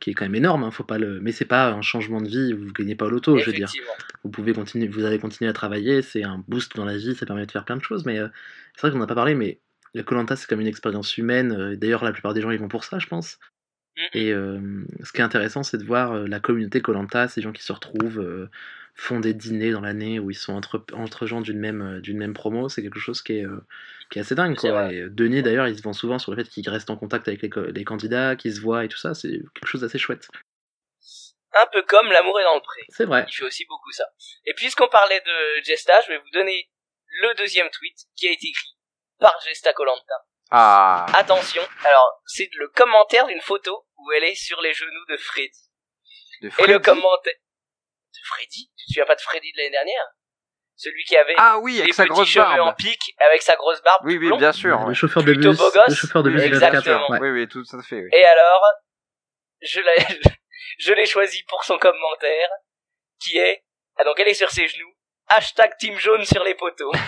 [0.00, 0.64] qui est quand même énorme.
[0.64, 1.20] Hein, faut pas le...
[1.20, 2.52] Mais c'est pas un changement de vie.
[2.52, 3.70] Vous gagnez pas au loto, je veux dire.
[4.24, 6.02] Vous pouvez continuer, vous allez continuer à travailler.
[6.02, 7.14] C'est un boost dans la vie.
[7.14, 8.04] Ça permet de faire plein de choses.
[8.06, 8.28] Mais euh,
[8.74, 9.34] c'est vrai qu'on n'en a pas parlé.
[9.34, 9.60] Mais
[9.94, 11.52] la Colanta, c'est comme une expérience humaine.
[11.52, 13.38] euh, D'ailleurs, la plupart des gens, ils vont pour ça, je pense.
[13.96, 14.04] Mhm.
[14.14, 17.52] Et euh, ce qui est intéressant, c'est de voir euh, la communauté Colanta, ces gens
[17.52, 18.48] qui se retrouvent, euh,
[18.94, 22.34] font des dîners dans l'année où ils sont entre, entre gens d'une même, d'une même
[22.34, 22.68] promo.
[22.68, 23.46] C'est quelque chose qui est,
[24.10, 24.56] qui est assez dingue.
[24.56, 24.92] Quoi.
[24.92, 27.42] Et Denis, d'ailleurs, il se vend souvent sur le fait qu'il reste en contact avec
[27.42, 29.14] les, candidats, qu'ils se voient et tout ça.
[29.14, 30.28] C'est quelque chose d'assez chouette.
[31.54, 32.82] Un peu comme l'amour est dans le pré.
[32.88, 33.24] C'est vrai.
[33.28, 34.04] Il fait aussi beaucoup ça.
[34.44, 36.70] Et puisqu'on parlait de Gesta, je vais vous donner
[37.06, 38.76] le deuxième tweet qui a été écrit
[39.18, 40.14] par Gesta Colanta.
[40.50, 41.06] Ah.
[41.14, 45.70] Attention, alors c'est le commentaire d'une photo où elle est sur les genoux de Freddy.
[46.42, 46.72] De Et Freddy?
[46.72, 48.70] le commentaire de Freddy?
[48.76, 50.04] Tu te souviens pas de Freddy de l'année dernière?
[50.80, 52.76] Celui qui avait Ah oui, les avec sa petits grosse cheveux en barbe.
[52.76, 54.00] pique avec sa grosse barbe.
[54.04, 54.36] Oui, oui, blond.
[54.38, 54.78] bien sûr.
[54.86, 55.58] le chauffeur de Plutôt bus.
[55.58, 55.88] beau gosse.
[55.88, 57.00] Le chauffeur de bus exactement.
[57.08, 57.18] 24 ouais.
[57.20, 57.96] Oui, oui, tout à fait.
[58.00, 58.08] Oui.
[58.12, 58.62] Et alors,
[59.60, 59.96] je l'ai,
[60.78, 62.48] je l'ai choisi pour son commentaire,
[63.20, 63.64] qui est,
[63.98, 64.94] ah donc elle est sur ses genoux,
[65.26, 66.92] hashtag team jaune sur les poteaux.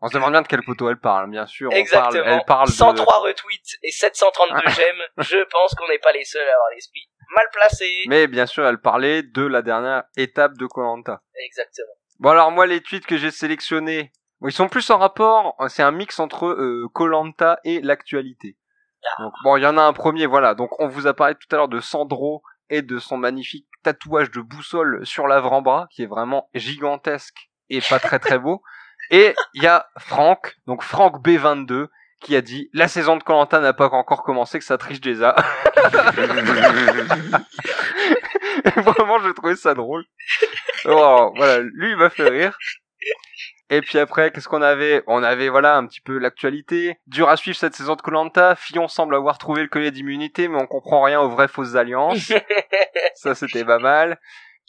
[0.00, 1.68] On se demande bien de quel poteau elle parle, bien sûr.
[1.72, 2.22] On Exactement.
[2.22, 2.72] Parle, elle parle de...
[2.72, 5.02] 103 retweets et 732 j'aime.
[5.18, 7.86] Je pense qu'on n'est pas les seuls à avoir l'esprit mal placé.
[8.08, 11.22] Mais bien sûr, elle parlait de la dernière étape de Colanta.
[11.34, 11.92] Exactement.
[12.18, 15.54] Bon alors moi, les tweets que j'ai sélectionnés, bon, ils sont plus en rapport.
[15.68, 18.56] C'est un mix entre Colanta et l'actualité.
[19.18, 20.54] Donc, bon, il y en a un premier, voilà.
[20.54, 24.30] Donc, on vous a parlé tout à l'heure de Sandro et de son magnifique tatouage
[24.30, 28.62] de boussole sur l'avant-bras, qui est vraiment gigantesque et pas très très beau.
[29.10, 31.86] Et il y a Franck, donc Franck B22,
[32.26, 35.36] qui a dit la saison de Colanta n'a pas encore commencé, que ça triche déjà.
[38.76, 40.04] Vraiment, j'ai trouvé ça drôle.
[40.84, 42.58] Alors, voilà, lui, il m'a fait rire.
[43.70, 45.04] Et puis après, qu'est-ce qu'on avait?
[45.06, 46.98] On avait, voilà, un petit peu l'actualité.
[47.06, 48.56] Dur à suivre cette saison de Colanta.
[48.56, 52.32] Fillon semble avoir trouvé le collier d'immunité, mais on comprend rien aux vraies fausses alliances.
[53.14, 54.18] ça, c'était pas mal.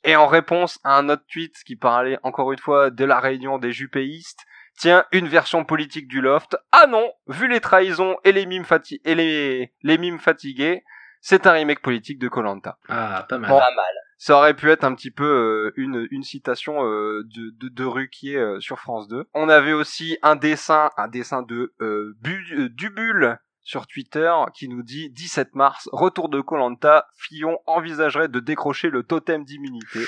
[0.04, 3.58] Et en réponse à un autre tweet qui parlait encore une fois de la réunion
[3.58, 4.46] des jupéistes,
[4.78, 6.56] tiens, une version politique du loft.
[6.72, 10.84] Ah non, vu les trahisons et les mimes, fati- et les, les mimes fatigués,
[11.22, 12.78] c'est un remake politique de Colanta.
[12.88, 13.50] Ah, pas mal.
[13.50, 13.60] Bon.
[13.60, 13.94] Pas mal.
[14.20, 17.84] Ça aurait pu être un petit peu euh, une, une citation euh, de, de, de
[17.84, 19.26] Ruquier euh, sur France 2.
[19.36, 24.70] On avait aussi un dessin, un dessin de euh, Bu- euh, Dubul sur Twitter qui
[24.70, 30.00] nous dit 17 mars, retour de Colanta, Fillon envisagerait de décrocher le totem d'immunité.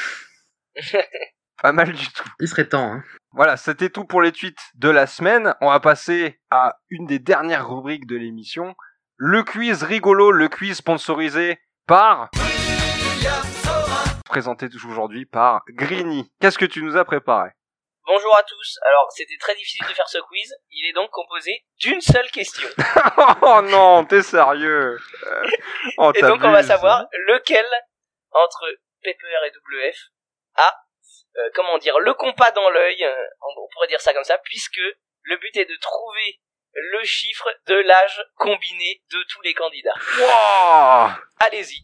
[1.61, 2.29] Pas mal du tout.
[2.39, 3.03] Il serait temps, hein.
[3.31, 5.55] Voilà, c'était tout pour les tweets de la semaine.
[5.59, 8.75] On va passer à une des dernières rubriques de l'émission.
[9.17, 12.29] Le quiz rigolo, le quiz sponsorisé par...
[14.25, 16.31] Présenté aujourd'hui par Greeny.
[16.39, 17.49] Qu'est-ce que tu nous as préparé?
[18.05, 18.79] Bonjour à tous.
[18.87, 20.55] Alors, c'était très difficile de faire ce quiz.
[20.71, 22.67] Il est donc composé d'une seule question.
[23.41, 24.97] Oh non, t'es sérieux
[25.97, 27.65] oh, Et donc, on va savoir lequel
[28.31, 28.65] entre
[29.03, 29.97] PPR et WF
[30.55, 30.73] a,
[31.39, 34.79] euh, comment dire, le compas dans l'œil, euh, on pourrait dire ça comme ça, puisque
[35.23, 36.39] le but est de trouver
[36.73, 39.95] le chiffre de l'âge combiné de tous les candidats.
[40.19, 41.83] Wow Allez-y.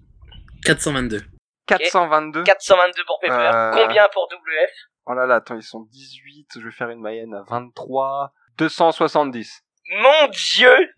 [0.65, 1.21] 422.
[1.67, 3.31] 422 422 pour PPR.
[3.31, 3.71] Euh.
[3.71, 4.71] Combien pour WF
[5.07, 8.33] Oh là là, attends, ils sont 18, je vais faire une moyenne à 23...
[8.57, 9.63] 270.
[9.89, 10.93] Mon Dieu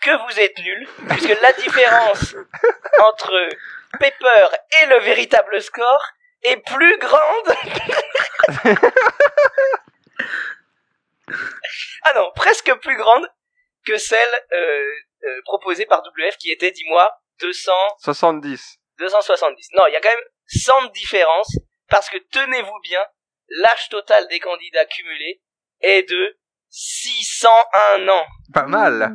[0.00, 2.34] que vous êtes nuls, puisque la différence
[3.08, 3.48] entre
[3.98, 4.46] Pepper
[4.82, 6.02] et le véritable score
[6.42, 7.54] est plus grande.
[12.04, 13.26] ah non, presque plus grande
[13.86, 14.84] que celle euh,
[15.24, 17.10] euh, proposée par WF qui était, dis-moi,
[17.40, 18.78] 200, 70.
[18.98, 19.68] 270.
[19.74, 21.56] Non, il y a quand même 100 de différence
[21.88, 23.00] parce que tenez-vous bien,
[23.48, 25.40] l'âge total des candidats cumulés
[25.80, 26.38] est de
[26.70, 28.26] 601 ans.
[28.52, 29.14] Pas mal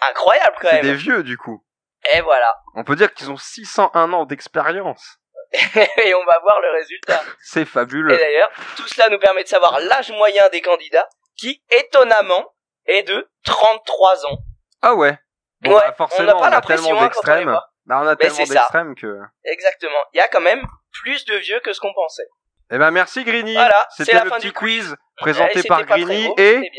[0.00, 0.84] Incroyable quand C'est même.
[0.84, 1.64] des vieux du coup.
[2.12, 2.54] Et voilà.
[2.74, 5.18] On peut dire qu'ils ont 601 ans d'expérience.
[6.04, 7.22] Et on va voir le résultat.
[7.40, 8.16] C'est Et fabuleux.
[8.16, 12.54] d'ailleurs, tout cela nous permet de savoir l'âge moyen des candidats, qui, étonnamment,
[12.86, 14.38] est de 33 ans.
[14.82, 15.18] Ah ouais.
[15.60, 17.10] Bon, Ouais, bah, on forcément, n'a on, pas a l'impression, tellement hein,
[17.44, 17.70] voit.
[17.86, 19.18] Bah, on a tellement d'extrêmes que.
[19.44, 19.98] Exactement.
[20.12, 22.28] Il y a quand même plus de vieux que ce qu'on pensait.
[22.70, 23.54] Eh ben merci Greeny.
[23.54, 26.70] Voilà, C'était le petit quiz présenté c'était par pas gros, et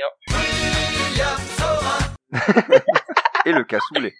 [3.46, 4.14] et le cassoulet.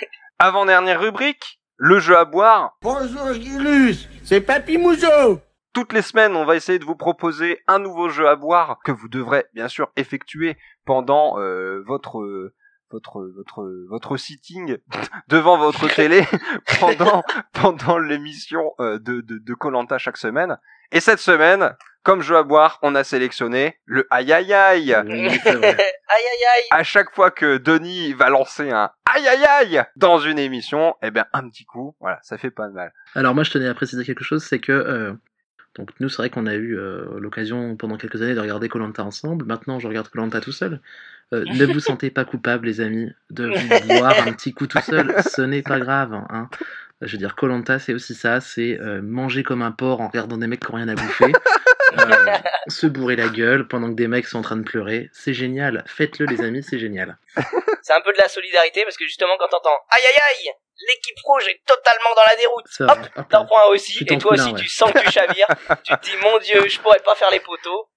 [0.40, 2.76] Avant dernière rubrique, le jeu à boire.
[2.82, 5.40] Bonjour Gilus, c'est Papy Mouzo.
[5.72, 8.92] Toutes les semaines, on va essayer de vous proposer un nouveau jeu à boire que
[8.92, 10.56] vous devrez bien sûr effectuer
[10.86, 12.52] pendant euh, votre
[12.90, 14.78] votre votre votre sitting
[15.28, 16.24] devant votre télé
[16.80, 17.22] pendant
[17.52, 20.58] pendant l'émission euh, de de de Colanta chaque semaine.
[20.92, 24.94] Et cette semaine, comme jeu à boire, on a sélectionné le aïe aïe aïe.
[26.08, 26.68] Aïe aïe aïe.
[26.70, 31.10] À chaque fois que Denis va lancer un aïe aïe aïe dans une émission, eh
[31.10, 32.92] bien un petit coup, voilà, ça fait pas de mal.
[33.14, 35.12] Alors moi je tenais à préciser quelque chose, c'est que euh,
[35.76, 39.04] donc nous c'est vrai qu'on a eu euh, l'occasion pendant quelques années de regarder Colanta
[39.04, 39.44] ensemble.
[39.46, 40.80] Maintenant je regarde Colanta tout seul.
[41.32, 44.80] Euh, ne vous sentez pas coupable les amis de vous boire un petit coup tout
[44.80, 45.14] seul.
[45.22, 46.14] Ce n'est pas grave.
[46.14, 46.48] Hein.
[47.02, 50.38] Je veux dire Colanta c'est aussi ça, c'est euh, manger comme un porc en regardant
[50.38, 51.32] des mecs qui n'ont rien à bouffer.
[51.92, 52.36] Euh,
[52.68, 55.84] se bourrer la gueule pendant que des mecs sont en train de pleurer, c'est génial.
[55.86, 57.18] Faites-le les amis, c'est génial.
[57.82, 60.52] C'est un peu de la solidarité parce que justement quand t'entends aïe aïe aïe,
[60.88, 62.66] l'équipe rouge est totalement dans la déroute.
[62.80, 64.60] Hop, T'en prends un aussi, et toi aussi ouais.
[64.60, 65.46] tu sens que tu chavires,
[65.84, 67.88] tu te dis mon dieu, je pourrais pas faire les poteaux.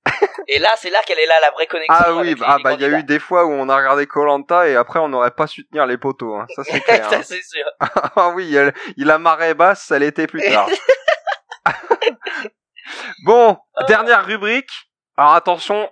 [0.47, 1.95] Et là, c'est là qu'elle est là la vraie connexion.
[1.97, 4.07] Ah oui, bah, ah bah il y a eu des fois où on a regardé
[4.07, 6.45] Colanta et après on n'aurait pas su tenir les poteaux, hein.
[6.55, 7.09] ça c'est clair.
[7.09, 7.21] Ça, hein.
[7.23, 7.65] c'est sûr.
[8.15, 8.55] ah oui,
[8.97, 10.69] il a marée basse, elle était plus tard.
[13.23, 14.71] bon, dernière rubrique.
[15.17, 15.89] Alors attention,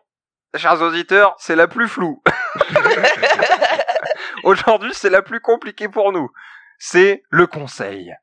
[0.55, 2.21] chers auditeurs, c'est la plus floue.
[4.43, 6.29] Aujourd'hui, c'est la plus compliquée pour nous.
[6.79, 8.13] C'est le conseil.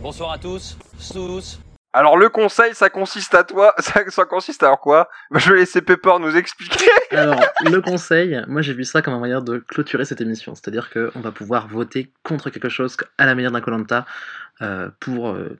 [0.00, 0.76] Bonsoir à tous,
[1.12, 1.60] tous.
[1.92, 5.08] Alors le conseil, ça consiste à toi, ça, ça consiste à quoi?
[5.30, 6.88] Bah, Je vais laisser Pepper nous expliquer.
[7.10, 10.54] Alors, le conseil, moi j'ai vu ça comme un moyen de clôturer cette émission.
[10.54, 14.06] C'est-à-dire qu'on va pouvoir voter contre quelque chose à la manière d'un Colanta
[14.62, 15.58] euh, pour, euh,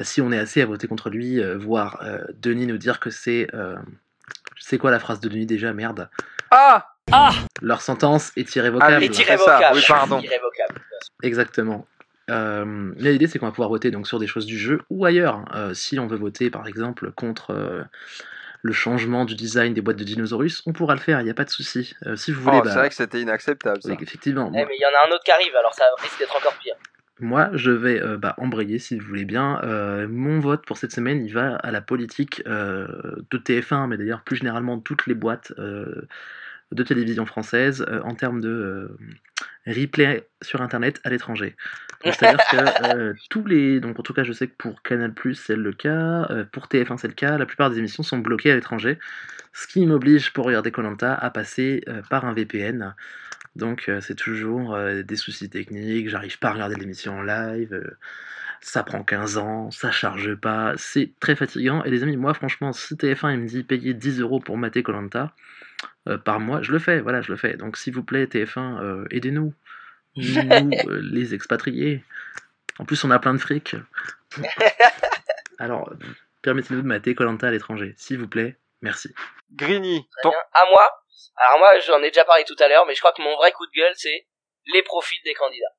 [0.00, 3.10] si on est assez à voter contre lui, euh, voir euh, Denis nous dire que
[3.10, 3.48] c'est.
[3.54, 3.76] euh,
[4.58, 6.08] c'est quoi la phrase de Denis déjà Merde.
[6.50, 6.86] Ah
[7.60, 8.94] Leur sentence est irrévocable.
[9.00, 9.76] Ah Est ça, irrévocable.
[9.76, 10.20] oui, pardon.
[10.20, 10.80] Irrévocable.
[11.22, 11.86] Exactement.
[12.30, 15.04] Euh, là, l'idée, c'est qu'on va pouvoir voter donc sur des choses du jeu ou
[15.04, 15.44] ailleurs.
[15.54, 17.82] Euh, si on veut voter, par exemple, contre euh,
[18.62, 21.34] le changement du design des boîtes de dinosaures, on pourra le faire, il n'y a
[21.34, 21.94] pas de souci.
[22.06, 23.88] Euh, si vous voulez, Oh, bah, c'est vrai que c'était inacceptable ça.
[23.90, 24.50] oui, effectivement.
[24.54, 26.54] Eh, mais il y en a un autre qui arrive, alors ça risque d'être encore
[26.62, 26.74] pire.
[27.22, 29.60] Moi, je vais euh, bah, embrayer, si vous voulez bien.
[29.62, 33.96] Euh, mon vote pour cette semaine, il va à la politique euh, de TF1, mais
[33.96, 38.96] d'ailleurs plus généralement de toutes les boîtes de télévision française en termes de
[39.68, 41.54] replay sur Internet à l'étranger.
[42.02, 43.78] C'est-à-dire que tous les...
[43.78, 47.08] Donc en tout cas, je sais que pour Canal+, c'est le cas, pour TF1, c'est
[47.08, 48.98] le cas, la plupart des émissions sont bloquées à l'étranger,
[49.52, 52.96] ce qui m'oblige, pour regarder Colanta, à passer par un VPN.
[53.56, 57.74] Donc euh, c'est toujours euh, des soucis techniques, j'arrive pas à regarder l'émission en live,
[57.74, 57.98] euh,
[58.60, 61.84] ça prend 15 ans, ça charge pas, c'est très fatigant.
[61.84, 64.82] Et les amis, moi franchement, si TF1 il me dit payer 10 euros pour mater
[64.82, 65.34] Colanta
[66.24, 67.56] par mois, je le fais, voilà, je le fais.
[67.56, 69.52] Donc s'il vous plaît, TF1, euh, aidez-nous,
[70.16, 72.04] nous, euh, les expatriés.
[72.78, 73.76] En plus, on a plein de fric.
[75.58, 75.92] Alors,
[76.42, 79.12] permettez-nous de mater Colanta à l'étranger, s'il vous plaît, merci.
[79.56, 79.80] Très
[80.22, 80.30] ton-.
[80.30, 81.01] À moi.
[81.36, 83.52] Alors moi, j'en ai déjà parlé tout à l'heure, mais je crois que mon vrai
[83.52, 84.28] coup de gueule, c'est
[84.66, 85.74] les profils des candidats.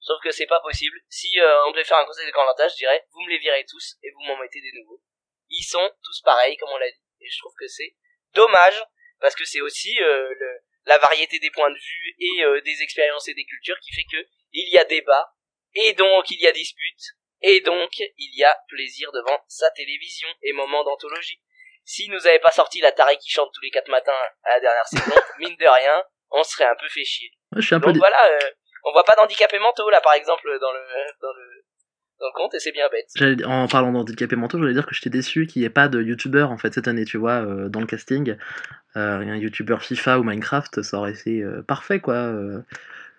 [0.00, 0.98] Sauf que c'est pas possible.
[1.08, 3.64] Si euh, on devait faire un conseil de candidatage, je dirais, vous me les virez
[3.68, 5.02] tous et vous m'en mettez des nouveaux.
[5.50, 7.02] Ils sont tous pareils, comme on l'a dit.
[7.20, 7.96] Et je trouve que c'est
[8.34, 8.82] dommage,
[9.20, 12.82] parce que c'est aussi euh, le, la variété des points de vue et euh, des
[12.82, 15.34] expériences et des cultures qui fait que il y a débat,
[15.74, 17.02] et donc il y a dispute,
[17.42, 21.40] et donc il y a plaisir devant sa télévision et moment d'anthologie.
[21.90, 24.12] Si nous avait pas sorti la tarée qui chante tous les quatre matins
[24.44, 27.30] à la dernière saison, mine de rien, on serait un peu fait chier.
[27.52, 28.38] Moi, je suis un peu Donc voilà, euh,
[28.84, 30.80] on voit pas d'handicapés mentaux là par exemple dans le
[31.22, 31.64] dans le
[32.20, 33.06] dans le compte et c'est bien bête.
[33.16, 35.88] J'allais- En parlant d'handicapés mentaux, je voulais dire que j'étais déçu qu'il n'y ait pas
[35.88, 38.36] de youtubeur en fait cette année, tu vois, euh, dans le casting.
[38.96, 42.16] Euh, un youtubeur FIFA ou Minecraft, ça aurait été euh, parfait quoi.
[42.16, 42.60] euh.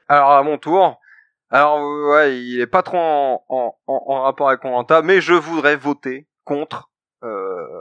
[0.10, 1.00] Alors à mon tour.
[1.50, 1.80] Alors
[2.12, 5.76] ouais, il est pas trop en, en, en- en rapport avec Colanta, mais je voudrais
[5.76, 6.92] voter contre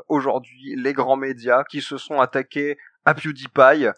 [0.09, 3.89] aujourd'hui les grands médias qui se sont attaqués à PewDiePie.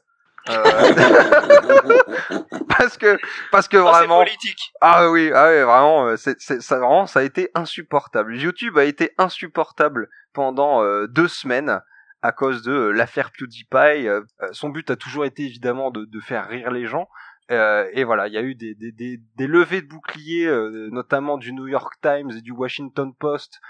[0.48, 0.48] Euh,
[2.68, 3.18] parce que
[3.52, 4.72] parce que Non, c'est vraiment politique.
[4.80, 8.78] ah oui ah oui vraiment euh, c'est c'est ça vraiment ça a été insupportable YouTube
[8.78, 11.80] a été insupportable pendant euh, deux semaines
[12.22, 16.06] à cause de euh, l'affaire PewDiePie Euh, euh, son but a toujours été évidemment de,
[16.06, 17.08] de faire rire les gens
[17.50, 20.88] euh, et voilà, il y a eu des, des, des, des levées de boucliers, euh,
[20.92, 23.66] notamment du New York Times et du Washington Post euh,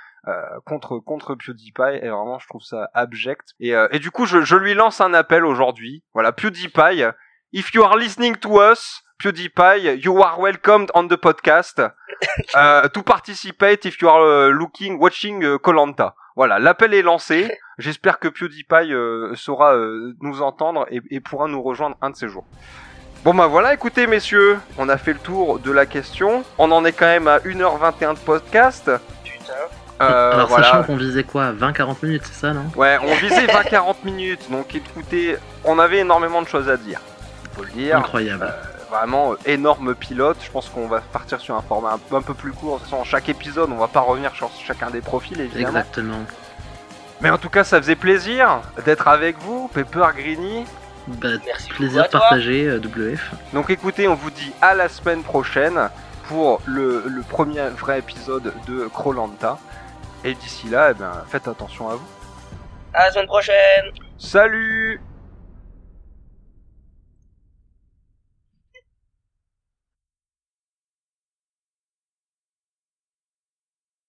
[0.65, 1.99] contre contre PewDiePie.
[2.03, 3.55] Et vraiment, je trouve ça abject.
[3.61, 6.03] Et, euh, et du coup, je, je lui lance un appel aujourd'hui.
[6.15, 7.05] Voilà, PewDiePie,
[7.53, 11.81] if you are listening to us, PewDiePie, you are welcomed on the podcast
[12.55, 16.15] uh, to participate if you are uh, looking, watching uh, Colanta.
[16.37, 17.51] Voilà, l'appel est lancé.
[17.79, 22.17] J'espère que PewDiePie euh, saura euh, nous entendre et, et pourra nous rejoindre un de
[22.17, 22.47] ces jours.
[23.25, 26.43] Bon bah voilà, écoutez messieurs, on a fait le tour de la question.
[26.57, 28.91] On en est quand même à 1h21 de podcast.
[29.25, 29.80] Putain.
[30.01, 30.65] Euh, Alors voilà.
[30.67, 32.65] sachant qu'on visait quoi 20-40 minutes, c'est ça non?
[32.77, 37.01] Ouais, on visait 20-40 minutes, donc écoutez, on avait énormément de choses à dire.
[37.55, 37.97] Faut le dire.
[37.99, 38.53] Incroyable.
[38.91, 40.39] Vraiment euh, énorme pilote.
[40.43, 42.77] Je pense qu'on va partir sur un format un peu, un peu plus court.
[42.77, 45.69] De toute façon, chaque épisode, on va pas revenir sur chacun des profils évidemment.
[45.69, 46.19] Exactement.
[47.21, 50.65] Mais en tout cas, ça faisait plaisir d'être avec vous, Pepper Greeny.
[51.07, 53.33] Bah, Merci plaisir partagé, euh, WF.
[53.53, 55.91] Donc écoutez, on vous dit à la semaine prochaine
[56.29, 59.59] pour le, le premier vrai épisode de Krolanta.
[60.25, 62.07] Et d'ici là, eh ben, faites attention à vous.
[62.93, 63.85] À la semaine prochaine.
[64.19, 65.01] Salut